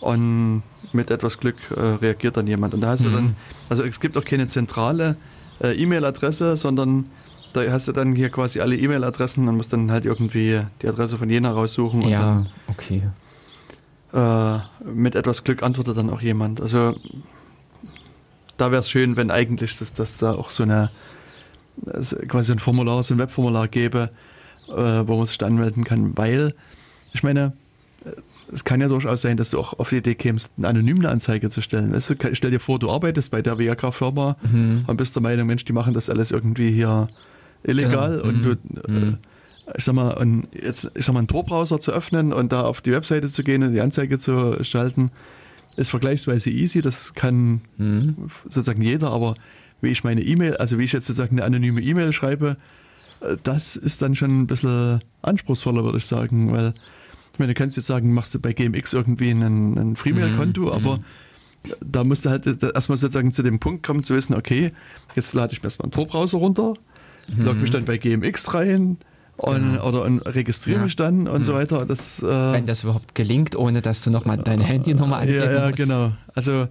[0.00, 2.72] Und mit etwas Glück äh, reagiert dann jemand.
[2.74, 3.34] Und da hast du dann,
[3.68, 5.16] also es gibt auch keine zentrale
[5.60, 7.06] äh, E-Mail-Adresse, sondern
[7.52, 11.18] da hast du dann hier quasi alle E-Mail-Adressen und musst dann halt irgendwie die Adresse
[11.18, 13.02] von Jena raussuchen und Ja, okay.
[14.12, 16.60] dann äh, mit etwas Glück antwortet dann auch jemand.
[16.60, 16.94] Also
[18.56, 20.90] da wäre es schön, wenn eigentlich das, das da auch so eine
[22.28, 24.10] quasi ein Formular, so ein Webformular gäbe,
[24.68, 26.54] äh, wo man sich anmelden kann, weil
[27.12, 27.52] ich meine,
[28.04, 28.10] äh,
[28.52, 31.50] es kann ja durchaus sein, dass du auch auf die Idee kämst, eine anonyme Anzeige
[31.50, 31.92] zu stellen.
[31.92, 34.36] Weißt du, stell dir vor, du arbeitest bei der Viagra-Firma
[34.86, 37.08] und bist der Meinung, Mensch, die machen das alles irgendwie hier
[37.62, 38.28] illegal Genau.
[38.28, 38.42] und Mhm.
[38.42, 38.50] du,
[38.92, 39.12] äh,
[39.76, 42.80] ich sag mal, und jetzt, ich sag mal, einen Tor-Browser zu öffnen und da auf
[42.80, 45.10] die Webseite zu gehen und die Anzeige zu schalten,
[45.76, 46.80] ist vergleichsweise easy.
[46.80, 48.16] Das kann Mhm.
[48.44, 49.34] sozusagen jeder, aber
[49.80, 52.56] wie ich meine E-Mail, also wie ich jetzt sozusagen eine anonyme E-Mail schreibe,
[53.20, 56.74] äh, das ist dann schon ein bisschen anspruchsvoller, würde ich sagen, weil
[57.32, 61.00] ich meine, du kannst jetzt sagen, machst du bei GMX irgendwie ein, ein Freemail-Konto, aber
[61.84, 64.72] da musst du halt erstmal sozusagen zu dem Punkt kommen, zu wissen, okay,
[65.14, 66.74] jetzt lade ich mir erstmal einen Tor-Browser runter,
[67.36, 68.96] log mich dann bei GMX rein
[69.36, 70.84] und, oder und registriere Ja.
[70.84, 71.86] mich dann und so weiter.
[71.86, 75.66] Das, äh, Wenn das überhaupt gelingt, ohne dass du nochmal deine Handynummer angeben ja, ja,
[75.66, 75.76] musst.
[75.76, 76.12] genau.
[76.34, 76.66] Also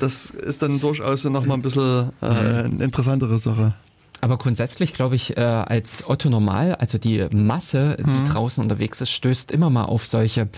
[0.00, 3.74] das ist dann durchaus nochmal ein bisschen äh, eine interessantere Sache.
[4.20, 8.10] Aber grundsätzlich glaube ich, äh, als Otto Normal, also die Masse, Mhm.
[8.24, 10.48] die draußen unterwegs ist, stößt immer mal auf solche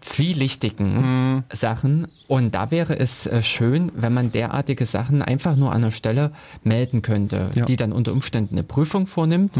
[0.00, 1.44] zwielichtigen Mhm.
[1.52, 2.08] Sachen.
[2.28, 6.32] Und da wäre es äh, schön, wenn man derartige Sachen einfach nur an einer Stelle
[6.64, 7.62] melden könnte, Ja.
[7.62, 7.66] Mhm.
[7.66, 9.56] die dann unter Umständen eine Prüfung vornimmt.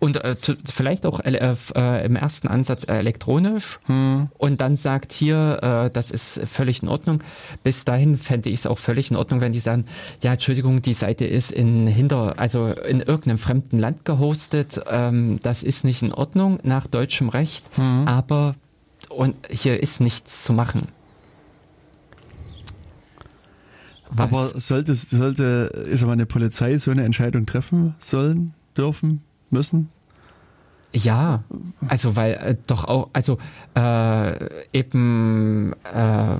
[0.00, 4.28] Und äh, vielleicht auch äh, f- äh, im ersten Ansatz äh, elektronisch Mhm.
[4.38, 7.20] und dann sagt hier, äh, das ist völlig in Ordnung.
[7.64, 9.86] Bis dahin fände ich es auch völlig in Ordnung, wenn die sagen,
[10.22, 14.80] ja, Entschuldigung, die Seite ist in hinter, also in irgendeinem fremden Land gehostet.
[14.88, 18.54] Ähm, das ist nicht in Ordnung nach deutschem Recht, aber
[19.08, 20.88] und hier ist nichts zu machen.
[24.10, 24.26] Was?
[24.28, 29.90] Aber sollte, sollte sag mal, eine Polizei so eine Entscheidung treffen sollen, dürfen, müssen?
[30.92, 31.44] Ja,
[31.86, 33.38] also weil äh, doch auch, also
[33.74, 36.36] äh, eben, äh,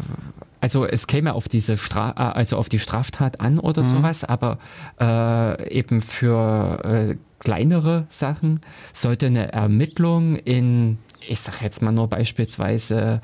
[0.61, 4.59] also es käme auf diese Stra äh, also auf die Straftat an oder sowas, aber
[4.98, 8.61] äh, eben für äh, kleinere Sachen
[8.94, 13.20] sollte eine Ermittlung in, ich sag jetzt mal nur beispielsweise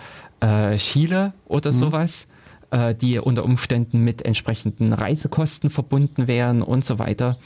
[0.77, 2.27] Chile oder sowas,
[2.75, 7.39] äh, die unter Umständen mit entsprechenden Reisekosten verbunden wären und so weiter,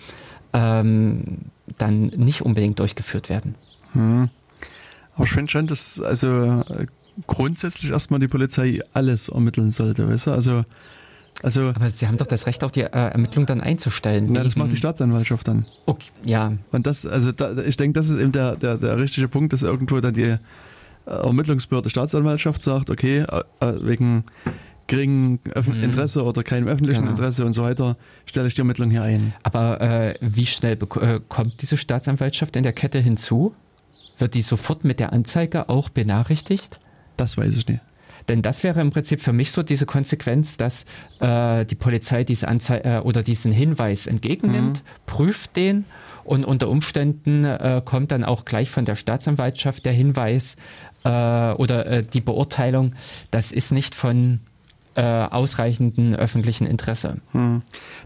[0.53, 3.55] ähm, dann nicht unbedingt durchgeführt werden.
[3.95, 6.63] Aber ich finde schon, dass also
[7.27, 10.31] grundsätzlich erstmal die Polizei alles ermitteln sollte, weißt du?
[10.31, 10.65] Also,
[11.43, 14.29] also Aber Sie haben doch das Recht, auch die äh, Ermittlung dann einzustellen.
[14.31, 15.67] na, das macht die Staatsanwaltschaft dann.
[15.87, 19.29] Okay, ja, Und das, also da, ich denke, das ist eben der, der, der richtige
[19.29, 20.39] Punkt, dass irgendwo dann die äh,
[21.07, 24.25] Ermittlungsbehörde Staatsanwaltschaft sagt, okay, äh, äh, wegen
[24.89, 25.85] geringem Öffn Mhm.
[25.85, 27.13] Interesse oder keinem öffentlichen Genau.
[27.13, 27.97] Interesse und so weiter,
[28.27, 29.33] stelle ich die Ermittlung hier ein.
[29.45, 33.55] aber äh, wie schnell äh, kommt diese Staatsanwaltschaft in der Kette hinzu?
[34.19, 36.81] Wird die sofort mit der Anzeige auch benachrichtigt?
[37.17, 37.81] Das weiß ich nicht.
[38.29, 40.85] Denn das wäre im Prinzip für mich so diese Konsequenz, dass
[41.21, 45.85] äh, die Polizei diese Anzei äh, oder diesen Hinweis entgegennimmt, prüft den
[46.25, 50.57] und unter Umständen äh, kommt dann auch gleich von der Staatsanwaltschaft der Hinweis
[51.05, 52.95] äh, oder äh, die Beurteilung,
[53.31, 54.41] das ist nicht von
[54.99, 57.19] äh, ausreichenden öffentlichen Interesse.
[57.31, 57.63] Hm.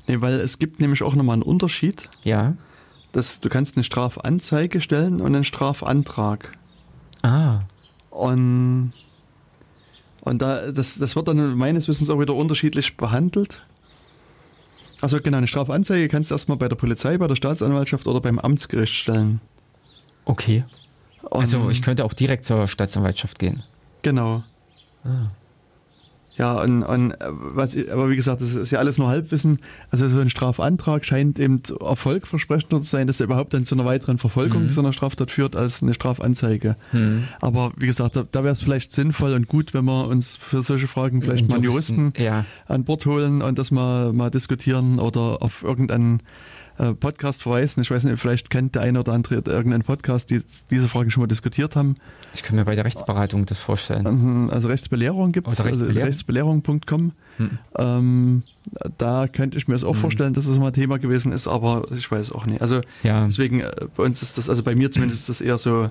[0.07, 2.11] Nee, weil es gibt nämlich auch nochmal einen Unterschied.
[2.23, 2.55] Ja.
[3.13, 6.53] Dass du kannst eine Strafanzeige stellen und einen Strafantrag.
[7.23, 7.61] Ah.
[8.11, 8.93] Und,
[10.21, 13.63] und da, das, das wird dann meines Wissens auch wieder unterschiedlich behandelt.
[15.01, 18.39] Also genau, eine Strafanzeige kannst du erstmal bei der Polizei, bei der Staatsanwaltschaft oder beim
[18.39, 19.41] Amtsgericht stellen.
[20.27, 20.65] Okay.
[21.23, 23.63] Und, Also ich könnte auch direkt zur Staatsanwaltschaft gehen.
[24.03, 24.43] Genau.
[26.37, 29.59] Ja, und, und äh, was, aber wie gesagt, das ist ja alles nur Halbwissen.
[29.91, 33.85] Also so ein Strafantrag scheint eben erfolgversprechender zu sein, dass er überhaupt dann zu einer
[33.85, 34.71] weiteren Verfolgung Mhm.
[34.71, 36.77] so einer Straftat führt, als eine Strafanzeige.
[36.93, 37.25] Hm.
[37.41, 40.63] Aber wie gesagt, da, da wäre es vielleicht sinnvoll und gut, wenn wir uns für
[40.63, 44.99] solche Fragen vielleicht mal einen Juristen Ja, an Bord holen und das mal, mal diskutieren
[44.99, 46.21] oder auf irgendeinen
[46.83, 47.81] äh, Podcast verweisen.
[47.83, 51.21] Ich weiß nicht, vielleicht kennt der eine oder andere irgendeinen Podcast, die diese Frage schon
[51.23, 51.97] mal diskutiert haben.
[52.35, 54.05] ich kann mir bei der Rechtsberatung das vorstellen.
[54.45, 56.07] Mhm, Also Rechtsbelehrung gibt es, also Rechtsbelehrung?
[56.09, 57.13] rechtsbelehrung.com.
[57.39, 57.59] Hm.
[57.77, 58.43] Ähm,
[58.99, 60.01] da könnte ich mir es auch Hm.
[60.01, 62.61] vorstellen, dass es mal Thema gewesen ist, aber ich weiß auch nicht.
[62.63, 65.59] Also Ja, deswegen, äh, bei uns ist das, also bei mir zumindest ist das eher
[65.59, 65.89] so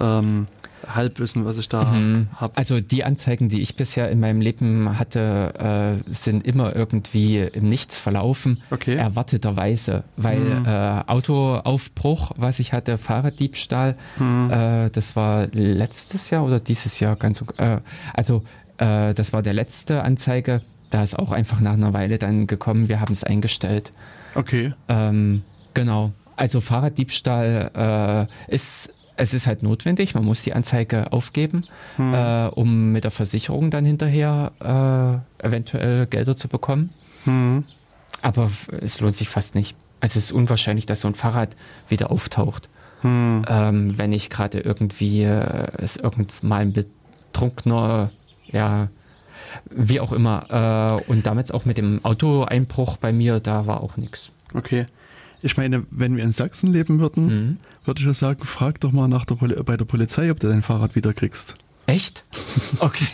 [0.00, 0.46] ähm,
[0.86, 2.28] Halbwissen, was ich da Mhm.
[2.36, 2.56] habe.
[2.56, 7.68] Also die Anzeigen, die ich bisher in meinem Leben hatte, äh, sind immer irgendwie im
[7.68, 8.94] Nichts verlaufen, Okay.
[8.96, 10.04] erwarteterweise.
[10.16, 10.66] Weil Mhm.
[10.66, 14.50] äh, Autoaufbruch, was ich hatte, Fahrraddiebstahl, Hm.
[14.50, 17.78] äh, das war letztes Jahr oder dieses Jahr ganz so- äh,
[18.14, 18.42] Also
[18.78, 20.62] äh, das war der letzte Anzeige.
[20.90, 23.92] Da ist auch einfach nach einer Weile dann gekommen, wir haben es eingestellt.
[24.34, 24.72] Okay.
[24.88, 25.42] Ähm,
[25.74, 26.10] genau.
[26.36, 28.92] Also Fahrraddiebstahl äh, ist,
[29.22, 31.64] es ist halt notwendig, man muss die Anzeige aufgeben,
[31.96, 32.14] Hm.
[32.14, 34.52] äh, um mit der Versicherung dann hinterher
[35.40, 36.90] äh, eventuell Gelder zu bekommen.
[37.24, 37.64] Hm.
[38.20, 38.50] Aber
[38.80, 39.76] es lohnt sich fast nicht.
[40.00, 41.56] Also es ist unwahrscheinlich, dass so ein Fahrrad
[41.88, 42.68] wieder auftaucht.
[43.02, 43.44] Hm.
[43.48, 48.10] Ähm, wenn nicht gerade irgendwie äh, es irgend mal ein betrunkener,
[48.46, 48.88] ja,
[49.70, 51.00] wie auch immer.
[51.06, 54.30] Äh, und damals auch mit dem Autoeinbruch bei mir, da war auch nichts.
[54.54, 54.86] Okay.
[55.42, 57.56] Ich meine, wenn wir in Sachsen leben würden, Mhm.
[57.84, 60.48] Würde ich ja sagen, frag doch mal nach der Poli bei der Polizei, ob du
[60.48, 61.54] dein Fahrrad wieder kriegst.
[61.86, 62.24] Echt?
[62.78, 63.06] Okay.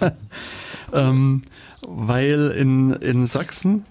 [0.92, 1.44] Ähm,
[1.88, 3.84] weil in, in Sachsen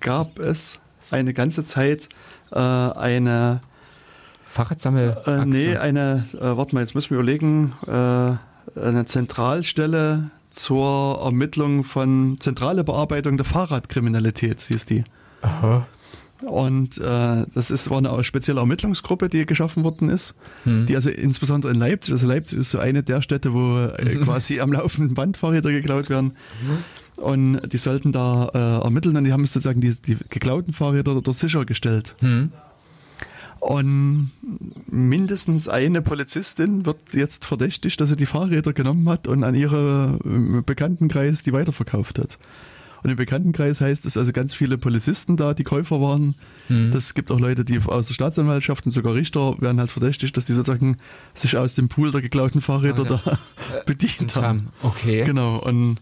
[0.00, 0.78] gab es
[1.10, 2.08] eine ganze Zeit
[2.52, 3.60] äh, eine,
[4.46, 5.16] Fahrradsammel.
[5.26, 11.84] äh, nee, eine, äh, warte mal, jetzt müssen wir überlegen, äh, eine Zentralstelle zur Ermittlung
[11.84, 15.04] von zentrale Bearbeitung der Fahrradkriminalität, hieß die.
[15.42, 15.86] Aha.
[16.46, 20.34] Und äh, das ist, war eine spezielle Ermittlungsgruppe, die geschaffen worden ist,
[20.64, 20.86] Hm.
[20.86, 24.60] die also insbesondere in Leipzig, also Leipzig ist so eine der Städte, wo äh, quasi
[24.60, 26.32] am laufenden Band Fahrräder geklaut werden.
[27.16, 31.38] Und die sollten da äh, ermitteln und die haben sozusagen die, die geklauten Fahrräder dort
[31.38, 32.16] sichergestellt.
[32.18, 32.50] Hm.
[33.60, 34.30] Und
[34.90, 40.18] mindestens eine Polizistin wird jetzt verdächtigt, dass sie die Fahrräder genommen hat und an ihre
[40.22, 42.38] äh, Bekanntenkreis die weiterverkauft hat.
[43.04, 46.34] Und im Bekanntenkreis heißt es also ganz viele Polizisten da, die Käufer waren.
[46.68, 46.90] Hm.
[46.90, 50.46] Das gibt auch Leute, die aus der Staatsanwaltschaft und sogar Richter werden halt verdächtigt, dass
[50.46, 50.96] die sozusagen
[51.34, 53.38] sich aus dem Pool der geklauten Fahrräder Ah, da
[53.86, 54.70] bedient haben.
[54.82, 55.24] Okay.
[55.24, 55.98] Genau, und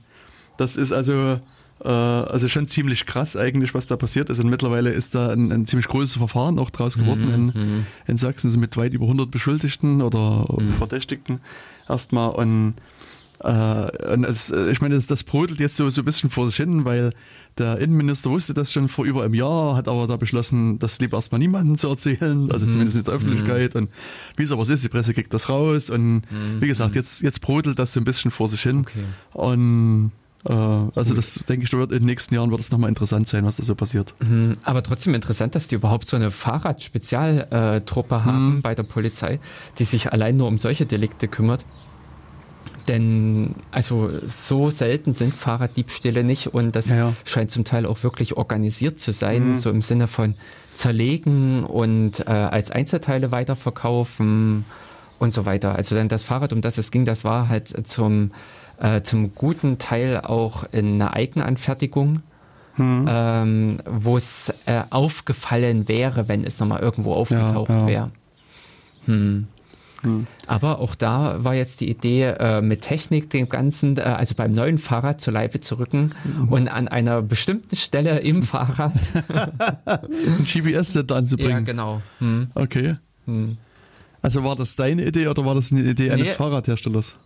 [0.59, 1.41] das ist also,
[1.85, 4.39] äh, also schon ziemlich krass eigentlich, was da passiert ist.
[4.39, 7.87] Und mittlerweile ist da ein, ein ziemlich großes Verfahren auch draus geworden in, Mhm.
[8.07, 10.73] in Sachsen, also mit weit über 100 Beschuldigten oder Mhm.
[10.74, 11.41] Verdächtigten
[11.89, 12.31] erstmal.
[12.31, 12.74] Und,
[13.43, 16.56] äh, und es, ich meine, das, das brodelt jetzt so, so ein bisschen vor sich
[16.56, 17.12] hin, weil
[17.59, 21.19] der Innenminister wusste das schon vor über einem Jahr, hat aber da beschlossen, das lieber
[21.19, 22.70] erstmal niemandem zu erzählen, also Mhm.
[22.70, 23.74] zumindest in der Öffentlichkeit.
[23.77, 23.90] Und
[24.36, 25.90] wie es aber so ist, die Presse kriegt das raus.
[25.90, 26.23] Und
[26.60, 28.77] wie gesagt, jetzt, jetzt brodelt das so ein bisschen vor sich hin.
[28.77, 28.82] Mhm.
[28.82, 29.05] Okay.
[29.32, 30.12] Und
[30.44, 30.52] äh,
[30.98, 33.56] also das denke ich, wird in den nächsten Jahren wird es nochmal interessant sein, was
[33.59, 34.14] da so passiert.
[34.20, 34.56] Mhm.
[34.64, 38.62] Aber trotzdem interessant, dass die überhaupt so eine Fahrradspezialtruppe haben Mhm.
[38.62, 39.40] bei der Polizei,
[39.78, 41.64] die sich allein nur um solche Delikte kümmert.
[42.88, 47.12] Denn also so selten sind Fahrraddiebstähle nicht und das Ja, ja.
[47.24, 49.56] scheint zum Teil auch wirklich organisiert zu sein, Mhm.
[49.56, 50.34] so im Sinne von
[50.74, 54.64] zerlegen und äh, als Einzelteile weiterverkaufen
[55.18, 55.74] und so weiter.
[55.74, 58.32] Also dann das Fahrrad, um das es ging, das war halt zum,
[58.80, 62.22] äh, zum guten Teil auch in einer Eigenanfertigung
[62.78, 63.06] Mhm.
[63.06, 67.86] ähm, wo es äh, aufgefallen wäre, wenn es nochmal irgendwo aufgetaucht ja.
[67.86, 68.10] wäre.
[69.04, 69.46] Hm.
[70.03, 70.27] Hm.
[70.47, 74.53] Aber auch da war jetzt die Idee, äh, mit Technik dem Ganzen, äh, also beim
[74.53, 76.49] neuen Fahrrad zur Leibe zu rücken Mhm.
[76.49, 78.93] und an einer bestimmten Stelle im Fahrrad.
[79.87, 81.65] Ein GPS-Set ja, anzubringen.
[81.65, 82.03] genau.
[82.19, 82.49] Hm.
[82.55, 82.97] Okay.
[83.27, 83.57] Hm.
[84.23, 86.33] Also war das deine Idee oder war das eine Idee eines Nee.
[86.35, 87.16] Fahrradherstellers?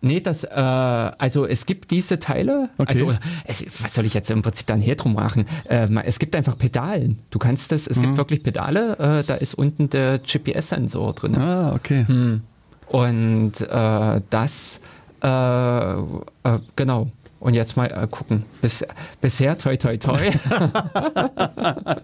[0.00, 2.88] Nee, das, äh, also es gibt diese Teile, Okay.
[2.92, 3.12] also
[3.44, 5.44] es, was soll ich jetzt im Prinzip dann hier drum machen?
[5.68, 7.18] Äh, es gibt einfach Pedalen.
[7.30, 8.02] Du kannst das, es Mhm.
[8.02, 11.36] gibt wirklich Pedale, äh, da ist unten der GPS-Sensor drin.
[11.36, 12.04] Ah, okay.
[12.06, 12.42] Hm.
[12.86, 14.80] Und äh, das,
[15.22, 17.10] äh, äh, genau.
[17.40, 18.44] Und jetzt mal äh, gucken.
[18.62, 18.84] Bis,
[19.20, 20.18] bisher, toi, toi, toi,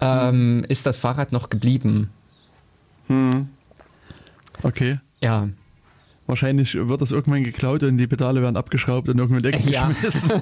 [0.00, 2.10] ähm, ist das Fahrrad noch geblieben.
[3.08, 3.48] Hm.
[4.62, 4.98] Okay.
[5.20, 5.48] Ja.
[6.26, 9.88] Wahrscheinlich wird das irgendwann geklaut und die Pedale werden abgeschraubt und irgendwann Ja.
[9.88, 10.30] weggeschmissen.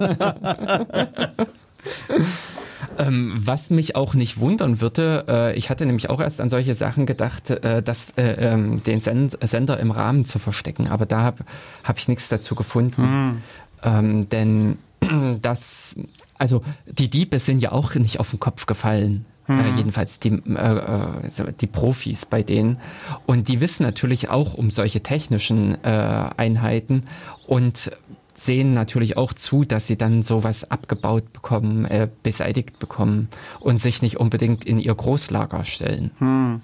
[2.98, 6.74] Ähm, was mich auch nicht wundern würde, äh, ich hatte nämlich auch erst an solche
[6.74, 11.23] Sachen gedacht, äh, dass äh, ähm, den Send Sender im Rahmen zu verstecken, aber da
[11.23, 11.44] habe
[11.82, 13.02] hab ich nichts dazu gefunden.
[13.02, 13.43] Hm.
[13.82, 14.78] Ähm, denn
[15.43, 15.97] das,
[16.39, 19.24] also die Diebe sind ja auch nicht auf den Kopf gefallen.
[19.46, 19.60] Hm.
[19.60, 22.78] Äh, jedenfalls die, äh, äh, die Profis bei denen.
[23.26, 27.04] Und die wissen natürlich auch um solche technischen äh, Einheiten
[27.46, 27.90] und
[28.34, 33.28] sehen natürlich auch zu, dass sie dann sowas abgebaut bekommen, äh, beseitigt bekommen
[33.60, 36.10] und sich nicht unbedingt in ihr Großlager stellen.
[36.18, 36.60] Hm.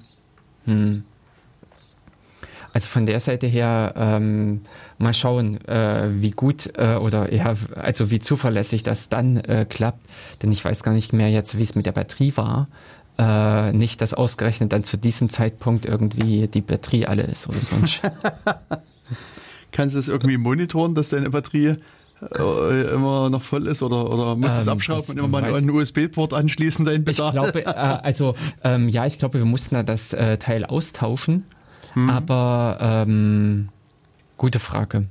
[0.66, 1.04] Hm.
[2.72, 4.62] Also von der Seite her ähm,
[5.00, 10.06] mal schauen, äh, wie gut äh, oder ja, also wie zuverlässig das dann äh, klappt.
[10.42, 12.68] Denn ich weiß gar nicht mehr jetzt, wie es mit der Batterie war.
[13.18, 18.00] Äh, nicht, dass ausgerechnet dann zu diesem Zeitpunkt irgendwie die Batterie alle ist oder sonst.
[19.72, 21.76] Kannst du das irgendwie monitoren, dass deine Batterie
[22.38, 25.44] äh, immer noch voll ist oder, oder musst du ähm, es abschrauben und immer mal
[25.44, 27.34] einen USB-Port anschließen, dein Bedarf?
[27.34, 31.44] Ich glaube, äh, also ähm, ja, ich glaube, wir mussten da das Teil austauschen,
[31.94, 32.10] hm.
[32.10, 33.68] aber ähm,
[34.40, 35.04] gute Frage.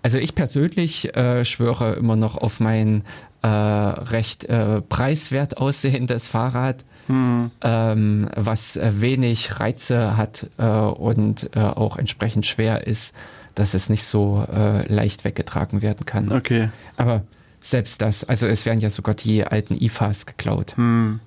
[0.00, 3.02] Also ich persönlich äh, schwöre immer noch auf mein
[3.42, 7.50] äh, recht äh, preiswert aussehendes Fahrrad hm.
[7.60, 13.14] ähm, was wenig Reize hat äh, und äh, auch entsprechend schwer ist,
[13.54, 16.32] dass es nicht so äh, leicht weggetragen werden kann.
[16.32, 16.70] Okay.
[16.96, 17.22] Aber
[17.60, 20.74] selbst das, also es werden ja sogar die alten IFAs geklaut.
[20.78, 21.20] Hm.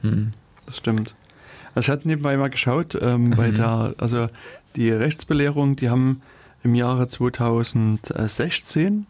[0.00, 0.32] Hm.
[0.64, 1.14] Das stimmt.
[1.74, 3.36] Also ich hatte nebenbei mal geschaut, ähm, mhm.
[3.36, 4.28] bei der, also
[4.76, 6.22] die Rechtsbelehrung, die haben
[6.62, 9.06] im Jahre 2016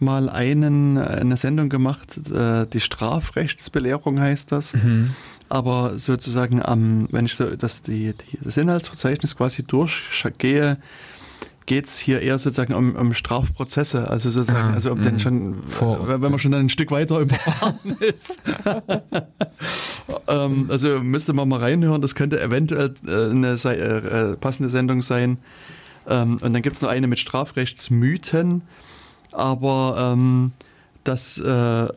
[0.00, 4.74] mal einen, eine Sendung gemacht, äh, die Strafrechtsbelehrung heißt das.
[4.74, 5.14] Mhm
[5.48, 10.78] aber sozusagen am, wenn ich so die, das Inhaltsverzeichnis quasi durchgehe,
[11.68, 15.20] geht es hier eher sozusagen um, um Strafprozesse, also sozusagen, ah, also ob denn mhm.
[15.20, 18.40] schon, Vor wenn man schon ein Stück weiter im Verfahren ist.
[20.26, 25.36] ähm, also müsste man mal reinhören, das könnte eventuell äh, eine äh, passende Sendung sein.
[26.08, 28.62] Ähm, und dann gibt es noch eine mit Strafrechtsmythen,
[29.30, 30.52] aber ähm,
[31.04, 31.88] das, äh,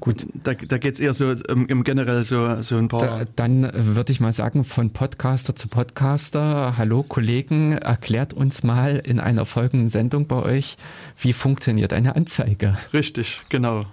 [0.00, 0.26] Gut.
[0.44, 3.00] Da, da geht es eher so im, im, generell so, so ein paar.
[3.00, 6.76] Da, dann würde ich mal sagen, von Podcaster zu Podcaster.
[6.76, 10.76] Hallo Kollegen, erklärt uns mal in einer folgenden Sendung bei euch,
[11.18, 12.76] wie funktioniert eine Anzeige.
[12.92, 13.86] Richtig, genau.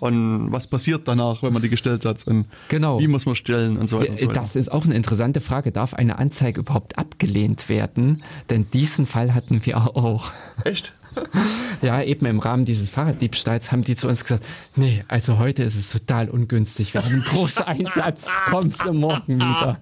[0.00, 2.26] Und was passiert danach, wenn man die gestellt hat?
[2.26, 2.98] Und genau.
[2.98, 4.10] Wie muss man stellen und so weiter.
[4.10, 4.40] Und so weiter.
[4.40, 5.72] Das ist auch eine interessante Frage.
[5.72, 8.22] Darf eine Anzeige überhaupt abgelehnt werden?
[8.48, 10.32] Denn diesen Fall hatten wir auch.
[10.64, 10.94] Echt?
[11.82, 14.44] Ja, eben im Rahmen dieses Fahrraddiebstahls haben die zu uns gesagt,
[14.76, 16.92] nee, also heute ist es total ungünstig.
[16.92, 18.26] Wir haben einen großen Einsatz.
[18.50, 19.80] Kommst du morgen wieder?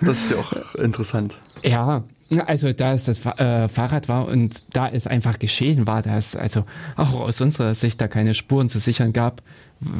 [0.00, 1.38] Das ist ja auch interessant.
[1.62, 2.04] Ja,
[2.46, 6.36] also da es das äh, Fahrrad war und da es einfach geschehen war, dass es
[6.36, 6.64] also
[6.96, 9.42] auch aus unserer Sicht da keine Spuren zu sichern gab,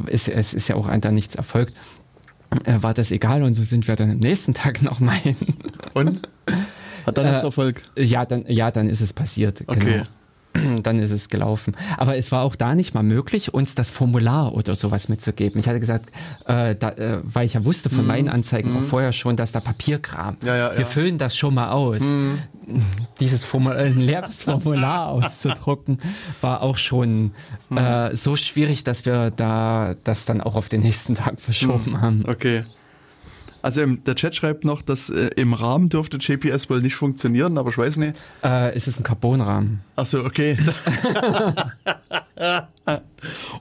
[0.07, 1.75] ist, es ist ja auch da nichts erfolgt,
[2.65, 5.37] äh, war das egal und so sind wir dann am nächsten Tag nochmal hin.
[5.93, 6.29] Und?
[7.07, 7.83] Hat dann äh, jetzt Erfolg?
[7.97, 9.63] Ja, dann, ja, dann ist es passiert.
[9.67, 9.79] Okay.
[9.79, 10.07] Genau
[10.83, 11.77] dann ist es gelaufen.
[11.97, 15.59] Aber es war auch da nicht mal möglich, uns das Formular oder sowas mitzugeben.
[15.61, 16.11] Ich hatte gesagt,
[16.47, 18.07] äh, da, äh, weil ich ja wusste von mhm.
[18.07, 18.79] meinen Anzeigen mhm.
[18.79, 20.37] auch vorher schon, dass da Papierkram.
[20.45, 20.87] Ja, ja, Wir ja.
[20.87, 22.01] füllen das schon mal aus.
[22.03, 22.39] Mhm.
[23.21, 26.01] Dieses Formular, ein leeres Formular auszudrucken,
[26.41, 27.33] war auch schon
[27.69, 27.77] mhm.
[27.77, 32.01] äh, so schwierig, dass wir da das dann auch auf den nächsten Tag verschoben mhm.
[32.01, 32.25] haben.
[32.27, 32.65] Okay.
[33.65, 37.57] Also ähm, der Chat schreibt noch, dass äh, im Rahmen dürfte GPS wohl nicht funktionieren,
[37.57, 38.15] aber ich weiß nicht.
[38.45, 39.81] Äh, ist es ein Carbonrahmen?
[39.97, 40.59] Achso, okay.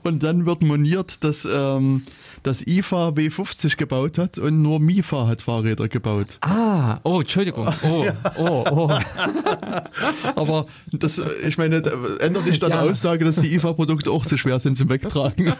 [0.02, 2.02] und dann wird moniert, dass ähm,
[2.42, 6.36] das IFA W50 gebaut hat und nur MIFA hat Fahrräder gebaut.
[6.42, 7.66] Ah, oh, Entschuldigung.
[7.84, 8.04] Oh,
[8.36, 8.90] oh, oh.
[10.36, 11.76] aber das, äh, ich meine,
[12.20, 12.82] ändert nicht dann ja.
[12.82, 15.54] Aussage, dass die IFA-Produkte auch zu schwer sind zum Wegtragen.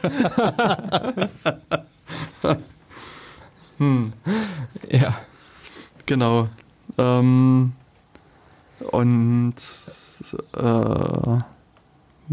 [3.79, 4.13] Hm.
[4.91, 5.17] Ja.
[6.07, 6.49] Genau.
[6.99, 7.73] Ähm,
[8.91, 9.55] und
[10.53, 11.39] äh,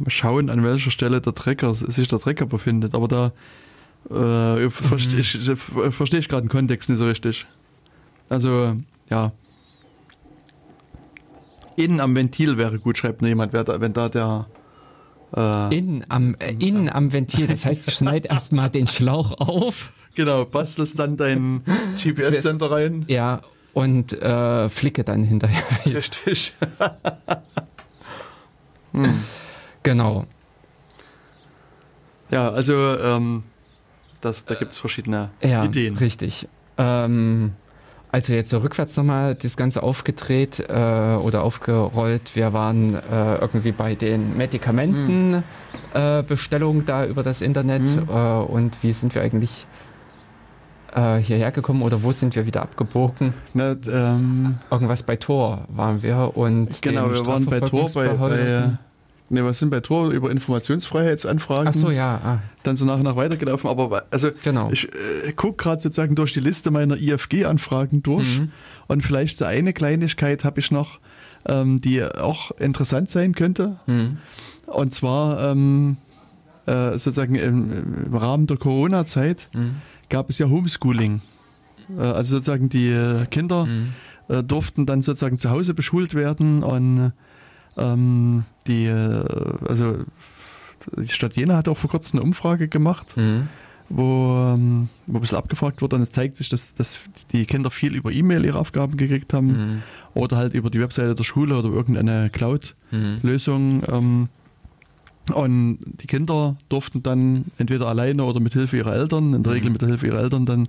[0.07, 2.95] schauen, an welcher Stelle der Trecker, sich der Trecker befindet.
[2.95, 3.31] Aber da
[4.09, 4.71] äh, mhm.
[4.71, 5.51] verstehe ich,
[5.91, 7.45] versteh ich gerade den Kontext nicht so richtig.
[8.29, 8.75] Also,
[9.09, 9.31] ja.
[11.75, 14.47] Innen am Ventil wäre gut, schreibt jemand, wenn da der.
[15.35, 19.93] Äh, innen, am, äh, innen am Ventil, das heißt, du schneid erstmal den Schlauch auf.
[20.15, 21.63] Genau, bastelst dann deinen
[22.01, 23.05] GPS-Sender rein.
[23.07, 23.41] Ja,
[23.73, 25.63] und äh, flicke dann hinterher.
[25.85, 26.53] Richtig.
[28.91, 29.23] hm.
[29.83, 30.25] Genau.
[32.29, 33.43] Ja, also ähm,
[34.21, 35.97] das, da gibt es verschiedene ja, Ideen.
[35.97, 36.47] Richtig.
[36.77, 37.53] Ähm,
[38.13, 42.35] Also jetzt so rückwärts nochmal das Ganze aufgedreht äh, oder aufgerollt.
[42.35, 46.83] Wir waren äh, irgendwie bei den Medikamentenbestellungen Hm.
[46.83, 48.09] äh, da über das Internet Mhm.
[48.09, 49.65] äh, und wie sind wir eigentlich
[50.93, 53.33] äh, hierher gekommen oder wo sind wir wieder abgebogen?
[53.53, 58.17] Na, ähm, Irgendwas bei Tor waren wir und genau, wir waren bei Tor bei, bei
[58.17, 58.79] Strafverfolgungsbehörden.
[59.31, 61.67] Ne, wir sind bei Tor über Informationsfreiheitsanfragen.
[61.67, 64.69] Ach so, ja, ah, Dann so nach und nach weitergelaufen, aber also genau.
[64.71, 64.89] ich
[65.25, 68.51] äh, gucke gerade sozusagen durch die Liste meiner IFG-Anfragen durch Mhm.
[68.87, 70.99] und vielleicht so eine Kleinigkeit habe ich noch,
[71.45, 73.79] ähm, die auch interessant sein könnte.
[73.87, 74.17] Mhm.
[74.67, 75.97] Und zwar ähm,
[76.67, 79.75] äh, sozusagen im, im Rahmen der Corona-Zeit Mhm.
[80.09, 81.21] gab es ja Homeschooling.
[81.97, 83.93] Äh, also sozusagen die äh, Kinder Mhm.
[84.29, 87.11] äh, durften dann sozusagen zu Hause beschult werden und
[87.77, 89.23] ähm, die, äh,
[89.67, 89.97] also
[90.97, 93.47] die Stadt Jena hat auch vor kurzem eine Umfrage gemacht, Mhm.
[93.89, 97.69] wo, ähm, wo ein bisschen abgefragt wurde und es zeigt sich, dass, dass die Kinder
[97.71, 99.81] viel über E-Mail ihre Aufgaben gekriegt haben Mhm.
[100.13, 102.31] oder halt über die Webseite der Schule oder irgendeine Mhm.
[102.31, 103.83] Cloud-Lösung.
[103.87, 104.29] Ähm,
[105.33, 109.55] und die Kinder durften dann entweder alleine oder mit Hilfe ihrer Eltern, in der Mhm.
[109.57, 110.67] Regel mit der Hilfe ihrer Eltern, dann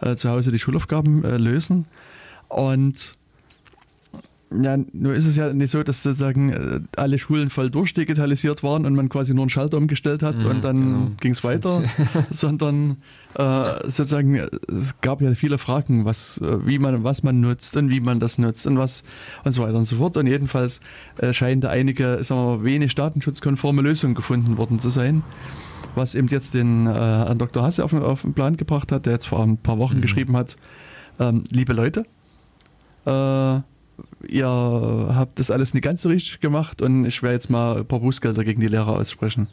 [0.00, 1.86] äh, zu Hause die Schulaufgaben äh, lösen.
[2.48, 3.16] Und
[4.62, 8.86] ja, nur ist es ja nicht so, dass sozusagen äh, alle Schulen voll durchdigitalisiert waren
[8.86, 11.10] und man quasi nur einen Schalter umgestellt hat Mhm, und dann genau.
[11.20, 11.82] ging es weiter,
[12.30, 12.96] sondern
[13.34, 14.36] äh, sozusagen
[14.68, 18.20] es gab ja viele Fragen, was, äh, wie man, was man nutzt und wie man
[18.20, 19.04] das nutzt und was
[19.44, 20.16] und so weiter und so fort.
[20.16, 20.80] Und jedenfalls
[21.18, 25.22] äh, scheinen da einige, sagen wir mal, wenig datenschutzkonforme Lösungen gefunden worden zu sein.
[25.94, 27.62] Was eben jetzt den äh, Dr.
[27.62, 30.00] Hasse auf, den- auf den Plan gebracht hat, der jetzt vor ein paar Wochen Mhm.
[30.02, 30.56] geschrieben hat,
[31.18, 32.04] ähm, liebe Leute,
[33.06, 33.60] äh,
[34.26, 37.86] ihr habt das alles nicht ganz so richtig gemacht und ich werde jetzt mal ein
[37.86, 39.48] paar Bußgelder gegen die Lehrer aussprechen.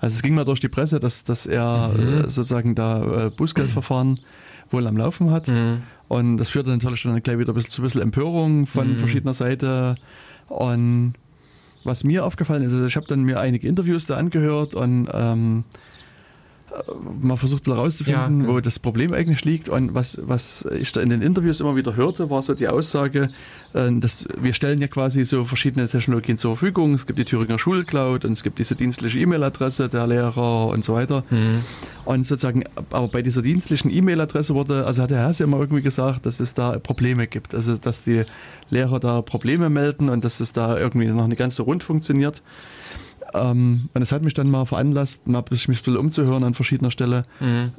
[0.00, 2.08] Also es ging mal durch die Presse, dass, dass er Mhm.
[2.08, 4.20] äh, sozusagen da äh, Bußgeldverfahren
[4.70, 5.48] wohl am Laufen hat.
[5.48, 5.82] Mhm.
[6.08, 8.98] Und das führte natürlich dann gleich wieder ein bisschen, zu ein bisschen Empörung von Mhm.
[8.98, 9.94] verschiedener Seite.
[10.48, 11.14] Und
[11.84, 15.64] was mir aufgefallen ist, also ich habe dann mir einige Interviews da angehört und ähm,
[16.74, 18.52] äh, mal versucht ein bisschen rauszufinden, Ja, ja.
[18.52, 19.68] wo das Problem eigentlich liegt.
[19.68, 23.30] Und was, was ich da in den Interviews immer wieder hörte, war so die Aussage,
[23.72, 26.94] äh, dass wir stellen ja quasi so verschiedene Technologien zur Verfügung.
[26.94, 30.94] Es gibt die Thüringer Schulcloud und es gibt diese dienstliche E-Mail-Adresse der Lehrer und so
[30.94, 31.24] weiter.
[31.30, 31.60] Mhm.
[32.04, 36.26] Und sozusagen, aber bei dieser dienstlichen E-Mail-Adresse wurde, also hat der Hasse immer irgendwie gesagt,
[36.26, 37.54] dass es da Probleme gibt.
[37.54, 38.24] Also, dass die
[38.70, 42.42] Lehrer da Probleme melden und dass es da irgendwie noch nicht ganz so rund funktioniert.
[43.34, 46.90] Ähm, und das hat mich dann mal veranlasst, mal mich ein bisschen umzuhören an verschiedener
[46.92, 47.72] Stelle, Mhm.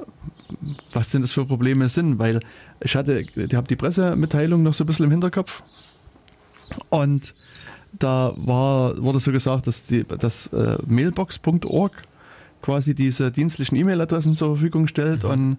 [0.92, 2.40] was denn das für Probleme sind, weil
[2.80, 5.62] ich hatte, ich habe die Pressemitteilung noch so ein bisschen im Hinterkopf
[6.90, 7.34] und
[7.98, 11.92] da war, wurde so gesagt, dass die, dass äh, mailbox.org
[12.62, 15.56] quasi diese dienstlichen E-Mail-Adressen zur Verfügung stellt und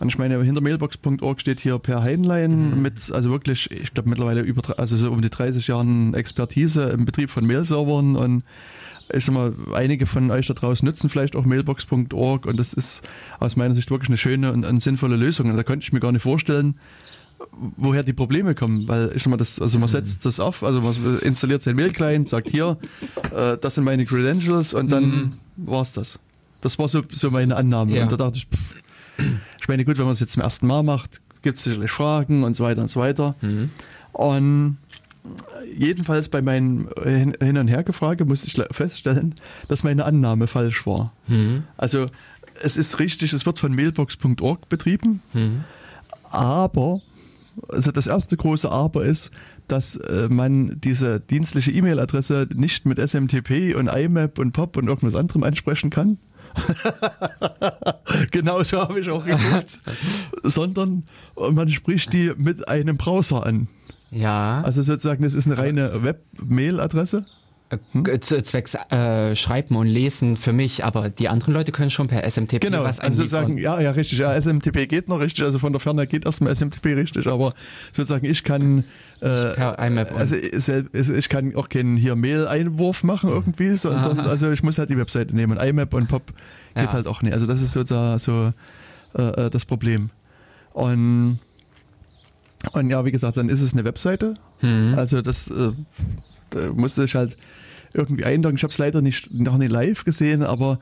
[0.00, 4.40] und ich meine, hinter mailbox.org steht hier Per Heinlein mit, also wirklich, ich glaube mittlerweile
[4.40, 8.42] über, also so um die 30 Jahren Expertise im Betrieb von Mail-Servern und
[9.14, 13.02] ich sag mal, einige von euch da draußen nutzen vielleicht auch mailbox.org und das ist
[13.40, 15.50] aus meiner Sicht wirklich eine schöne und, und sinnvolle Lösung.
[15.50, 16.76] Und da konnte ich mir gar nicht vorstellen,
[17.76, 20.80] woher die Probleme kommen, weil ich sag mal, das, also man setzt das auf, also
[20.80, 22.78] man installiert sein Mail-Client, sagt hier,
[23.34, 26.18] äh, das sind meine Credentials und dann war's das.
[26.60, 27.96] Das war so, so meine Annahme.
[27.96, 28.04] Ja.
[28.04, 28.74] Und da dachte ich, pff,
[29.60, 32.42] ich meine, gut, wenn man es jetzt zum ersten Mal macht, gibt es sicherlich Fragen
[32.42, 33.34] und so weiter und so weiter.
[33.40, 33.70] Mhm.
[34.12, 34.78] Und
[35.76, 39.34] jedenfalls bei meinem Hin Hin- und Hergefrage musste ich le- feststellen,
[39.68, 41.12] dass meine Annahme falsch war.
[41.28, 41.64] Mhm.
[41.76, 42.06] Also
[42.62, 45.64] es ist richtig, es wird von mailbox.org betrieben, Mhm.
[46.30, 47.00] aber
[47.68, 49.30] also das erste große Aber ist,
[49.68, 55.14] dass äh, man diese dienstliche E-Mail-Adresse nicht mit SMTP und IMAP und POP und irgendwas
[55.14, 56.18] anderem ansprechen kann.
[58.30, 59.80] genau so habe ich auch geguckt.
[60.42, 61.04] Sondern
[61.52, 63.68] man spricht die mit einem Browser an.
[64.14, 64.62] Ja.
[64.64, 67.24] Also sozusagen, das ist eine reine Web-Mail-Adresse.
[67.70, 72.08] Äh, zu- Zwecks äh, Schreiben und Lesen für mich, aber die anderen Leute können schon
[72.08, 73.28] per SMTP Genau, was also anliefern.
[73.46, 76.54] sozusagen, ja, ja, richtig, ja, SMTP geht noch richtig, also von der Ferne geht erstmal
[76.54, 77.54] SMTP richtig, aber
[77.92, 78.84] sozusagen ich kann
[79.20, 84.20] äh, per IMAP und- also ich, also kann auch keinen hier Mail-Einwurf machen irgendwie, sondern
[84.20, 85.58] also ich muss halt die Webseite nehmen.
[85.58, 86.32] IMAP und POP
[86.74, 86.92] geht Ja.
[86.92, 87.32] halt auch nicht.
[87.32, 88.52] Also das ist sozusagen so
[89.16, 90.10] äh, äh, das Problem.
[90.74, 91.38] Und
[92.72, 94.34] und ja, wie gesagt, dann ist es eine Webseite.
[94.62, 94.94] Mhm.
[94.96, 95.72] Also das äh,
[96.50, 97.36] da musste ich halt
[97.92, 98.56] irgendwie einloggen.
[98.56, 100.78] Ich habe es leider nicht, noch nicht live gesehen, aber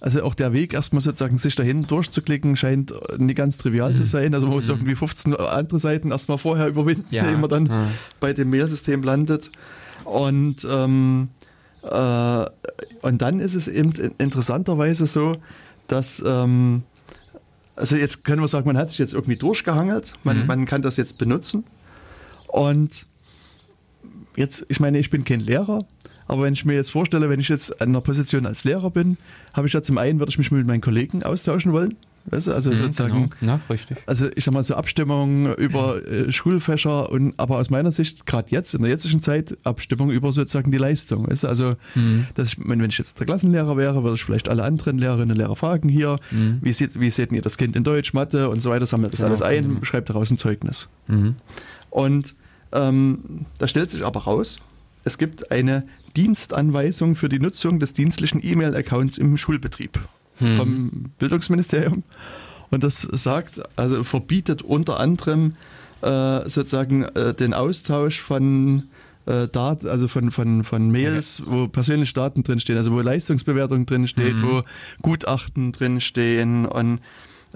[0.00, 4.34] also auch der Weg erstmal sozusagen sich dahin durchzuklicken scheint nicht ganz trivial zu sein.
[4.34, 7.26] Also man muss irgendwie 15 andere Seiten erstmal vorher überwinden, Ja.
[7.28, 7.86] ehe man dann Ja.
[8.20, 9.50] bei dem Mailsystem landet.
[10.04, 11.28] Und, ähm,
[11.82, 12.44] äh,
[13.02, 15.36] und dann ist es eben in- interessanterweise so,
[15.88, 16.82] dass ähm,
[17.76, 20.46] also jetzt können wir sagen, man hat sich jetzt irgendwie durchgehangelt, man, Mhm.
[20.46, 21.64] man kann das jetzt benutzen.
[22.48, 23.06] Und
[24.36, 25.84] jetzt, ich meine, ich bin kein Lehrer,
[26.26, 29.16] aber wenn ich mir jetzt vorstelle, wenn ich jetzt an einer Position als Lehrer bin,
[29.52, 31.96] habe ich ja zum einen, würde ich mich mit meinen Kollegen austauschen wollen.
[32.26, 33.28] Weißt du, also Mhm, sozusagen, genau.
[33.40, 33.98] Na, richtig.
[34.06, 38.48] also ich sag mal so Abstimmung über äh, Schulfächer und aber aus meiner Sicht gerade
[38.50, 41.28] jetzt in der jetzigen Zeit Abstimmung über sozusagen die Leistung.
[41.28, 41.48] Weißt du?
[41.48, 42.26] Also Mhm.
[42.34, 45.32] dass ich, wenn wenn ich jetzt der Klassenlehrer wäre, würde ich vielleicht alle anderen Lehrerinnen
[45.32, 46.58] und Lehrer fragen hier, Mhm.
[46.62, 49.20] wie seht wie seht ihr das Kind in Deutsch, Mathe und so weiter, sammelt das
[49.20, 49.84] Genau, alles ein, genau.
[49.84, 50.88] schreibt daraus ein Zeugnis.
[51.08, 51.34] Mhm.
[51.90, 52.34] Und
[52.72, 54.60] ähm, da stellt sich aber raus,
[55.04, 55.84] es gibt eine
[56.16, 59.98] Dienstanweisung für die Nutzung des dienstlichen E-Mail-Accounts im Schulbetrieb
[60.38, 60.56] Hm.
[60.56, 62.02] vom Bildungsministerium.
[62.70, 65.54] Und das sagt, also verbietet unter anderem
[66.02, 68.84] äh, sozusagen äh, den Austausch von
[69.26, 74.36] äh, Daten, also von, von, von Mails, wo persönliche Daten drinstehen, also wo Leistungsbewertung drinsteht,
[74.36, 74.42] Mhm.
[74.42, 74.62] wo
[75.02, 76.98] Gutachten drinstehen und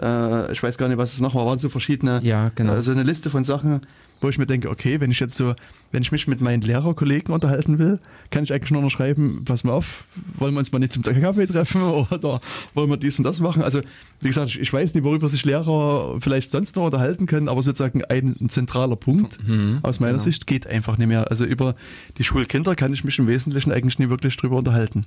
[0.01, 2.73] äh, ich weiß gar nicht, was es noch war, waren so verschiedene, Ja, genau.
[2.73, 3.81] also eine Liste von Sachen,
[4.21, 5.55] wo ich mir denke, okay, wenn ich jetzt so,
[5.93, 7.99] wenn ich mich mit meinen Lehrerkollegen unterhalten will,
[8.31, 10.05] kann ich eigentlich nur noch schreiben, pass mal auf,
[10.37, 12.41] wollen wir uns mal nicht zum Kaffee treffen oder
[12.75, 13.63] wollen wir dies und das machen?
[13.63, 13.81] Also,
[14.21, 17.63] wie gesagt, ich, ich weiß nicht, worüber sich Lehrer vielleicht sonst noch unterhalten können, aber
[17.63, 20.25] sozusagen ein, ein zentraler Punkt Mhm, aus meiner genau.
[20.25, 21.31] Sicht geht einfach nicht mehr.
[21.31, 21.75] Also über
[22.19, 25.07] die Schulkinder kann ich mich im Wesentlichen eigentlich nie wirklich drüber unterhalten.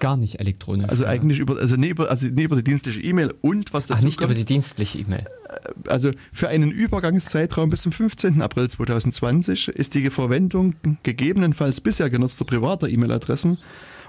[0.00, 0.88] Gar nicht elektronisch.
[0.88, 1.10] Also ja.
[1.10, 4.06] eigentlich über, also nie über, also nie über die dienstliche E-Mail und was Ach, dazu
[4.06, 5.26] nicht kommt, über die dienstliche E-Mail.
[5.86, 8.42] also für einen Übergangszeitraum bis zum 15.
[8.42, 13.58] April 2020 ist die Verwendung gegebenenfalls bisher genutzter privater E-Mail-Adressen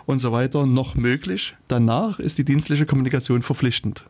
[0.05, 1.53] und so weiter noch möglich.
[1.67, 4.05] Danach ist die dienstliche Kommunikation verpflichtend.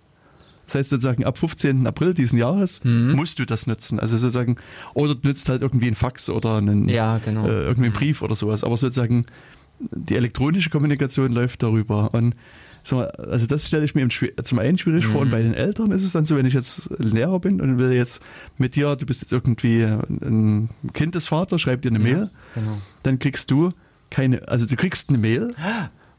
[0.67, 1.85] Das heißt sozusagen ab 15.
[1.85, 3.11] April diesen Jahres Mhm.
[3.13, 3.99] musst du das nutzen.
[3.99, 4.55] Also sozusagen,
[4.93, 7.45] oder du nutzt halt irgendwie ein Fax oder einen, Ja, genau.
[7.45, 8.63] äh, irgendwie einen Brief oder sowas.
[8.63, 9.25] Aber sozusagen
[9.91, 12.13] die elektronische Kommunikation läuft darüber.
[12.13, 12.35] Und
[12.89, 15.21] also das stelle ich mir zum einen schwierig vor.
[15.21, 15.31] Und Mhm.
[15.31, 18.23] bei den Eltern ist es dann so, wenn ich jetzt Lehrer bin und will jetzt
[18.57, 22.77] mit dir, du bist jetzt irgendwie ein Kindesvater, schreib dir eine Mail, Genau.
[23.03, 23.71] dann kriegst du
[24.09, 25.53] keine, also du kriegst eine Mail,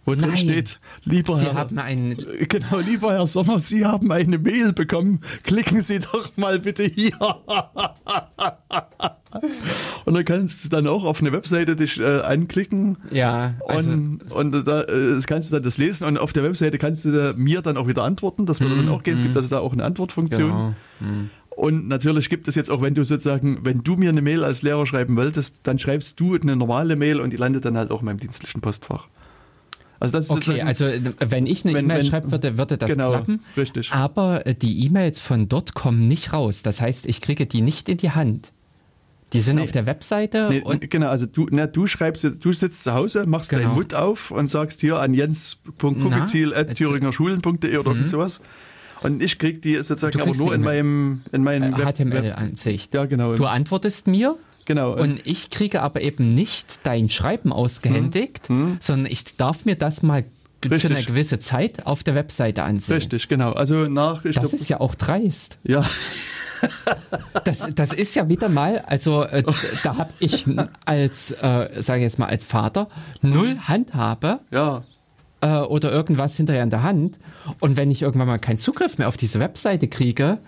[0.04, 2.16] wo drin steht, lieber Sie Herr, haben einen.
[2.48, 5.20] Genau, lieber Herr Sommer, Sie haben eine Mail bekommen.
[5.42, 7.18] Klicken Sie doch mal bitte hier.
[10.04, 13.90] Und dann kannst du dann auch auf eine Webseite dich äh, anklicken Ja, also.
[13.90, 17.34] und, und da äh, kannst du dann das lesen und auf der Webseite kannst du
[17.36, 18.46] mir dann auch wieder antworten.
[18.46, 19.14] Das würde dann auch gehen.
[19.14, 20.50] Es gibt also da auch eine Antwortfunktion.
[20.50, 20.74] genau.
[20.98, 21.30] Hm.
[21.50, 24.62] Und natürlich gibt es jetzt auch, wenn du sozusagen, wenn du mir eine Mail als
[24.62, 28.00] Lehrer schreiben wolltest, dann schreibst du eine normale Mail und die landet dann halt auch
[28.00, 29.08] in meinem dienstlichen Postfach.
[30.00, 30.86] Also das ist Okay, also
[31.20, 33.40] wenn ich eine E-Mail schreiben würde, würde das genau, klappen.
[33.56, 33.92] richtig.
[33.92, 36.62] Aber die E-Mails von dort kommen nicht raus.
[36.62, 38.51] Das heißt, ich kriege die nicht in die Hand.
[39.32, 39.62] Die sind Nee.
[39.62, 42.92] auf der Webseite Nee, und genau, also du, na, du schreibst jetzt, du sitzt zu
[42.92, 43.62] Hause, machst Genau.
[43.62, 48.40] deinen Mund auf und sagst hier an jens.kubizil.thüringerschulen.de oder irgend sowas.
[49.02, 50.22] Und ich krieg die sozusagen Mhm.
[50.28, 52.94] Aber nur in meinem, in meinem HTML-Ansicht.
[52.94, 53.34] Ja, genau.
[53.34, 54.94] Du antwortest mir genau.
[54.96, 58.46] und ich kriege aber eben nicht dein Schreiben ausgehändigt,
[58.80, 60.22] sondern ich darf mir das mal
[60.62, 60.72] für Mhm.
[60.74, 60.90] Richtig.
[60.92, 62.94] eine gewisse Zeit auf der Webseite ansehen.
[62.94, 63.50] Richtig, genau.
[63.52, 65.58] Also nach, Das glaub, ist ja auch dreist.
[65.64, 65.84] ja,
[67.44, 69.42] Das, das ist ja wieder mal, also äh,
[69.82, 70.46] da habe ich
[70.84, 72.88] als, äh, sage ich jetzt mal, als Vater
[73.20, 74.82] null Handhabe ja,
[75.40, 77.18] äh, oder irgendwas hinterher in der Hand.
[77.60, 80.38] Und wenn ich irgendwann mal keinen Zugriff mehr auf diese Webseite kriege,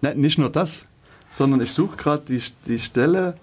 [0.00, 0.86] Nein, nicht nur das,
[1.30, 3.36] sondern ich suche gerade die, die Stelle,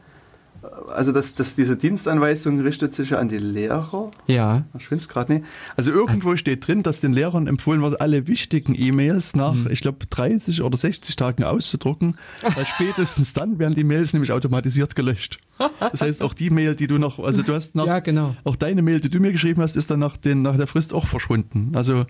[0.93, 4.11] also das, das, diese Dienstanweisung richtet sich ja an die Lehrer.
[4.27, 5.45] ja, Ich finde es gerade nicht.
[5.75, 9.67] Also irgendwo steht drin, dass den Lehrern empfohlen wird, alle wichtigen E-Mails nach, Mhm.
[9.71, 14.95] ich glaube, 30 oder 60 Tagen auszudrucken, weil spätestens dann werden die Mails nämlich automatisiert
[14.95, 15.39] gelöscht.
[15.79, 18.35] Das heißt, auch die Mail, die du noch, also du hast nach, ja, genau.
[18.43, 20.93] auch deine Mail, die du mir geschrieben hast, ist dann nach, den, nach der Frist
[20.93, 21.71] auch verschwunden.
[21.75, 22.05] Also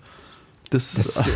[0.72, 1.30] das, Das, äh,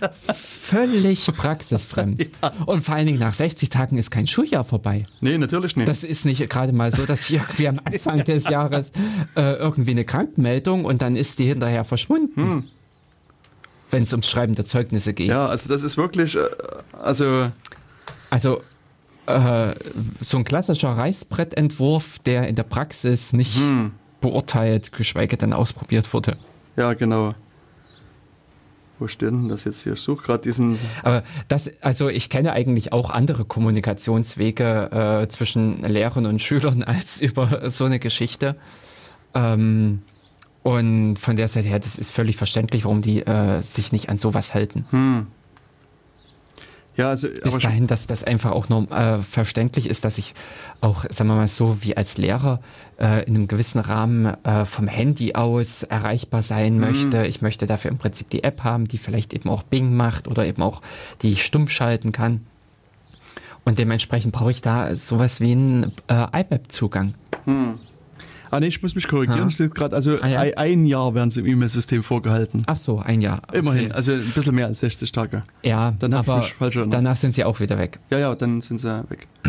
[0.32, 2.28] völlig praxisfremd.
[2.66, 5.06] Und vor allen Dingen nach 60 Tagen ist kein Schuljahr vorbei.
[5.20, 5.88] nee, natürlich nicht.
[5.88, 8.90] Das ist nicht gerade mal so, dass ich irgendwie am Anfang des Jahres
[9.36, 12.68] äh, irgendwie eine Krankmeldung und dann ist die hinterher verschwunden.
[13.90, 15.28] Wenn es ums Schreiben der Zeugnisse geht.
[15.28, 16.40] ja, also das ist wirklich, äh,
[17.02, 17.46] also
[18.30, 18.62] Also
[19.26, 19.74] äh,
[20.20, 23.60] so ein klassischer Reißbrettentwurf, der in der Praxis nicht
[24.20, 26.36] beurteilt, geschweige denn ausprobiert wurde.
[26.76, 27.34] ja, genau.
[29.02, 29.94] Wo steht denn das jetzt hier?
[29.94, 35.82] Ich suche gerade diesen, Aber das, also ich kenne eigentlich auch andere Kommunikationswege äh, zwischen
[35.82, 38.54] Lehrern und Schülern als über so eine Geschichte.
[39.34, 40.02] Ähm,
[40.62, 44.18] und von der Seite her, das ist völlig verständlich, warum die äh, sich nicht an
[44.18, 44.86] sowas halten.
[46.96, 50.34] Ja, also bis dahin, dass das einfach auch nur äh, verständlich ist, dass ich
[50.82, 52.60] auch, sagen wir mal so, wie als Lehrer
[53.00, 56.80] äh, in einem gewissen Rahmen äh, vom Handy aus erreichbar sein mhm.
[56.80, 57.26] möchte.
[57.26, 60.44] Ich möchte dafür im Prinzip die App haben, die vielleicht eben auch Bing macht oder
[60.44, 60.82] eben auch
[61.22, 62.44] die ich stumm schalten kann.
[63.64, 67.14] Und dementsprechend brauche ich da sowas wie einen äh, IMAP-Zugang.
[67.44, 67.78] Hm.
[68.52, 69.48] Ah nee, ich muss mich korrigieren.
[69.48, 69.66] Ja.
[69.68, 70.40] Gerade also ah, ja.
[70.40, 72.64] ein Jahr werden sie im E-Mail-System vorgehalten.
[72.66, 73.40] Ach so, ein Jahr.
[73.48, 73.58] Okay.
[73.58, 75.42] Immerhin, also ein bisschen mehr als 60 Tage.
[75.62, 77.98] Ja, dann aber danach sind sie auch wieder weg.
[78.10, 79.26] Ja, ja, dann sind sie weg.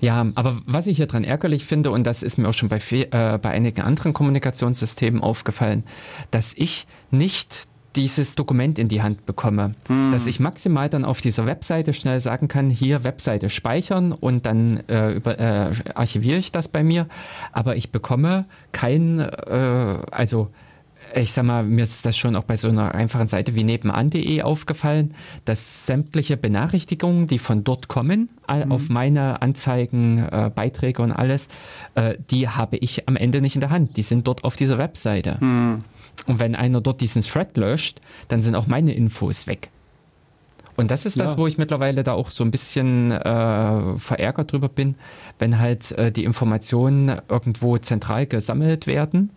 [0.00, 2.78] Ja, aber was ich hier dran ärgerlich finde, und das ist mir auch schon bei,
[2.78, 5.82] äh, bei einigen anderen Kommunikationssystemen aufgefallen,
[6.30, 7.66] dass ich nicht
[7.96, 9.74] dieses Dokument in die Hand bekomme.
[9.88, 10.10] Hm.
[10.12, 14.82] Dass ich maximal dann auf dieser Webseite schnell sagen kann, hier Webseite speichern und dann
[14.88, 17.06] äh, über, äh, archiviere ich das bei mir.
[17.52, 20.50] Aber ich bekomme kein, äh, also
[21.14, 24.42] ich sag mal, mir ist das schon auch bei so einer einfachen Seite wie nebenan.de
[24.42, 28.72] aufgefallen, dass sämtliche Benachrichtigungen, die von dort kommen, mhm.
[28.72, 31.48] auf meine Anzeigen, äh, Beiträge und alles,
[31.94, 33.96] äh, die habe ich am Ende nicht in der Hand.
[33.96, 35.38] Die sind dort auf dieser Webseite.
[35.40, 35.84] Mhm.
[36.26, 39.70] Und wenn einer dort diesen Thread löscht, dann sind auch meine Infos weg.
[40.76, 41.24] Und das ist ja.
[41.24, 44.94] das, wo ich mittlerweile da auch so ein bisschen äh, verärgert drüber bin,
[45.40, 49.30] wenn halt äh, die Informationen irgendwo zentral gesammelt werden.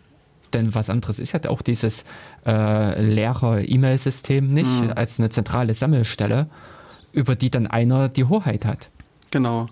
[0.54, 2.04] Denn was anderes ist ja auch dieses
[2.46, 4.94] äh, leere E-Mail-System nicht mhm.
[4.96, 6.48] als eine zentrale Sammelstelle,
[7.12, 8.92] über die dann einer die Hoheit hat.
[9.32, 9.68] Genau.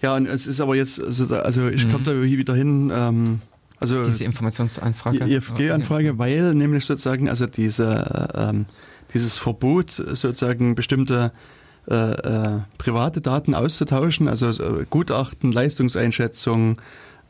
[0.00, 1.92] Ja, und es ist aber jetzt, also, also ich mhm.
[1.92, 3.40] komme da wieder hin, ähm,
[3.80, 5.24] also diese Informationsanfrage?
[5.24, 8.66] IFG-Anfrage, weil nämlich sozusagen also diese, ähm,
[9.14, 11.32] dieses Verbot sozusagen bestimmte
[11.90, 16.80] äh, äh, private Daten auszutauschen, also äh, Gutachten, Leistungseinschätzung,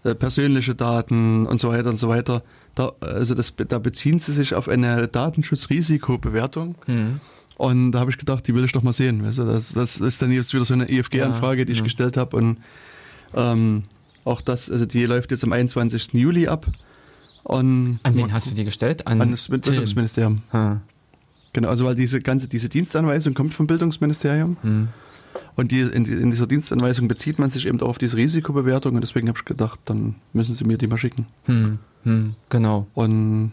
[0.02, 2.42] äh, persönliche Daten und so weiter und so weiter.
[2.74, 6.74] Da, also das, da beziehen sie sich auf eine Datenschutzrisikobewertung.
[6.86, 7.20] Mhm.
[7.56, 9.24] Und da habe ich gedacht, die will ich doch mal sehen.
[9.24, 11.84] Also das, das ist dann jetzt wieder so eine IFG-Anfrage, die ich ja.
[11.84, 12.36] gestellt habe.
[12.36, 12.58] Und
[13.34, 13.84] ähm,
[14.24, 16.12] auch das, also die läuft jetzt am 21.
[16.12, 16.66] Juli ab.
[17.44, 19.06] Und an wen hast du die gestellt?
[19.06, 20.42] An, an das Bildungsministerium.
[20.52, 20.80] Ha.
[21.52, 24.56] Genau, also weil diese ganze diese Dienstanweisung kommt vom Bildungsministerium.
[24.60, 24.88] Hm.
[25.56, 29.00] Und die, in, in, dieser Dienstanweisung bezieht man sich eben auch auf diese Risikobewertung und
[29.00, 31.26] deswegen habe ich gedacht, dann müssen sie mir die mal schicken.
[31.44, 31.78] Hm.
[32.04, 32.34] Hm.
[32.48, 32.86] Genau.
[32.94, 33.52] Und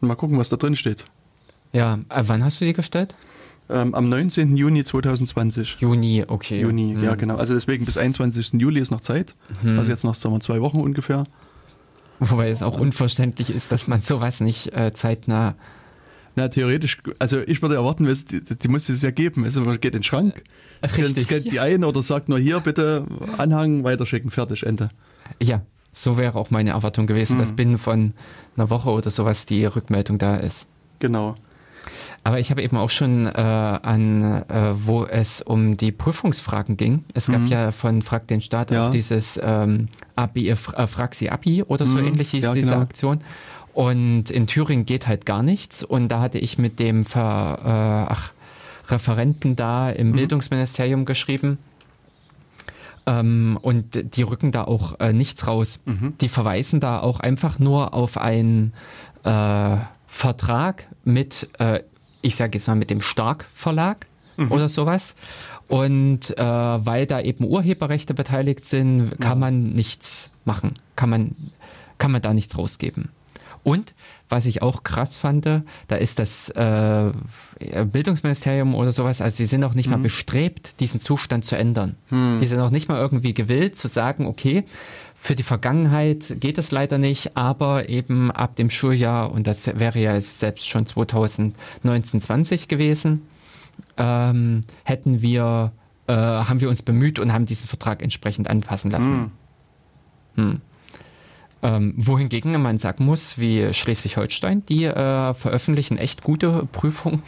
[0.00, 1.04] mal gucken, was da drin steht.
[1.72, 3.14] Ja, äh, wann hast du die gestellt?
[3.72, 4.56] Ähm, am 19.
[4.56, 5.78] Juni 2020.
[5.80, 6.60] Juni, okay.
[6.60, 7.04] Juni, mhm.
[7.04, 7.36] ja genau.
[7.36, 8.52] Also deswegen bis 21.
[8.60, 9.34] Juli ist noch Zeit.
[9.62, 9.78] Mhm.
[9.78, 11.24] Also jetzt noch sagen wir, zwei Wochen ungefähr.
[12.20, 15.54] Wobei es auch unverständlich ist, dass man sowas nicht äh, zeitnah.
[16.34, 19.44] Na, theoretisch, also ich würde erwarten, die, die muss es ja geben.
[19.44, 20.42] Also man geht in den Schrank,
[20.82, 21.24] Richtig.
[21.24, 23.06] scannt die ein oder sagt nur hier bitte
[23.38, 24.90] Anhang weiterschicken, fertig, Ende.
[25.42, 25.62] Ja,
[25.92, 27.40] so wäre auch meine Erwartung gewesen, mhm.
[27.40, 28.12] dass binnen von
[28.56, 30.66] einer Woche oder sowas die Rückmeldung da ist.
[31.00, 31.36] Genau.
[32.24, 37.04] Aber ich habe eben auch schon äh, an, äh, wo es um die Prüfungsfragen ging.
[37.14, 37.46] Es gab mhm.
[37.46, 38.86] ja von Frag den Staat ja.
[38.86, 42.08] auch dieses ähm, Abi, äh, Frag sie Abi oder so mhm.
[42.08, 42.82] ähnlich hieß ja, diese genau.
[42.82, 43.20] Aktion.
[43.74, 45.82] Und in Thüringen geht halt gar nichts.
[45.82, 47.58] Und da hatte ich mit dem Ver,
[48.08, 48.32] äh, ach,
[48.88, 50.16] Referenten da im mhm.
[50.16, 51.58] Bildungsministerium geschrieben.
[53.04, 55.80] Ähm, und die rücken da auch äh, nichts raus.
[55.86, 56.14] Mhm.
[56.20, 58.74] Die verweisen da auch einfach nur auf einen
[59.24, 59.76] äh,
[60.06, 61.80] Vertrag mit äh,
[62.22, 64.50] ich sage jetzt mal mit dem Stark Verlag mhm.
[64.50, 65.14] oder sowas.
[65.68, 69.34] Und äh, weil da eben Urheberrechte beteiligt sind, kann ja.
[69.36, 70.74] man nichts machen.
[70.96, 71.36] Kann man,
[71.98, 73.10] kann man da nichts rausgeben.
[73.64, 73.94] Und
[74.28, 77.12] was ich auch krass fand, da ist das äh,
[77.84, 79.92] Bildungsministerium oder sowas, also sie sind auch nicht mhm.
[79.92, 81.96] mal bestrebt, diesen Zustand zu ändern.
[82.10, 82.38] Mhm.
[82.40, 84.64] Die sind auch nicht mal irgendwie gewillt zu sagen, okay,
[85.22, 90.00] für die Vergangenheit geht es leider nicht, aber eben ab dem Schuljahr, und das wäre
[90.00, 93.22] ja selbst schon 2019-20 gewesen,
[93.96, 95.70] ähm, hätten wir,
[96.08, 99.30] äh, haben wir uns bemüht und haben diesen Vertrag entsprechend anpassen lassen.
[100.34, 100.44] Hm.
[100.50, 100.60] Hm.
[101.62, 107.22] Ähm, wohingegen man sagen muss, wie Schleswig-Holstein, die äh, veröffentlichen echt gute Prüfungen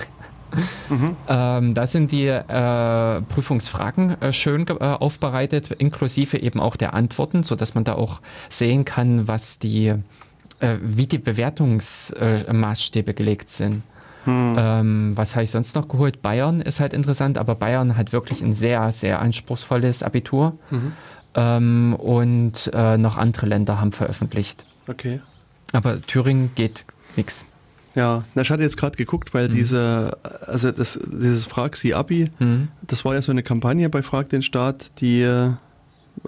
[0.88, 1.16] Mhm.
[1.28, 7.42] Ähm, da sind die äh, Prüfungsfragen äh, schön äh, aufbereitet, inklusive eben auch der Antworten,
[7.42, 8.20] sodass man da auch
[8.50, 9.94] sehen kann, was die,
[10.60, 13.82] äh, wie die Bewertungsmaßstäbe gelegt sind.
[14.24, 14.56] Hm.
[14.58, 16.22] Ähm, was habe ich sonst noch geholt?
[16.22, 20.56] Bayern ist halt interessant, aber Bayern hat wirklich ein sehr, sehr anspruchsvolles Abitur.
[20.70, 20.92] Mhm.
[21.34, 24.64] Ähm, und äh, noch andere Länder haben veröffentlicht.
[24.88, 25.20] Okay.
[25.72, 26.84] Aber Thüringen geht
[27.16, 27.44] nichts.
[27.94, 29.54] Ja, ich hatte jetzt gerade geguckt, weil mhm.
[29.54, 30.16] diese,
[30.46, 32.68] also das, dieses Frag Sie Abi, mhm.
[32.82, 35.22] das war ja so eine Kampagne bei Frag den Staat, die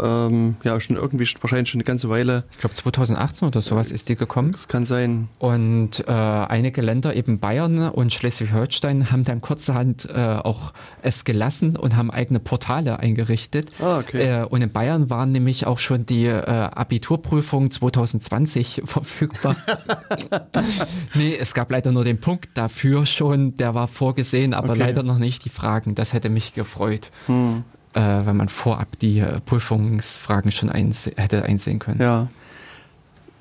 [0.00, 2.44] Ähm, ja, schon irgendwie wahrscheinlich schon eine ganze Weile.
[2.52, 4.52] Ich glaube 2018 oder sowas ist die gekommen.
[4.52, 5.28] Das kann sein.
[5.38, 10.72] Und äh, einige Länder, eben Bayern und Schleswig-Holstein, haben dann kurzerhand äh, auch
[11.02, 13.70] es gelassen und haben eigene Portale eingerichtet.
[13.80, 14.42] Ah, okay.
[14.42, 19.56] Äh, und in Bayern waren nämlich auch schon die äh, Abiturprüfungen 2020 verfügbar.
[21.14, 24.80] nee, es gab leider nur den Punkt dafür schon, der war vorgesehen, aber Okay.
[24.80, 25.94] leider noch nicht die Fragen.
[25.94, 27.10] Das hätte mich gefreut.
[27.26, 27.64] Hm.
[27.97, 31.98] Äh, wenn man vorab die äh, Prüfungsfragen schon einse hätte einsehen können.
[31.98, 32.28] Ja.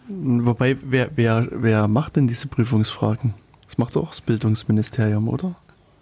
[0.08, 3.34] Wobei, wer, wer, wer macht denn diese Prüfungsfragen?
[3.68, 5.56] Das macht doch das Bildungsministerium, oder?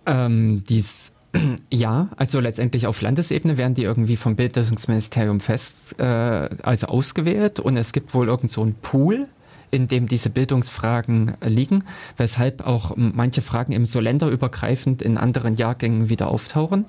[0.05, 1.13] Ähm, dies,
[1.71, 7.75] ja, also letztendlich auf Landesebene werden die irgendwie vom Bildungsministerium fest, äh, also ausgewählt und
[7.75, 9.29] es gibt wohl irgend so einen Pool,
[9.71, 11.85] in dem diese Bildungsfragen liegen,
[12.17, 16.85] weshalb auch manche Fragen eben so länderübergreifend in anderen Jahrgängen wieder auftauchen.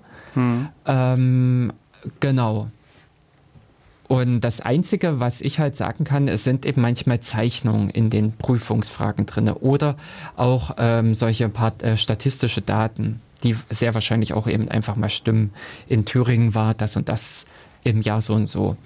[0.86, 1.72] Ähm,
[2.20, 2.68] genau.
[4.06, 8.32] Und das Einzige, was ich halt sagen kann, es sind eben manchmal Zeichnungen in den
[8.32, 9.96] Prüfungsfragen drin oder
[10.36, 15.52] auch ähm, solche paar, äh, statistische Daten, die sehr wahrscheinlich auch eben einfach mal stimmen.
[15.88, 17.46] In Thüringen war das und das
[17.82, 18.76] im Jahr so und so,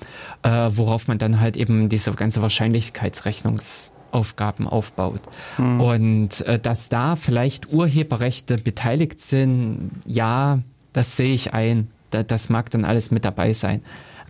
[0.43, 5.21] äh, worauf man dann halt eben diese ganze Wahrscheinlichkeitsrechnungsaufgaben aufbaut.
[5.59, 10.61] Und äh, dass da vielleicht Urheberrechte beteiligt sind, ja,
[10.93, 11.89] das sehe ich ein.
[12.11, 13.83] Da, das mag dann alles mit dabei sein.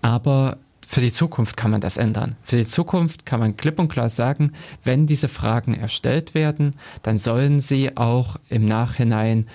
[0.02, 2.36] Aber für die Zukunft kann man das ändern.
[2.42, 4.52] Für die Zukunft kann man klipp und klar sagen,
[4.84, 9.46] wenn diese Fragen erstellt werden, dann sollen sie auch im Nachhinein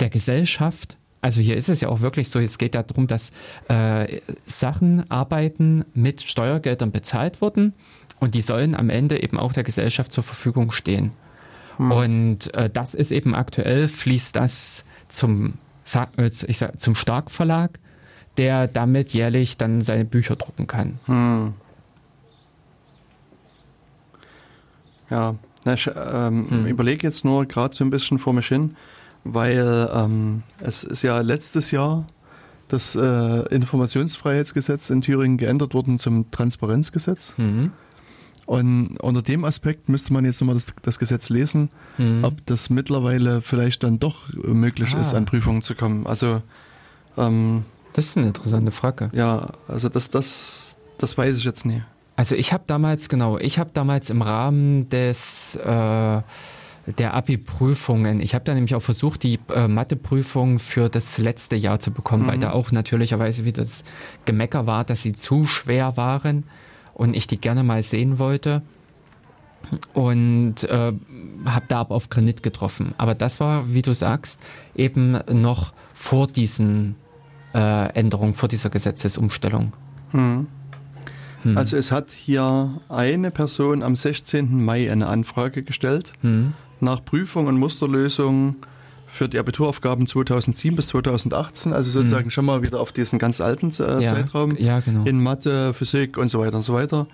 [0.00, 3.30] der Gesellschaft, also hier ist es ja auch wirklich so, es geht darum, dass
[3.68, 7.74] äh, Sachen, Arbeiten mit Steuergeldern bezahlt wurden
[8.18, 11.12] und die sollen am Ende eben auch der Gesellschaft zur Verfügung stehen.
[11.78, 15.54] Und äh, das ist eben aktuell, fließt das zum,
[16.46, 17.78] ich sag, zum Stark-Verlag,
[18.36, 20.98] der damit jährlich dann seine Bücher drucken kann.
[21.06, 21.54] Hm.
[25.10, 25.34] Ja,
[25.66, 26.66] ich ähm, Hm.
[26.66, 28.76] überlege jetzt nur gerade so ein bisschen vor mich hin,
[29.24, 32.06] weil ähm, es ist ja letztes Jahr
[32.68, 37.34] das äh, Informationsfreiheitsgesetz in Thüringen geändert worden zum Transparenzgesetz.
[37.36, 37.72] Mhm.
[38.46, 42.24] Und unter dem Aspekt müsste man jetzt nochmal das, das Gesetz lesen, Mhm.
[42.24, 45.00] ob das mittlerweile vielleicht dann doch möglich Ah.
[45.00, 46.06] ist, an Prüfungen zu kommen.
[46.06, 46.42] Also
[47.16, 49.10] ähm, Das ist eine interessante Frage.
[49.12, 51.82] ja, also das, das, das weiß ich jetzt nie.
[52.16, 56.20] Also ich habe damals, genau, ich habe damals im Rahmen des äh,
[56.98, 61.78] der Abi-Prüfungen, ich habe da nämlich auch versucht, die äh, Mathe-Prüfung für das letzte Jahr
[61.78, 63.84] zu bekommen, weil da auch natürlicherweise wieder das
[64.24, 66.42] Gemecker war, dass sie zu schwer waren
[66.94, 68.62] und ich die gerne mal sehen wollte.
[69.94, 70.92] Und äh,
[71.44, 72.94] habe da aber auf Granit getroffen.
[72.98, 74.40] Aber das war, wie du sagst,
[74.74, 76.96] eben noch vor diesen
[77.54, 79.72] äh, Änderungen, vor dieser Gesetzesumstellung.
[80.10, 80.48] Hm.
[81.42, 81.58] Hm.
[81.58, 84.64] Also es hat hier eine Person am 16.
[84.64, 86.54] Mai eine Anfrage gestellt Hm.
[86.80, 88.56] nach Prüfung und Musterlösung
[89.12, 93.70] für die Abituraufgaben 2007 bis 2018, also sozusagen schon mal wieder auf diesen ganz alten
[93.78, 94.02] äh.
[94.02, 95.04] Ja, Zeitraum ja, genau.
[95.04, 97.06] in Mathe, Physik und so weiter und so weiter.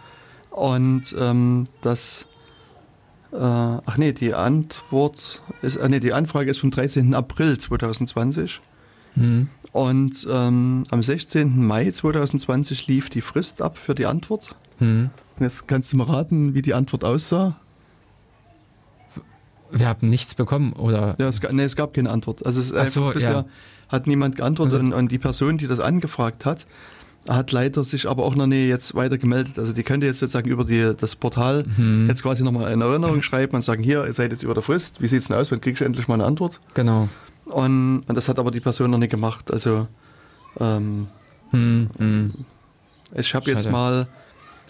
[0.51, 2.25] Und ähm, das,
[3.33, 7.15] äh, ach nee, die Antwort ist, ah nee, die Anfrage ist vom 13.
[7.15, 8.61] April 2020.
[9.15, 9.49] Hm.
[9.73, 11.67] Und ähm, am 16.
[11.67, 14.55] Mai 2020 lief die Frist ab für die Antwort.
[14.79, 15.11] Hm.
[15.37, 17.59] Und jetzt kannst du mal raten, wie die Antwort aussah.
[19.71, 21.15] Wir haben nichts bekommen, oder?
[21.19, 22.45] Ja, es, nee, es gab keine Antwort.
[22.47, 23.45] Also es ist so, bisher ja.
[23.89, 26.67] hat niemand geantwortet Also- und, und die Person, die das angefragt hat,
[27.29, 29.59] hat leider sich aber auch noch nie jetzt weiter gemeldet.
[29.59, 32.07] Also die könnte jetzt sozusagen über die, das Portal Mhm.
[32.09, 35.03] jetzt quasi nochmal eine Erinnerung schreiben und sagen, hier, ihr seid jetzt über der Frist,
[35.03, 36.59] wie sieht's denn aus, wann kriegst du endlich mal eine Antwort?
[36.75, 37.09] Genau.
[37.45, 39.51] Und, und das hat aber die Person noch nicht gemacht.
[39.53, 39.87] Also
[40.61, 41.09] ähm,
[41.51, 42.31] Hm, hm.
[43.15, 44.07] ich habe jetzt mal,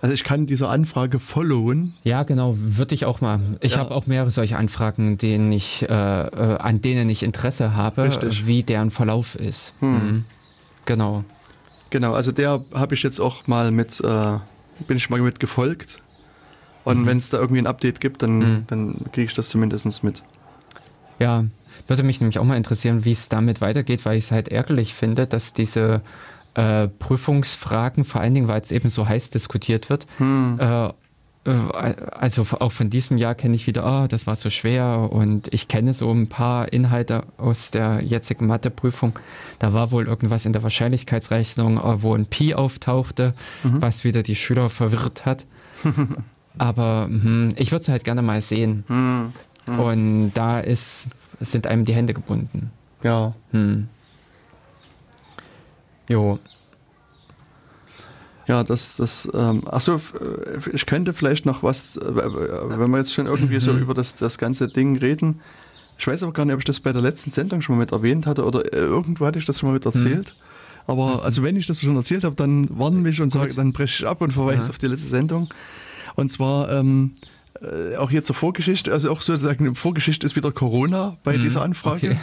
[0.00, 1.94] also ich kann diese Anfrage followen.
[2.04, 3.40] Ja, genau, würde ich auch mal.
[3.60, 3.78] Ich Ja.
[3.78, 8.46] habe auch mehrere solche Anfragen, denen ich, äh, äh, an denen ich Interesse habe, Richtig.
[8.46, 9.74] wie deren Verlauf ist.
[9.80, 9.92] Hm.
[9.92, 10.24] Mhm.
[10.84, 11.24] Genau.
[11.90, 14.38] Genau, also der habe ich jetzt auch mal mit, äh,
[14.86, 16.00] bin ich mal mit gefolgt.
[16.84, 17.06] Und Mhm.
[17.06, 18.64] wenn es da irgendwie ein Update gibt, dann, Mhm.
[18.68, 20.22] dann kriege ich das zumindest mit.
[21.18, 21.44] Ja,
[21.86, 24.94] würde mich nämlich auch mal interessieren, wie es damit weitergeht, weil ich es halt ärgerlich
[24.94, 26.00] finde, dass diese
[26.58, 30.58] äh, Prüfungsfragen, vor allen Dingen, weil es eben so heiß diskutiert wird, Hm.
[30.60, 30.92] äh, äh,
[32.10, 35.68] also auch von diesem Jahr kenne ich wieder, ah, das war so schwer und ich
[35.68, 39.18] kenne so ein paar Inhalte aus der jetzigen Matheprüfung.
[39.60, 43.80] Da war wohl irgendwas in der Wahrscheinlichkeitsrechnung, äh, wo ein Pi auftauchte, Mhm.
[43.80, 45.44] was wieder die Schüler verwirrt hat.
[46.58, 48.84] Aber hm, ich würde es halt gerne mal sehen.
[48.88, 49.32] Hm.
[49.78, 51.06] Und da ist,
[51.40, 52.70] sind einem die Hände gebunden.
[53.04, 53.34] Ja.
[53.52, 53.88] Hm.
[56.08, 56.38] Jo.
[58.46, 60.00] Ja, das, das, ähm, achso,
[60.72, 64.38] ich könnte vielleicht noch was, äh, wenn wir jetzt schon irgendwie so über das, das
[64.38, 65.40] ganze Ding reden.
[65.98, 67.92] Ich weiß aber gar nicht, ob ich das bei der letzten Sendung schon mal mit
[67.92, 70.34] erwähnt hatte oder äh, irgendwo hatte ich das schon mal mit erzählt.
[70.86, 74.04] Aber also wenn ich das schon erzählt habe, dann warnen mich und sage, dann breche
[74.04, 74.70] ich ab und verweise ja.
[74.70, 75.52] auf die letzte Sendung.
[76.14, 77.12] Und zwar ähm,
[77.60, 81.60] äh, auch hier zur Vorgeschichte, also auch sozusagen Vorgeschichte ist wieder Corona bei mhm, dieser
[81.60, 82.12] Anfrage.
[82.12, 82.18] Okay.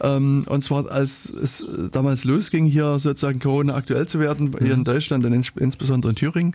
[0.00, 4.80] Ähm, und zwar als es damals losging, hier sozusagen Corona aktuell zu werden, hier in
[4.80, 4.84] mhm.
[4.84, 6.54] Deutschland und ins, insbesondere in Thüringen,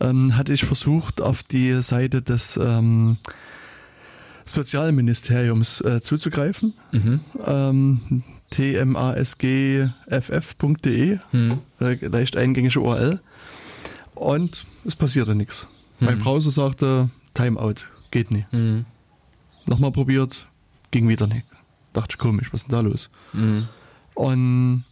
[0.00, 3.18] ähm, hatte ich versucht, auf die Seite des ähm,
[4.46, 6.74] Sozialministeriums äh, zuzugreifen.
[6.92, 7.20] Mhm.
[7.46, 9.88] Ähm, tmasgff.de,
[11.32, 11.58] mhm.
[11.80, 13.20] äh, leicht eingängige URL.
[14.14, 15.66] Und es passierte nichts.
[15.98, 16.06] Mhm.
[16.06, 18.52] Mein Browser sagte, Timeout, geht nicht.
[18.52, 18.84] Mhm.
[19.66, 20.46] Nochmal probiert,
[20.90, 21.46] ging wieder nicht.
[21.94, 23.08] Dachte ich, komisch, was ist denn da los?
[23.32, 23.68] Mhm.
[24.14, 24.84] Und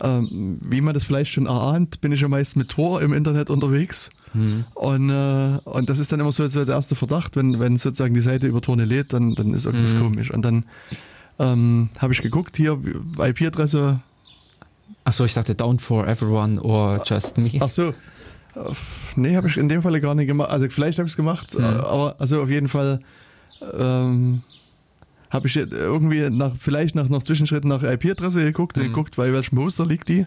[0.00, 3.50] ähm, wie man das vielleicht schon erahnt, bin ich ja meist mit Tor im Internet
[3.50, 4.10] unterwegs.
[4.32, 4.64] Mhm.
[4.74, 8.14] Und, äh, und das ist dann immer so, so, der erste Verdacht, wenn, wenn sozusagen
[8.14, 10.00] die Seite über Tor lädt, dann, dann ist irgendwas mhm.
[10.00, 10.30] komisch.
[10.32, 10.64] Und dann
[11.38, 12.78] ähm, habe ich geguckt, hier
[13.18, 14.00] IP-Adresse.
[15.04, 17.52] Achso, ich dachte down for everyone or just me.
[17.60, 17.94] Ach so.
[19.16, 20.50] Nee, habe ich in dem Fall gar nicht gemacht.
[20.50, 21.64] Also vielleicht habe ich es gemacht, mhm.
[21.64, 23.00] aber also auf jeden Fall
[23.76, 24.42] ähm,
[25.34, 28.82] habe ich irgendwie nach, vielleicht nach noch Zwischenschritten nach IP-Adresse geguckt, mhm.
[28.82, 30.26] geguckt, bei welchem Hoster liegt die.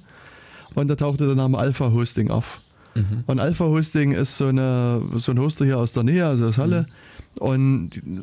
[0.75, 2.59] Und da tauchte der Name Alpha Hosting auf.
[2.93, 3.23] Mhm.
[3.25, 6.57] Und Alpha Hosting ist so, eine, so ein Hoster hier aus der Nähe, also aus
[6.57, 6.81] Halle.
[6.81, 7.41] Mhm.
[7.41, 8.21] Und die,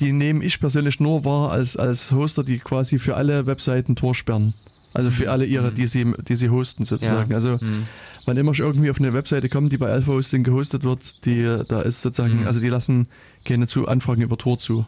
[0.00, 4.14] die, nehme ich persönlich nur wahr als, als Hoster, die quasi für alle Webseiten Tor
[4.14, 4.52] sperren.
[4.92, 5.30] Also für mhm.
[5.30, 7.30] alle ihre, die sie, die sie hosten sozusagen.
[7.30, 7.36] Ja.
[7.36, 7.86] Also mhm.
[8.26, 11.42] wann immer ich irgendwie auf eine Webseite komme, die bei Alpha Hosting gehostet wird, die,
[11.68, 12.46] da ist sozusagen, mhm.
[12.46, 13.06] also die lassen
[13.46, 14.84] keine zu Anfragen über Tor zu.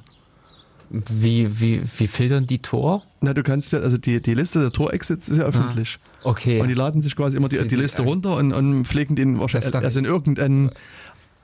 [0.91, 3.03] Wie, wie, wie filtern die Tor?
[3.21, 5.99] Na, du kannst ja, also die, die Liste der Tor-Exits ist ja öffentlich.
[6.23, 6.61] Ah, okay.
[6.61, 9.39] Und die laden sich quasi immer die, die, die Liste runter und, und pflegen den
[9.39, 10.71] wahrscheinlich, also in irgendein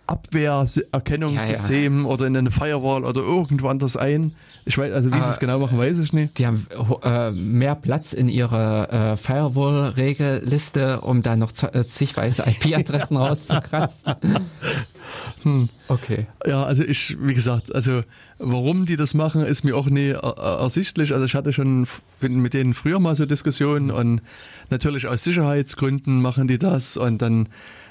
[0.06, 2.08] Abwehrerkennungssystem ja, ja.
[2.08, 4.34] oder in eine Firewall oder irgendwo anders ein.
[4.66, 6.38] Ich weiß, also wie sie es genau machen, weiß ich nicht.
[6.38, 6.66] Die haben
[7.02, 14.14] äh, mehr Platz in ihrer äh, Firewall-Regelliste, um da noch äh, zigweise IP-Adressen rauszukratzen.
[15.42, 15.68] Hm.
[15.88, 16.26] Okay.
[16.46, 18.02] Ja, also ich, wie gesagt, also
[18.38, 21.12] warum die das machen, ist mir auch nie ersichtlich.
[21.12, 21.86] Also ich hatte schon
[22.20, 24.22] mit denen früher mal so Diskussionen und
[24.70, 27.48] natürlich aus Sicherheitsgründen machen die das und dann,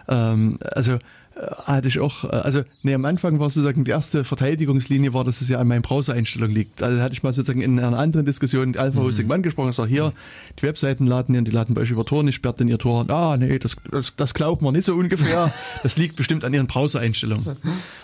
[0.10, 1.00] ähm, also äh,
[1.36, 5.42] hatte ich auch, äh, also nee, am Anfang war sozusagen die erste Verteidigungslinie war, dass
[5.42, 6.84] es ja an meinen Browser-Einstellungen liegt.
[6.84, 9.32] Also hatte ich mal sozusagen in einer anderen Diskussion die Alpha-Hosting mhm.
[9.32, 10.14] angesprochen und sage, hier,
[10.60, 13.10] die Webseiten laden, die laden bei euch über Tor, nicht sperrt denn ihr Tor.
[13.10, 15.54] Ah, nee, das, das, das glaubt man nicht so ungefähr.
[15.82, 17.58] Das liegt bestimmt an ihren Browser-Einstellungen.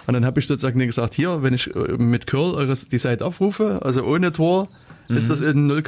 [0.08, 3.26] Und dann habe ich sozusagen gesagt, hier, wenn ich äh, mit curl eures, die Seite
[3.26, 4.68] aufrufe, also ohne Tor,
[5.08, 5.18] mhm.
[5.18, 5.84] ist das in 0,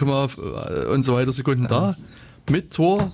[0.92, 1.98] und so weiter Sekunden da.
[2.50, 3.12] Mit Tor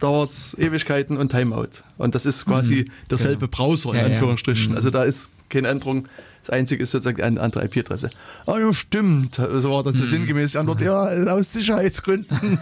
[0.00, 1.82] dauert es Ewigkeiten und Timeout.
[1.98, 3.50] Und das ist quasi mhm, derselbe genau.
[3.50, 4.70] Browser in ja, Anführungsstrichen.
[4.70, 4.76] Ja.
[4.76, 6.08] Also da ist keine Änderung.
[6.42, 8.10] Das Einzige ist sozusagen eine andere IP-Adresse.
[8.46, 9.36] Ah ja, stimmt.
[9.36, 10.08] So war das so mhm.
[10.08, 12.38] sinngemäß die Antwort, ja, aus Sicherheitsgründen.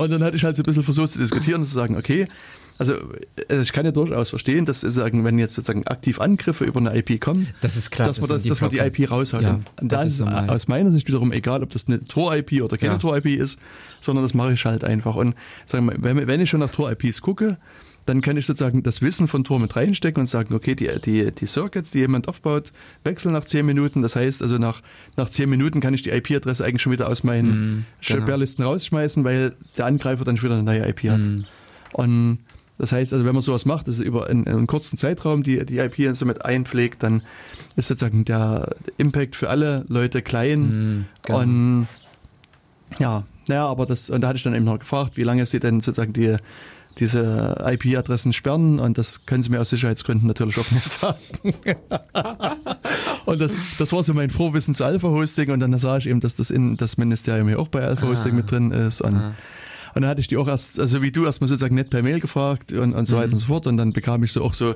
[0.00, 2.26] und dann hatte ich halt so ein bisschen versucht zu diskutieren und zu sagen, okay,
[2.78, 2.94] also
[3.48, 6.96] äh, ich kann ja durchaus verstehen, dass sagen, wenn jetzt sozusagen aktiv Angriffe über eine
[6.96, 9.42] IP kommen, das ist klar, dass, man, das, dass man die IP raushaut.
[9.42, 12.76] Ja, und da ist es aus meiner Sicht wiederum egal, ob das eine Tor-IP oder
[12.76, 12.98] keine ja.
[12.98, 13.58] Tor-IP ist,
[14.00, 15.16] sondern das mache ich halt einfach.
[15.16, 15.34] Und
[15.64, 17.58] sagen wir, wenn, wenn ich schon nach Tor-IPs gucke,
[18.06, 21.32] dann kann ich sozusagen das Wissen von Tor mit reinstecken und sagen, okay, die, die,
[21.32, 22.72] die Circuits, die jemand aufbaut,
[23.02, 24.00] wechseln nach 10 Minuten.
[24.00, 24.80] Das heißt, also nach,
[25.16, 28.22] nach 10 Minuten kann ich die IP-Adresse eigentlich schon wieder aus meinen mm, genau.
[28.22, 31.18] Sperrlisten rausschmeißen, weil der Angreifer dann schon wieder eine neue IP hat.
[31.18, 31.44] Mm.
[31.92, 32.38] Und
[32.78, 35.64] das heißt, also wenn man sowas macht, das ist über einen, einen kurzen Zeitraum die,
[35.64, 37.22] die IP somit einpflegt, dann
[37.76, 41.06] ist sozusagen der Impact für alle Leute klein.
[41.22, 41.40] Genau.
[41.40, 41.88] Und
[42.98, 45.60] ja, naja, aber das, und da hatte ich dann eben noch gefragt, wie lange sie
[45.60, 46.36] denn sozusagen die,
[46.98, 51.18] diese IP-Adressen sperren und das können sie mir aus Sicherheitsgründen natürlich auch nicht sagen.
[53.26, 56.36] und das, das war so mein Vorwissen zu Alpha-Hosting und dann sah ich eben, dass
[56.36, 58.36] das in das Ministerium hier auch bei Alpha-Hosting ah.
[58.36, 59.34] mit drin ist und ah.
[59.96, 62.20] Und dann hatte ich die auch erst, also wie du erstmal sozusagen nicht per Mail
[62.20, 63.20] gefragt und, und so mhm.
[63.20, 63.66] weiter und so fort.
[63.66, 64.74] Und dann bekam ich so auch so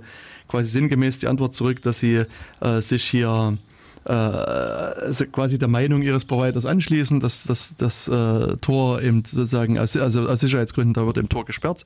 [0.48, 2.24] quasi sinngemäß die Antwort zurück, dass sie
[2.62, 3.59] äh, sich hier
[4.06, 9.78] äh, also quasi der Meinung ihres Providers anschließen, dass das dass, äh, Tor eben sozusagen
[9.78, 11.84] aus, also aus Sicherheitsgründen, da wird im Tor gesperrt.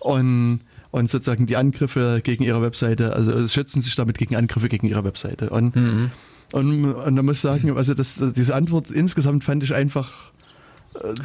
[0.00, 4.86] Und und sozusagen die Angriffe gegen ihre Webseite, also schützen sich damit gegen Angriffe gegen
[4.86, 5.48] ihre Webseite.
[5.48, 6.10] Und, mhm.
[6.52, 10.32] und, und da muss ich sagen, also das, diese Antwort insgesamt fand ich einfach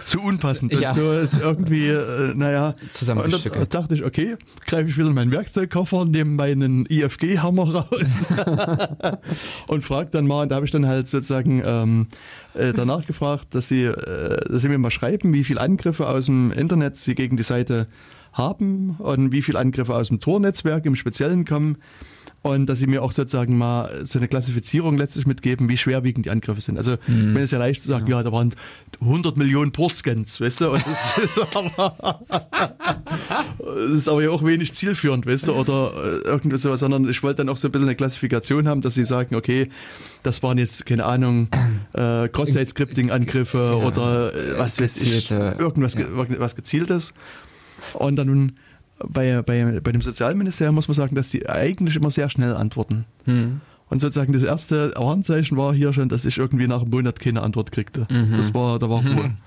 [0.04, 0.74] zu unpassend.
[0.74, 0.94] Ja.
[0.94, 1.02] So
[1.42, 2.76] irgendwie, äh, naja.
[3.10, 4.36] Und da dachte ich, okay,
[4.66, 8.28] greife ich wieder meinen Werkzeugkoffer, nehme meinen IFG-Hammer raus
[9.68, 12.08] und frage dann mal, und da habe ich dann halt sozusagen ähm,
[12.54, 16.26] äh, danach gefragt, dass sie, äh, dass sie mir mal schreiben, wie viele Angriffe aus
[16.26, 17.88] dem Internet sie gegen die Seite
[18.34, 21.78] haben und wie viele Angriffe aus dem Tor-Netzwerk im Speziellen kommen
[22.44, 26.32] und dass sie mir auch sozusagen mal so eine Klassifizierung letztlich mitgeben, wie schwerwiegend die
[26.32, 26.78] Angriffe sind.
[26.78, 27.36] Also, mhm.
[27.36, 28.18] wenn es ja leicht zu sagen, ja.
[28.18, 28.54] ja, da waren
[29.00, 32.20] 100 Millionen Portscans, weißt du, und das ist aber,
[33.60, 37.22] das ist aber ja auch wenig zielführend, weißt du, oder äh, irgendwas sowas, sondern ich
[37.22, 39.70] wollte dann auch so ein bisschen eine Klassifikation haben, dass sie sagen, okay,
[40.24, 41.48] das waren jetzt, keine Ahnung,
[41.94, 46.06] äh, Cross-Site-Scripting-Angriffe ja, oder äh, was weiß ich, irgendwas ja.
[46.40, 47.14] was Gezieltes.
[47.94, 48.54] Und dann nun
[49.08, 53.06] bei, bei, bei dem Sozialministerium muss man sagen, dass die eigentlich immer sehr schnell antworten.
[53.26, 53.62] Hm.
[53.90, 57.42] Und sozusagen das erste Warnzeichen war hier schon, dass ich irgendwie nach einem Monat keine
[57.42, 58.08] Antwort kriegte.
[58.10, 58.38] Mhm.
[58.38, 59.30] Das war, da war Ruhe.
[59.30, 59.38] Mhm.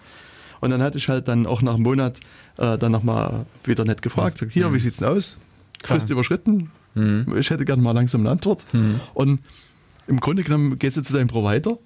[0.60, 2.20] Und dann hatte ich halt dann auch nach einem Monat
[2.59, 4.74] äh, dann nochmal wieder nett gefragt, sag, hier, mhm.
[4.74, 5.39] wie sieht's denn aus?
[5.82, 6.70] Frist überschritten?
[6.94, 7.35] Mhm.
[7.39, 8.66] Ich hätte gerne mal langsam eine Antwort.
[8.74, 9.01] Mhm.
[9.14, 9.40] Und
[10.06, 11.78] im Grunde genommen gehst du zu deinem Provider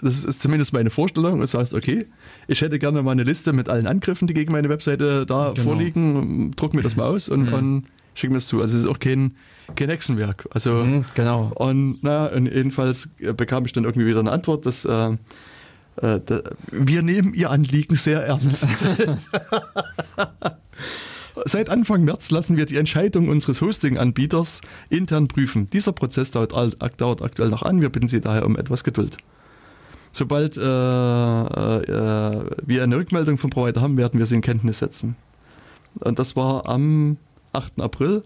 [0.00, 1.40] das ist zumindest meine Vorstellung.
[1.40, 2.06] Und sagst, okay,
[2.50, 5.62] ich hätte gerne mal eine Liste mit allen Angriffen, die gegen meine Webseite da genau.
[5.62, 7.52] vorliegen, druck mir das mal aus und, mhm.
[7.54, 8.60] und schicke mir das zu.
[8.60, 9.36] Also es ist auch kein,
[9.76, 10.48] kein Hexenwerk.
[10.50, 11.52] Also, mhm, genau.
[11.54, 15.16] Und, na, und jedenfalls bekam ich dann irgendwie wieder eine Antwort, dass äh, äh,
[16.24, 18.66] da, wir nehmen Ihr Anliegen sehr ernst.
[21.44, 25.70] Seit Anfang März lassen wir die Entscheidung unseres Hosting-Anbieters intern prüfen.
[25.70, 26.52] Dieser Prozess dauert,
[26.98, 27.80] dauert aktuell noch an.
[27.80, 29.18] Wir bitten Sie daher um etwas Geduld.
[30.12, 35.16] Sobald äh, äh, wir eine Rückmeldung vom Provider haben, werden wir sie in Kenntnis setzen.
[36.00, 37.16] Und das war am
[37.52, 37.80] 8.
[37.80, 38.24] April.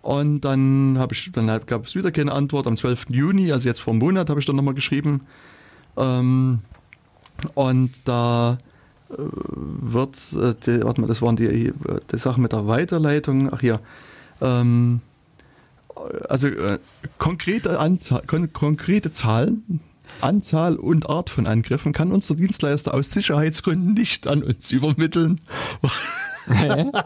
[0.00, 0.94] Und dann
[1.32, 2.66] dann gab es wieder keine Antwort.
[2.66, 3.06] Am 12.
[3.08, 5.22] Juni, also jetzt vor einem Monat, habe ich dann nochmal geschrieben.
[5.96, 6.60] Ähm,
[7.54, 8.58] und da
[9.10, 11.72] äh, wird, äh, die, warte mal, das waren die,
[12.10, 13.50] die Sachen mit der Weiterleitung.
[13.52, 13.80] Ach hier.
[14.40, 15.00] Ähm,
[16.28, 16.78] also äh,
[17.18, 19.80] konkrete, Anzahl, kon konkrete Zahlen
[20.20, 25.40] Anzahl und Art von Angriffen kann unser Dienstleister aus Sicherheitsgründen nicht an uns übermitteln.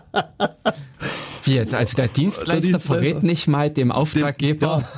[1.44, 1.74] Wie jetzt?
[1.74, 4.76] Also der Dienstleister, der Dienstleister verrät nicht mal dem Auftraggeber.
[4.78, 4.88] Dem, ja.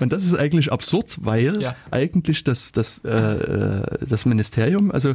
[0.00, 1.76] Und das ist eigentlich absurd, weil ja.
[1.90, 5.12] eigentlich das, das, äh, äh das Ministerium, also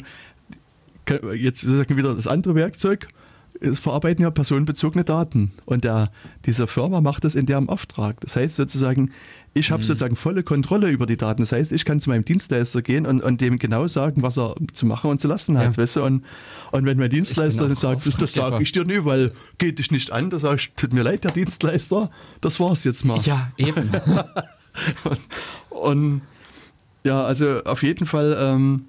[1.36, 3.08] jetzt sagen wieder das andere Werkzeug,
[3.62, 5.52] es verarbeiten ja personenbezogene Daten.
[5.66, 6.12] Und der,
[6.46, 8.20] diese Firma macht das in deren Auftrag.
[8.22, 9.12] Das heißt sozusagen,
[9.54, 9.88] ich habe mhm.
[9.88, 11.42] sozusagen volle Kontrolle über die Daten.
[11.42, 14.56] Das heißt, ich kann zu meinem Dienstleister gehen und, und dem genau sagen, was er
[14.74, 15.76] zu machen und zu lassen hat.
[15.76, 15.78] Ja.
[15.78, 16.04] Weißt du?
[16.04, 16.24] und,
[16.72, 19.92] und wenn mein Dienstleister dann sagt, das, das sage ich dir nicht, weil geht dich
[19.92, 22.12] nicht an, da sage ich, tut mir leid, der Dienstleister,
[22.42, 23.20] das war's jetzt mal.
[23.22, 23.90] Ja, eben.
[25.04, 25.20] und,
[25.70, 26.22] und,
[27.04, 28.86] ja, also auf jeden Fall ähm,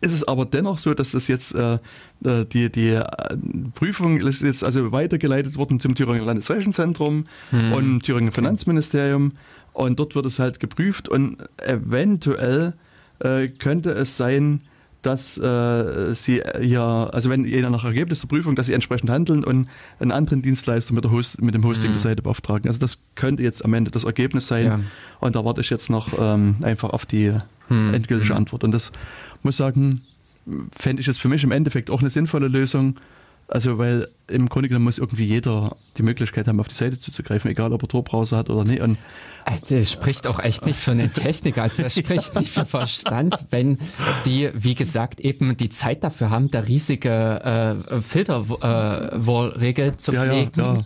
[0.00, 1.78] ist es aber dennoch so, dass das jetzt äh,
[2.24, 3.04] äh die, die äh,
[3.74, 7.72] Prüfung ist jetzt also weitergeleitet worden zum Thüringer Landesrechenzentrum hm.
[7.72, 9.32] und Thüringer Finanzministerium
[9.72, 12.74] und dort wird es halt geprüft und eventuell
[13.20, 14.62] äh, könnte es sein,
[15.02, 19.44] dass äh, sie ja, also wenn jeder nach Ergebnis der Prüfung, dass sie entsprechend handeln
[19.44, 19.68] und
[20.00, 21.94] einen anderen Dienstleister mit, der Host, mit dem Hosting mhm.
[21.94, 22.66] der Seite beauftragen.
[22.66, 24.80] Also das könnte jetzt am Ende das Ergebnis sein ja.
[25.20, 27.32] und da warte ich jetzt noch ähm, einfach auf die
[27.68, 27.94] mhm.
[27.94, 28.38] endgültige mhm.
[28.38, 28.64] Antwort.
[28.64, 28.92] Und das
[29.48, 30.02] muss sagen,
[30.78, 32.96] fände ich es für mich im Endeffekt auch eine sinnvolle Lösung.
[33.50, 37.50] Also, weil im Grunde genommen muss irgendwie jeder die Möglichkeit haben, auf die Seite zuzugreifen,
[37.50, 38.82] egal ob er Tor-Browser hat oder nicht.
[38.82, 38.98] Und
[39.46, 43.46] also, das spricht auch echt nicht für einen Techniker, also das spricht nicht für Verstand,
[43.48, 43.78] wenn
[44.26, 47.08] die, wie gesagt, eben die Zeit dafür haben, da riesige
[47.90, 50.52] äh, Filterwall-Regel äh, zu pflegen.
[50.60, 50.84] Ja, ja,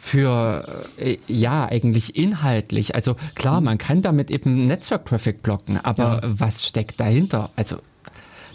[0.00, 2.94] für äh, ja eigentlich inhaltlich.
[2.94, 6.30] Also klar, man kann damit eben Netzwerk-Traffic blocken, aber ja.
[6.40, 7.50] was steckt dahinter?
[7.54, 7.76] Also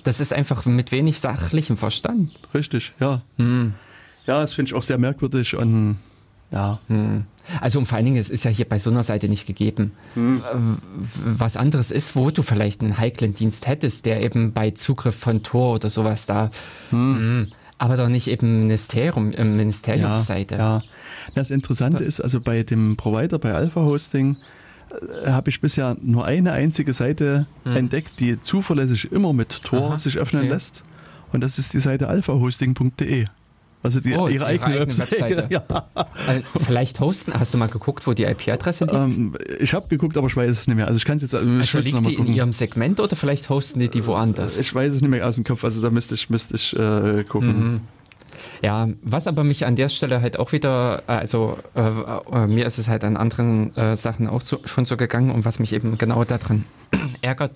[0.04, 2.32] das ist einfach mit wenig sachlichem Verstand.
[2.54, 3.22] Richtig, ja.
[3.38, 3.76] Hm.
[4.26, 6.00] Ja, das finde ich auch sehr merkwürdig und
[6.50, 6.80] ja.
[6.88, 7.26] Hm.
[7.62, 9.92] Also und vor allen Dingen, es ist ja hier bei so einer Seite nicht gegeben.
[10.16, 10.42] Hm.
[11.24, 15.44] Was anderes ist, wo du vielleicht einen heiklen Dienst hättest, der eben bei Zugriff von
[15.44, 16.50] Tor oder sowas da,
[16.90, 17.18] hm.
[17.18, 17.48] hm
[17.78, 20.56] aber doch nicht eben Ministerium, äh, Ministeriumsseite.
[20.56, 20.84] Ja, ja.
[21.34, 24.38] Das Interessante ist, also bei dem Provider, bei Alpha Hosting,
[25.24, 27.76] äh, habe ich bisher nur eine einzige Seite hm.
[27.76, 30.52] entdeckt, die zuverlässig immer mit Tor Aha, sich öffnen okay.
[30.52, 30.84] lässt.
[31.32, 33.28] Und das ist die Seite alphahosting.de.
[33.86, 35.48] Also die, oh, ihre, ihre eigene, eigene Webseite.
[35.52, 35.64] Ja.
[35.94, 38.96] Also vielleicht hosten, hast du mal geguckt, wo die IP-Adresse liegt?
[38.96, 40.88] Ähm, ich habe geguckt, aber ich weiß es nicht mehr.
[40.88, 42.26] Also ich kann es jetzt also liegt die gucken.
[42.26, 44.58] in ihrem Segment oder vielleicht hosten die die woanders?
[44.58, 47.24] Ich weiß es nicht mehr aus dem Kopf, also da müsste ich, müsste ich äh,
[47.30, 47.74] gucken.
[47.74, 47.82] Mhm.
[48.62, 52.66] Ja, was aber mich an der Stelle halt auch wieder, äh, also äh, äh, mir
[52.66, 55.74] ist es halt an anderen äh, Sachen auch so, schon so gegangen und was mich
[55.74, 56.66] eben genau daran
[57.22, 57.52] ärgert,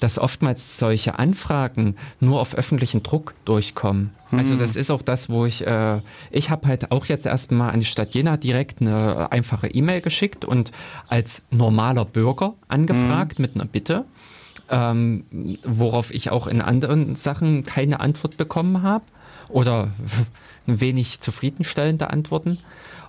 [0.00, 4.10] dass oftmals solche Anfragen nur auf öffentlichen Druck durchkommen.
[4.30, 4.38] Hm.
[4.38, 6.00] Also das ist auch das, wo ich, äh,
[6.30, 10.44] ich habe halt auch jetzt erstmal an die Stadt Jena direkt eine einfache E-Mail geschickt
[10.44, 10.72] und
[11.08, 13.42] als normaler Bürger angefragt hm.
[13.42, 14.04] mit einer Bitte.
[14.70, 15.24] Ähm,
[15.64, 19.04] worauf ich auch in anderen Sachen keine Antwort bekommen habe.
[19.52, 19.88] Oder
[20.66, 22.58] wenig zufriedenstellende Antworten.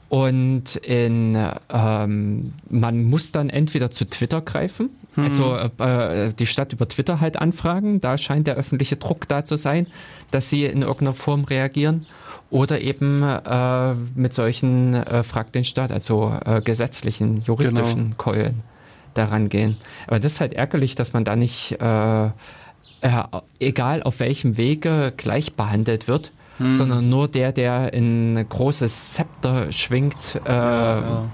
[0.10, 1.36] Und in,
[1.72, 5.24] ähm, man muss dann entweder zu Twitter greifen, hm.
[5.24, 8.00] also äh, die Stadt über Twitter halt anfragen.
[8.00, 9.88] Da scheint der öffentliche Druck da zu sein,
[10.30, 12.06] dass sie in irgendeiner Form reagieren.
[12.52, 18.16] Oder eben äh, mit solchen äh, Frag den Staat, also äh, gesetzlichen, juristischen genau.
[18.18, 18.62] Keulen
[19.16, 19.78] daran gehen.
[20.06, 21.76] Aber das ist halt ärgerlich, dass man da nicht,
[23.04, 23.24] äh,
[23.60, 26.72] egal auf welchem Wege, gleich behandelt wird hm.
[26.72, 31.28] sondern nur der, der ein großes Zepter schwingt, äh, ja, ja.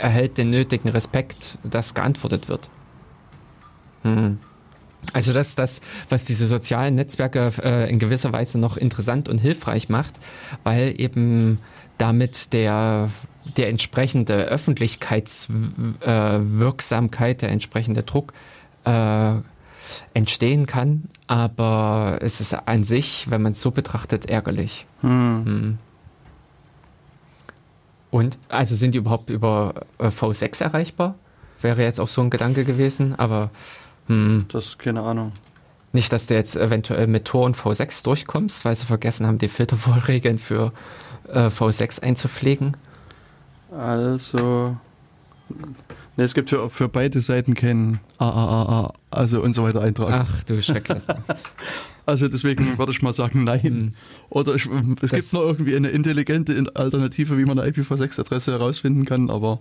[0.00, 2.68] erhält den nötigen Respekt, dass geantwortet wird.
[4.02, 4.38] Hm.
[5.12, 9.38] Also das ist das, was diese sozialen Netzwerke äh, in gewisser Weise noch interessant und
[9.38, 10.14] hilfreich macht,
[10.62, 11.58] weil eben
[11.98, 13.10] damit der,
[13.56, 18.32] der entsprechende Öffentlichkeitswirksamkeit, äh, der entsprechende Druck
[18.84, 19.34] äh,
[20.14, 24.86] entstehen kann, aber es ist an sich, wenn man es so betrachtet, ärgerlich.
[25.00, 25.44] Hm.
[25.44, 25.78] Hm.
[28.10, 31.14] Und, also sind die überhaupt über äh, V6 erreichbar?
[31.60, 33.50] Wäre jetzt auch so ein Gedanke gewesen, aber.
[34.06, 34.44] Hm.
[34.52, 35.32] Das ist keine Ahnung.
[35.92, 39.48] Nicht, dass du jetzt eventuell mit Tor und V6 durchkommst, weil sie vergessen haben, die
[39.48, 40.72] Filtervorregeln für
[41.28, 42.76] äh, V6 einzupflegen.
[43.70, 44.76] Also,
[46.16, 50.26] Ne, es gibt für, für beide Seiten keinen AAAA, also und so weiter Eintrag.
[50.26, 51.06] Ach du Schrecknis.
[52.06, 53.62] also deswegen würde ich mal sagen, nein.
[53.62, 53.92] Hm.
[54.28, 59.06] Oder ich, es das gibt noch irgendwie eine intelligente Alternative, wie man eine IPv6-Adresse herausfinden
[59.06, 59.60] kann, aber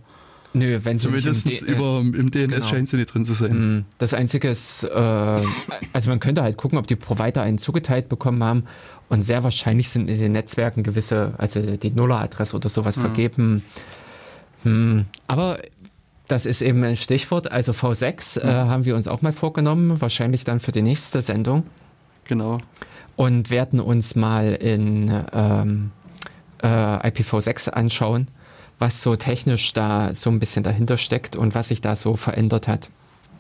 [0.54, 2.66] Nö, wenn zumindest im, D über, im DNS genau.
[2.66, 3.52] scheint sie nicht drin zu sein.
[3.52, 3.86] Hm.
[4.00, 8.44] Das Einzige ist, äh, also man könnte halt gucken, ob die Provider einen zugeteilt bekommen
[8.44, 8.66] haben
[9.08, 13.02] und sehr wahrscheinlich sind in den Netzwerken gewisse, also die Nuller-Adresse oder sowas hm.
[13.02, 13.64] vergeben.
[14.64, 15.06] Hm.
[15.28, 15.60] Aber
[16.32, 17.52] das ist eben ein Stichwort.
[17.52, 18.70] Also V6 äh, mhm.
[18.70, 21.64] haben wir uns auch mal vorgenommen, wahrscheinlich dann für die nächste Sendung.
[22.24, 22.60] Genau.
[23.18, 25.92] Und werden uns mal in ähm,
[26.64, 28.30] äh, IPv6 anschauen,
[28.80, 32.68] was so technisch da so ein bisschen dahinter steckt und was sich da so verändert
[32.68, 32.90] hat.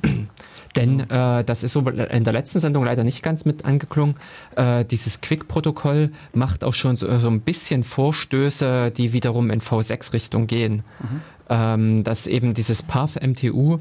[0.75, 4.15] Denn äh, das ist so in der letzten Sendung leider nicht ganz mit angeklungen.
[4.55, 10.47] Äh, dieses Quick-Protokoll macht auch schon so, so, ein bisschen Vorstöße, die wiederum in V6-Richtung
[10.47, 10.83] gehen.
[10.99, 13.79] Mhm ähm, dass eben dieses Path MTU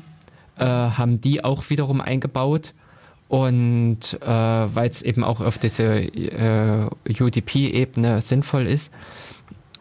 [0.59, 2.74] äh, haben die auch wiederum eingebaut.
[3.28, 8.90] Und äh, weil es eben auch auf diese äh, UDP-Ebene sinnvoll ist.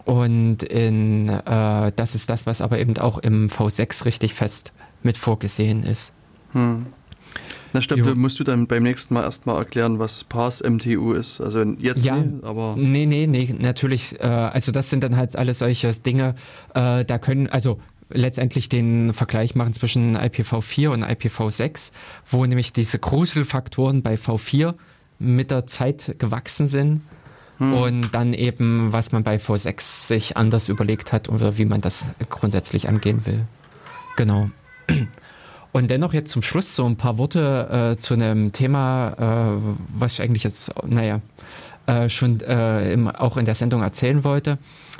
[0.05, 4.71] Und in, äh, das ist das, was aber eben auch im V6 richtig fest
[5.01, 6.11] mit vorgesehen ist.
[6.51, 6.85] Hm.
[7.73, 8.15] Na, stimmt, jo.
[8.15, 11.39] musst du dann beim nächsten Mal erstmal erklären, was Pass MTU ist.
[11.41, 12.75] Also jetzt ja, nee, aber.
[12.77, 14.19] Nee, nee, nee, natürlich.
[14.19, 16.35] Äh, also das sind dann halt alles solche Dinge,
[16.73, 17.79] äh, da können, also
[18.09, 21.91] letztendlich den Vergleich machen zwischen IPv4 und IPv6,
[22.29, 24.73] wo nämlich diese Gruselfaktoren bei V4
[25.19, 27.01] mit der Zeit gewachsen sind
[27.57, 27.73] hm.
[27.73, 32.03] und dann eben, was man bei V6 sich anders überlegt hat oder wie man das
[32.29, 33.45] grundsätzlich angehen will.
[34.15, 34.49] Genau.
[35.71, 40.13] Und dennoch jetzt zum Schluss so ein paar Worte äh, zu einem Thema, äh, was
[40.13, 41.21] ich eigentlich jetzt, naja,
[41.85, 44.57] äh, schon äh, im, auch in der Sendung erzählen wollte.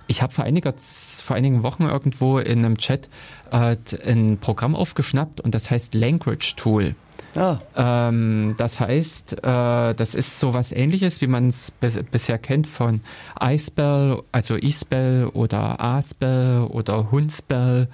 [0.07, 3.09] Ich habe vor, vor einigen Wochen irgendwo in einem Chat
[3.51, 3.75] äh,
[4.05, 6.95] ein Programm aufgeschnappt und das heißt Language Tool.
[7.35, 7.59] Ah.
[7.75, 13.01] Ähm, das heißt, äh, das ist so was ähnliches, wie man es bisher kennt von
[13.39, 17.87] iSpell, also eSpell oder ASpell oder Hunspell,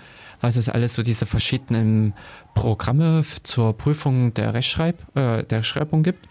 [0.46, 2.14] was es alles so diese verschiedenen
[2.54, 6.28] Programme zur Prüfung der Rechtschreib, äh, der Schreibung gibt.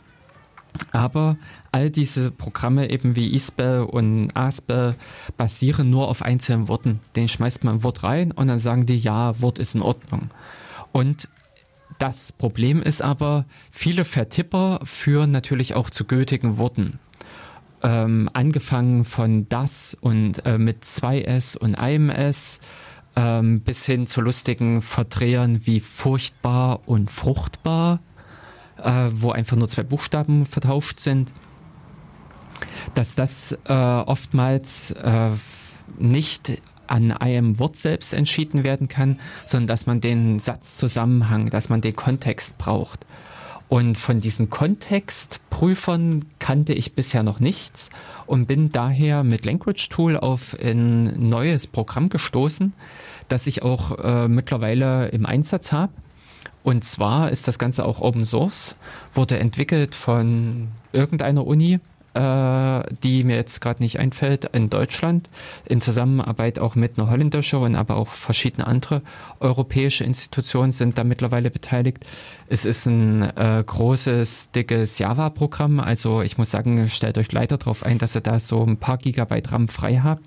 [0.93, 1.37] Aber
[1.73, 4.95] all diese Programme eben wie eSpell und ASpell
[5.37, 7.01] basieren nur auf einzelnen Worten.
[7.17, 10.31] Den schmeißt man ein Wort rein und dann sagen die, ja, Wort ist in Ordnung.
[10.93, 11.29] Und
[11.99, 17.01] das Problem ist aber, viele Vertipper führen natürlich auch zu gültigen Worten.
[17.83, 22.61] Ähm, angefangen von das und äh, mit 2S und einem S
[23.17, 28.01] ähm, bis hin zu lustigen Verdrehern wie furchtbar und fruchtbar
[28.83, 31.33] äh, wo einfach nur zwei Buchstaben vertauscht sind,
[32.95, 35.31] dass das äh, oftmals äh,
[35.99, 41.81] nicht an einem Wort selbst entschieden werden kann, sondern dass man den Satzzusammenhang, dass man
[41.81, 43.07] den Kontext braucht.
[43.69, 47.89] Und von diesen Kontextprüfern kannte ich bisher noch nichts
[48.27, 52.75] und bin daher mit Language Tool auf ein neues Programm gestoßen,
[53.29, 55.93] das ich auch äh, mittlerweile im Einsatz habe.
[56.63, 58.75] Und zwar ist das Ganze auch Open Source,
[59.13, 61.79] wurde entwickelt von irgendeiner Uni
[62.15, 65.29] äh, die mir jetzt gerade nicht einfällt, in Deutschland,
[65.65, 69.03] in Zusammenarbeit auch mit einer holländischen und aber auch verschiedene andere
[69.41, 72.05] europäische Institutionen sind da mittlerweile beteiligt.
[72.49, 75.81] Es ist ein äh, großes, dickes Java-Programm.
[75.81, 78.99] Also ich muss sagen, stellt euch leider darauf ein, dass ihr da so ein paar
[78.99, 80.25] Gigabyte RAM frei habt,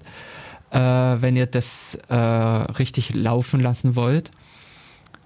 [0.71, 4.31] äh, wenn ihr das äh, richtig laufen lassen wollt.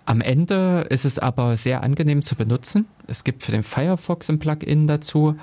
[0.05, 2.88] Am Ende ist es aber sehr angenehm zu benutzen.
[3.07, 5.35] Es gibt für den Firefox ein Plugin dazu.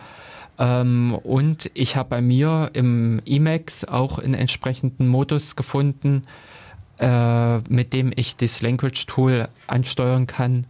[0.58, 6.22] Ähm, und ich habe bei mir im Emacs auch einen entsprechenden Modus gefunden,
[6.98, 10.66] äh, mit dem ich das Language Tool ansteuern kann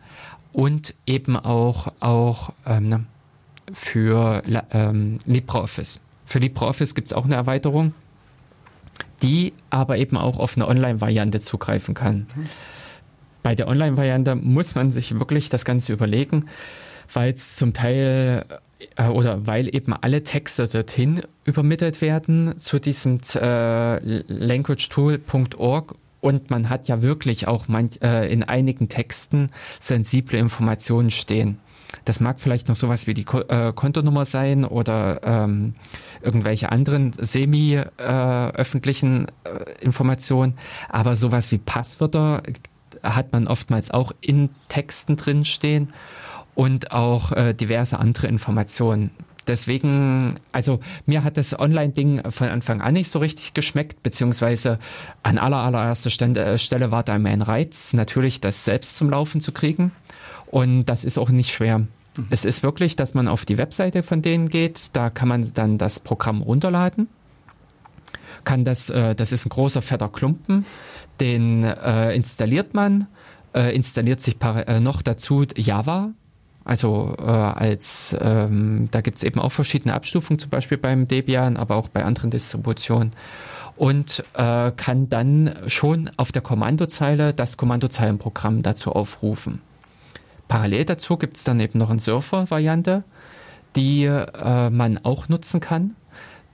[0.53, 3.07] und eben auch, auch ähm,
[3.73, 6.01] für ähm, LibreOffice.
[6.27, 7.95] Für LibreOffice gibt es auch eine Erweiterung,
[9.23, 12.27] die aber eben auch auf eine Online-Variante zugreifen kann.
[13.43, 16.47] Bei der Online-Variante muss man sich wirklich das Ganze überlegen,
[17.13, 18.45] weil es zum Teil
[18.97, 23.99] äh, oder weil eben alle Texte dorthin übermittelt werden zu diesem äh,
[24.29, 29.51] languagetool.org und man hat ja wirklich auch manch, äh, in einigen Texten
[29.81, 31.59] sensible Informationen stehen.
[32.09, 35.75] Das mag vielleicht noch sowas wie die Ko äh, Kontonummer sein oder ähm,
[36.23, 40.55] irgendwelche anderen semi-öffentlichen äh, äh, Informationen,
[40.89, 42.43] aber sowas wie Passwörter
[43.03, 45.93] hat man oftmals auch in Texten drin stehen
[46.55, 49.11] und auch äh, diverse andere Informationen.
[49.47, 54.79] Deswegen, also mir hat das Online-Ding von Anfang an nicht so richtig geschmeckt, beziehungsweise
[55.23, 59.53] an aller, allererster äh, Stelle war da mein Reiz, natürlich das selbst zum Laufen zu
[59.53, 59.93] kriegen.
[60.47, 61.87] Und das ist auch nicht schwer.
[62.19, 62.27] Mhm.
[62.31, 65.79] Es ist wirklich, dass man auf die Webseite von denen geht, da kann man dann
[65.79, 67.09] das Programm runterladen.
[68.45, 70.67] Kann das, äh, das ist ein großer fetter Klumpen,
[71.21, 73.07] den äh, installiert man,
[73.55, 76.13] äh, installiert sich äh, noch dazu Java
[76.69, 81.57] also äh, als ähm, da gibt es eben auch verschiedene Abstufungen, zum Beispiel beim Debian,
[81.57, 83.15] aber auch bei anderen Distributionen.
[83.77, 89.63] Und äh, kann dann schon auf der Kommandozeile das Kommandozeilenprogramm dazu aufrufen.
[90.49, 93.05] Parallel dazu gibt es dann eben noch eine Surfer-Variante,
[93.77, 95.95] die äh, man auch nutzen kann.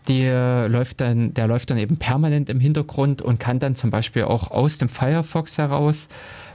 [0.08, 4.24] Die läuft dann, der läuft dann eben permanent im Hintergrund und kann dann zum Beispiel
[4.24, 6.08] auch aus dem Firefox heraus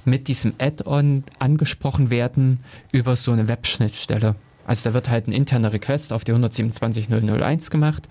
[0.05, 4.35] mit diesem Add-on angesprochen werden über so eine Web-Schnittstelle.
[4.67, 8.07] Also da wird halt ein interner Request auf die 127.001 gemacht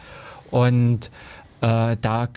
[0.50, 1.10] und
[1.60, 2.28] äh, da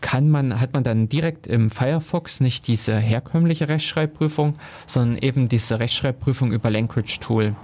[0.00, 4.56] kann man, hat man dann direkt im Firefox nicht diese herkömmliche Rechtschreibprüfung,
[4.86, 7.54] sondern eben diese Rechtschreibprüfung über Language Tool.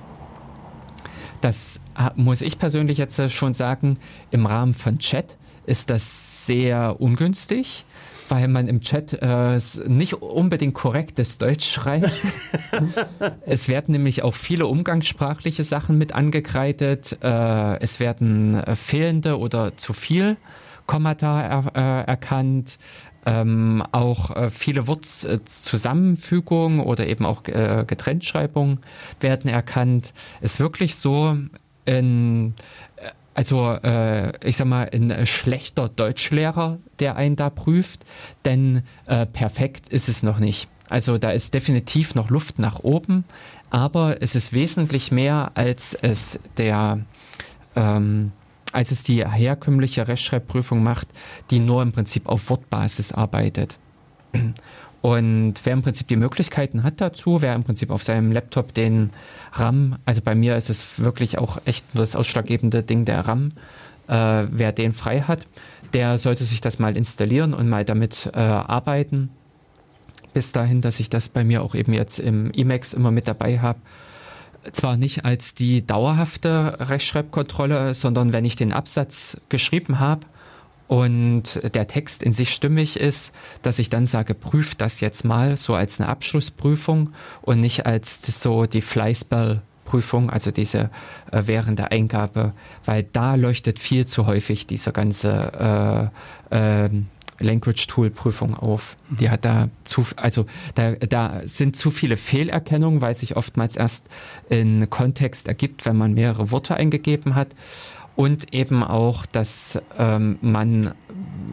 [1.41, 3.99] Das äh, muss ich persönlich jetzt schon sagen,
[4.31, 5.37] im Rahmen von Chat
[5.67, 7.85] ist das sehr ungünstig
[8.29, 12.11] weil man im Chat äh, nicht unbedingt korrektes Deutsch schreibt.
[13.47, 17.19] es werden nämlich auch viele umgangssprachliche Sachen mit angekreidet.
[17.23, 20.37] Äh, es werden äh, fehlende oder zu viel
[20.87, 22.79] Kommata er, äh, erkannt.
[23.27, 28.81] Ähm, auch äh, viele Wortzusammenfügungen oder eben auch äh, Getrenntschreibungen
[29.21, 30.13] werden erkannt.
[30.43, 31.35] Ist wirklich so
[31.87, 32.53] in
[33.35, 38.05] also äh, ich sag mal, ein schlechter Deutschlehrer, der einen da prüft,
[38.45, 40.69] denn äh, perfekt ist es noch nicht.
[40.89, 43.25] Also da ist definitiv noch Luft nach oben,
[43.71, 47.01] aber es ist wesentlich mehr, als es der
[47.75, 48.33] ähm,
[48.75, 51.09] als es die herkömmliche Rechtschreibprüfung macht,
[51.51, 53.79] die nur im Prinzip auf Wortbasis arbeitet.
[55.01, 59.11] Und wer im Prinzip die Möglichkeiten hat dazu, wer im Prinzip auf seinem Laptop den
[59.53, 63.53] RAM, also bei mir ist es wirklich auch echt nur das ausschlaggebende Ding der RAM,
[64.09, 65.47] äh, wer den frei hat,
[65.93, 69.29] der sollte sich das mal installieren und mal damit äh, arbeiten.
[70.33, 73.61] Bis dahin, dass ich das bei mir auch eben jetzt im Emacs immer mit dabei
[73.61, 73.79] habe.
[74.73, 80.27] Zwar nicht als die dauerhafte Rechtschreibkontrolle, sondern wenn ich den Absatz geschrieben habe,
[80.87, 83.33] und der Text in sich stimmig ist,
[83.63, 87.13] dass ich dann sage, prüf das jetzt mal so als eine Abschlussprüfung
[87.43, 90.91] und nicht als so die Flyspell-Prüfung, also diese
[91.33, 92.53] äh, während der Eingabe,
[92.85, 96.11] weil da leuchtet viel zu häufig diese ganze
[96.51, 96.91] äh, äh,
[97.41, 98.97] Language Tool Prüfung auf.
[99.11, 104.07] Die hat da zu, also da, da sind zu viele Fehlerkennungen, weil sich oftmals erst
[104.49, 107.49] in Kontext ergibt, wenn man mehrere Worte eingegeben hat
[108.17, 110.95] und eben auch, dass ähm, man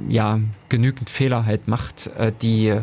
[0.08, 0.40] ja
[0.70, 2.80] genügend Fehler halt macht, äh, die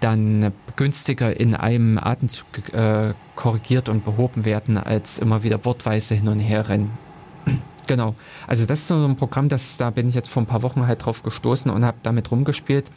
[0.00, 6.28] dann günstiger in einem Atemzug äh, korrigiert und behoben werden, als immer wieder wortweise hin
[6.28, 6.90] und her rennen.
[7.88, 8.14] Genau.
[8.46, 10.86] Also das ist so ein Programm, das da bin ich jetzt vor ein paar Wochen
[10.86, 12.90] halt drauf gestoßen und habe damit rumgespielt.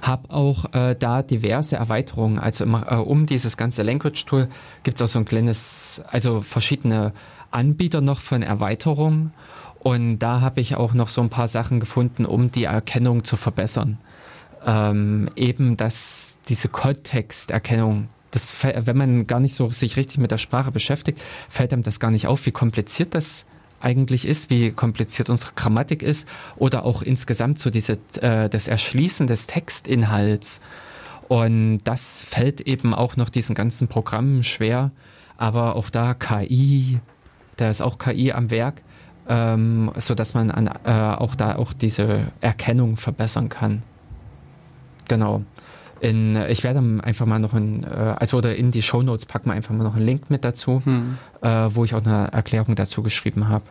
[0.00, 2.38] Habe auch äh, da diverse Erweiterungen.
[2.38, 4.48] Also immer, äh, um dieses ganze Language Tool
[4.84, 7.12] gibt es auch so ein kleines, also verschiedene
[7.50, 9.32] Anbieter noch von Erweiterungen.
[9.80, 13.36] Und da habe ich auch noch so ein paar Sachen gefunden, um die Erkennung zu
[13.36, 13.98] verbessern.
[14.66, 18.08] Ähm, eben, dass diese Kontexterkennung,
[18.62, 22.10] wenn man gar nicht so sich richtig mit der Sprache beschäftigt, fällt einem das gar
[22.10, 23.46] nicht auf, wie kompliziert das
[23.80, 26.26] eigentlich ist, wie kompliziert unsere Grammatik ist
[26.56, 30.60] oder auch insgesamt so diese, äh, das Erschließen des Textinhalts.
[31.28, 34.90] Und das fällt eben auch noch diesen ganzen Programmen schwer.
[35.36, 37.00] Aber auch da KI,
[37.56, 38.82] da ist auch KI am Werk
[39.28, 43.82] ähm, sodass man an, äh, auch da auch diese Erkennung verbessern kann.
[45.06, 45.44] Genau.
[46.00, 49.50] In, ich werde einfach mal noch ein, äh, also oder in die Show Notes packen
[49.50, 51.18] wir einfach mal noch einen Link mit dazu, hm.
[51.42, 53.64] äh, wo ich auch eine Erklärung dazu geschrieben habe,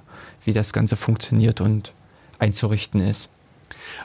[0.44, 1.94] wie das Ganze funktioniert und
[2.40, 3.30] einzurichten ist.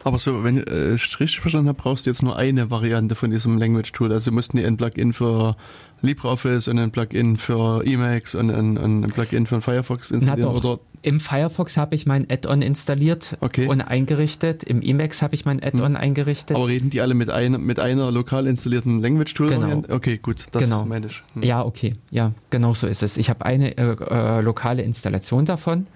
[0.04, 3.30] Aber so, wenn äh, ich richtig verstanden habe, brauchst du jetzt nur eine Variante von
[3.30, 4.12] diesem Language Tool.
[4.12, 5.56] Also mussten die ein Plugin für
[6.02, 10.50] LibreOffice und ein Plugin für Emacs und ein, ein Plugin für Firefox installieren?
[10.50, 10.78] Oder?
[11.02, 13.66] Im Firefox habe ich mein Add-on installiert okay.
[13.66, 14.62] und eingerichtet.
[14.62, 15.96] Im Emacs habe ich mein Add-on hm.
[15.96, 16.56] eingerichtet.
[16.56, 19.48] Aber reden die alle mit, ein, mit einer lokal installierten Language Tool?
[19.48, 19.82] Genau.
[19.88, 20.84] Okay, gut, das genau.
[20.84, 21.22] meine ich.
[21.34, 21.42] Hm.
[21.42, 21.96] Ja, okay.
[22.10, 23.16] Ja, genau so ist es.
[23.16, 25.88] Ich habe eine äh, äh, lokale Installation davon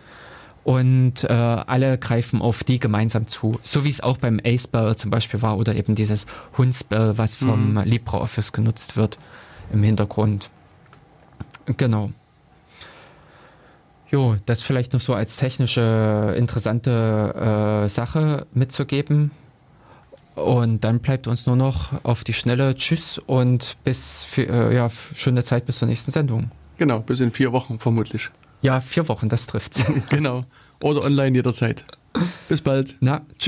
[0.65, 3.61] und äh, alle greifen auf die gemeinsam zu.
[3.63, 6.27] So wie es auch beim A-Spell zum Beispiel war oder eben dieses
[6.59, 7.83] Hundspell, was vom mhm.
[7.85, 9.19] LibreOffice genutzt wird
[9.73, 10.51] im Hintergrund.
[11.77, 12.11] Genau.
[14.11, 19.33] Jo, das vielleicht noch so als technische interessante äh, Sache mitzugeben.
[20.37, 24.91] Und dann bleibt uns nur noch auf die Schnelle Tschüss und bis für, äh, ja,
[25.15, 26.51] schöne Zeit bis zur nächsten Sendung.
[26.77, 28.29] Genau, bis in vier Wochen vermutlich.
[28.61, 29.83] Ja, vier Wochen, das trifft's.
[30.11, 30.43] genau.
[30.81, 31.85] Oder online jederzeit.
[32.49, 32.97] Bis bald.
[33.01, 33.45] Na, tschüss.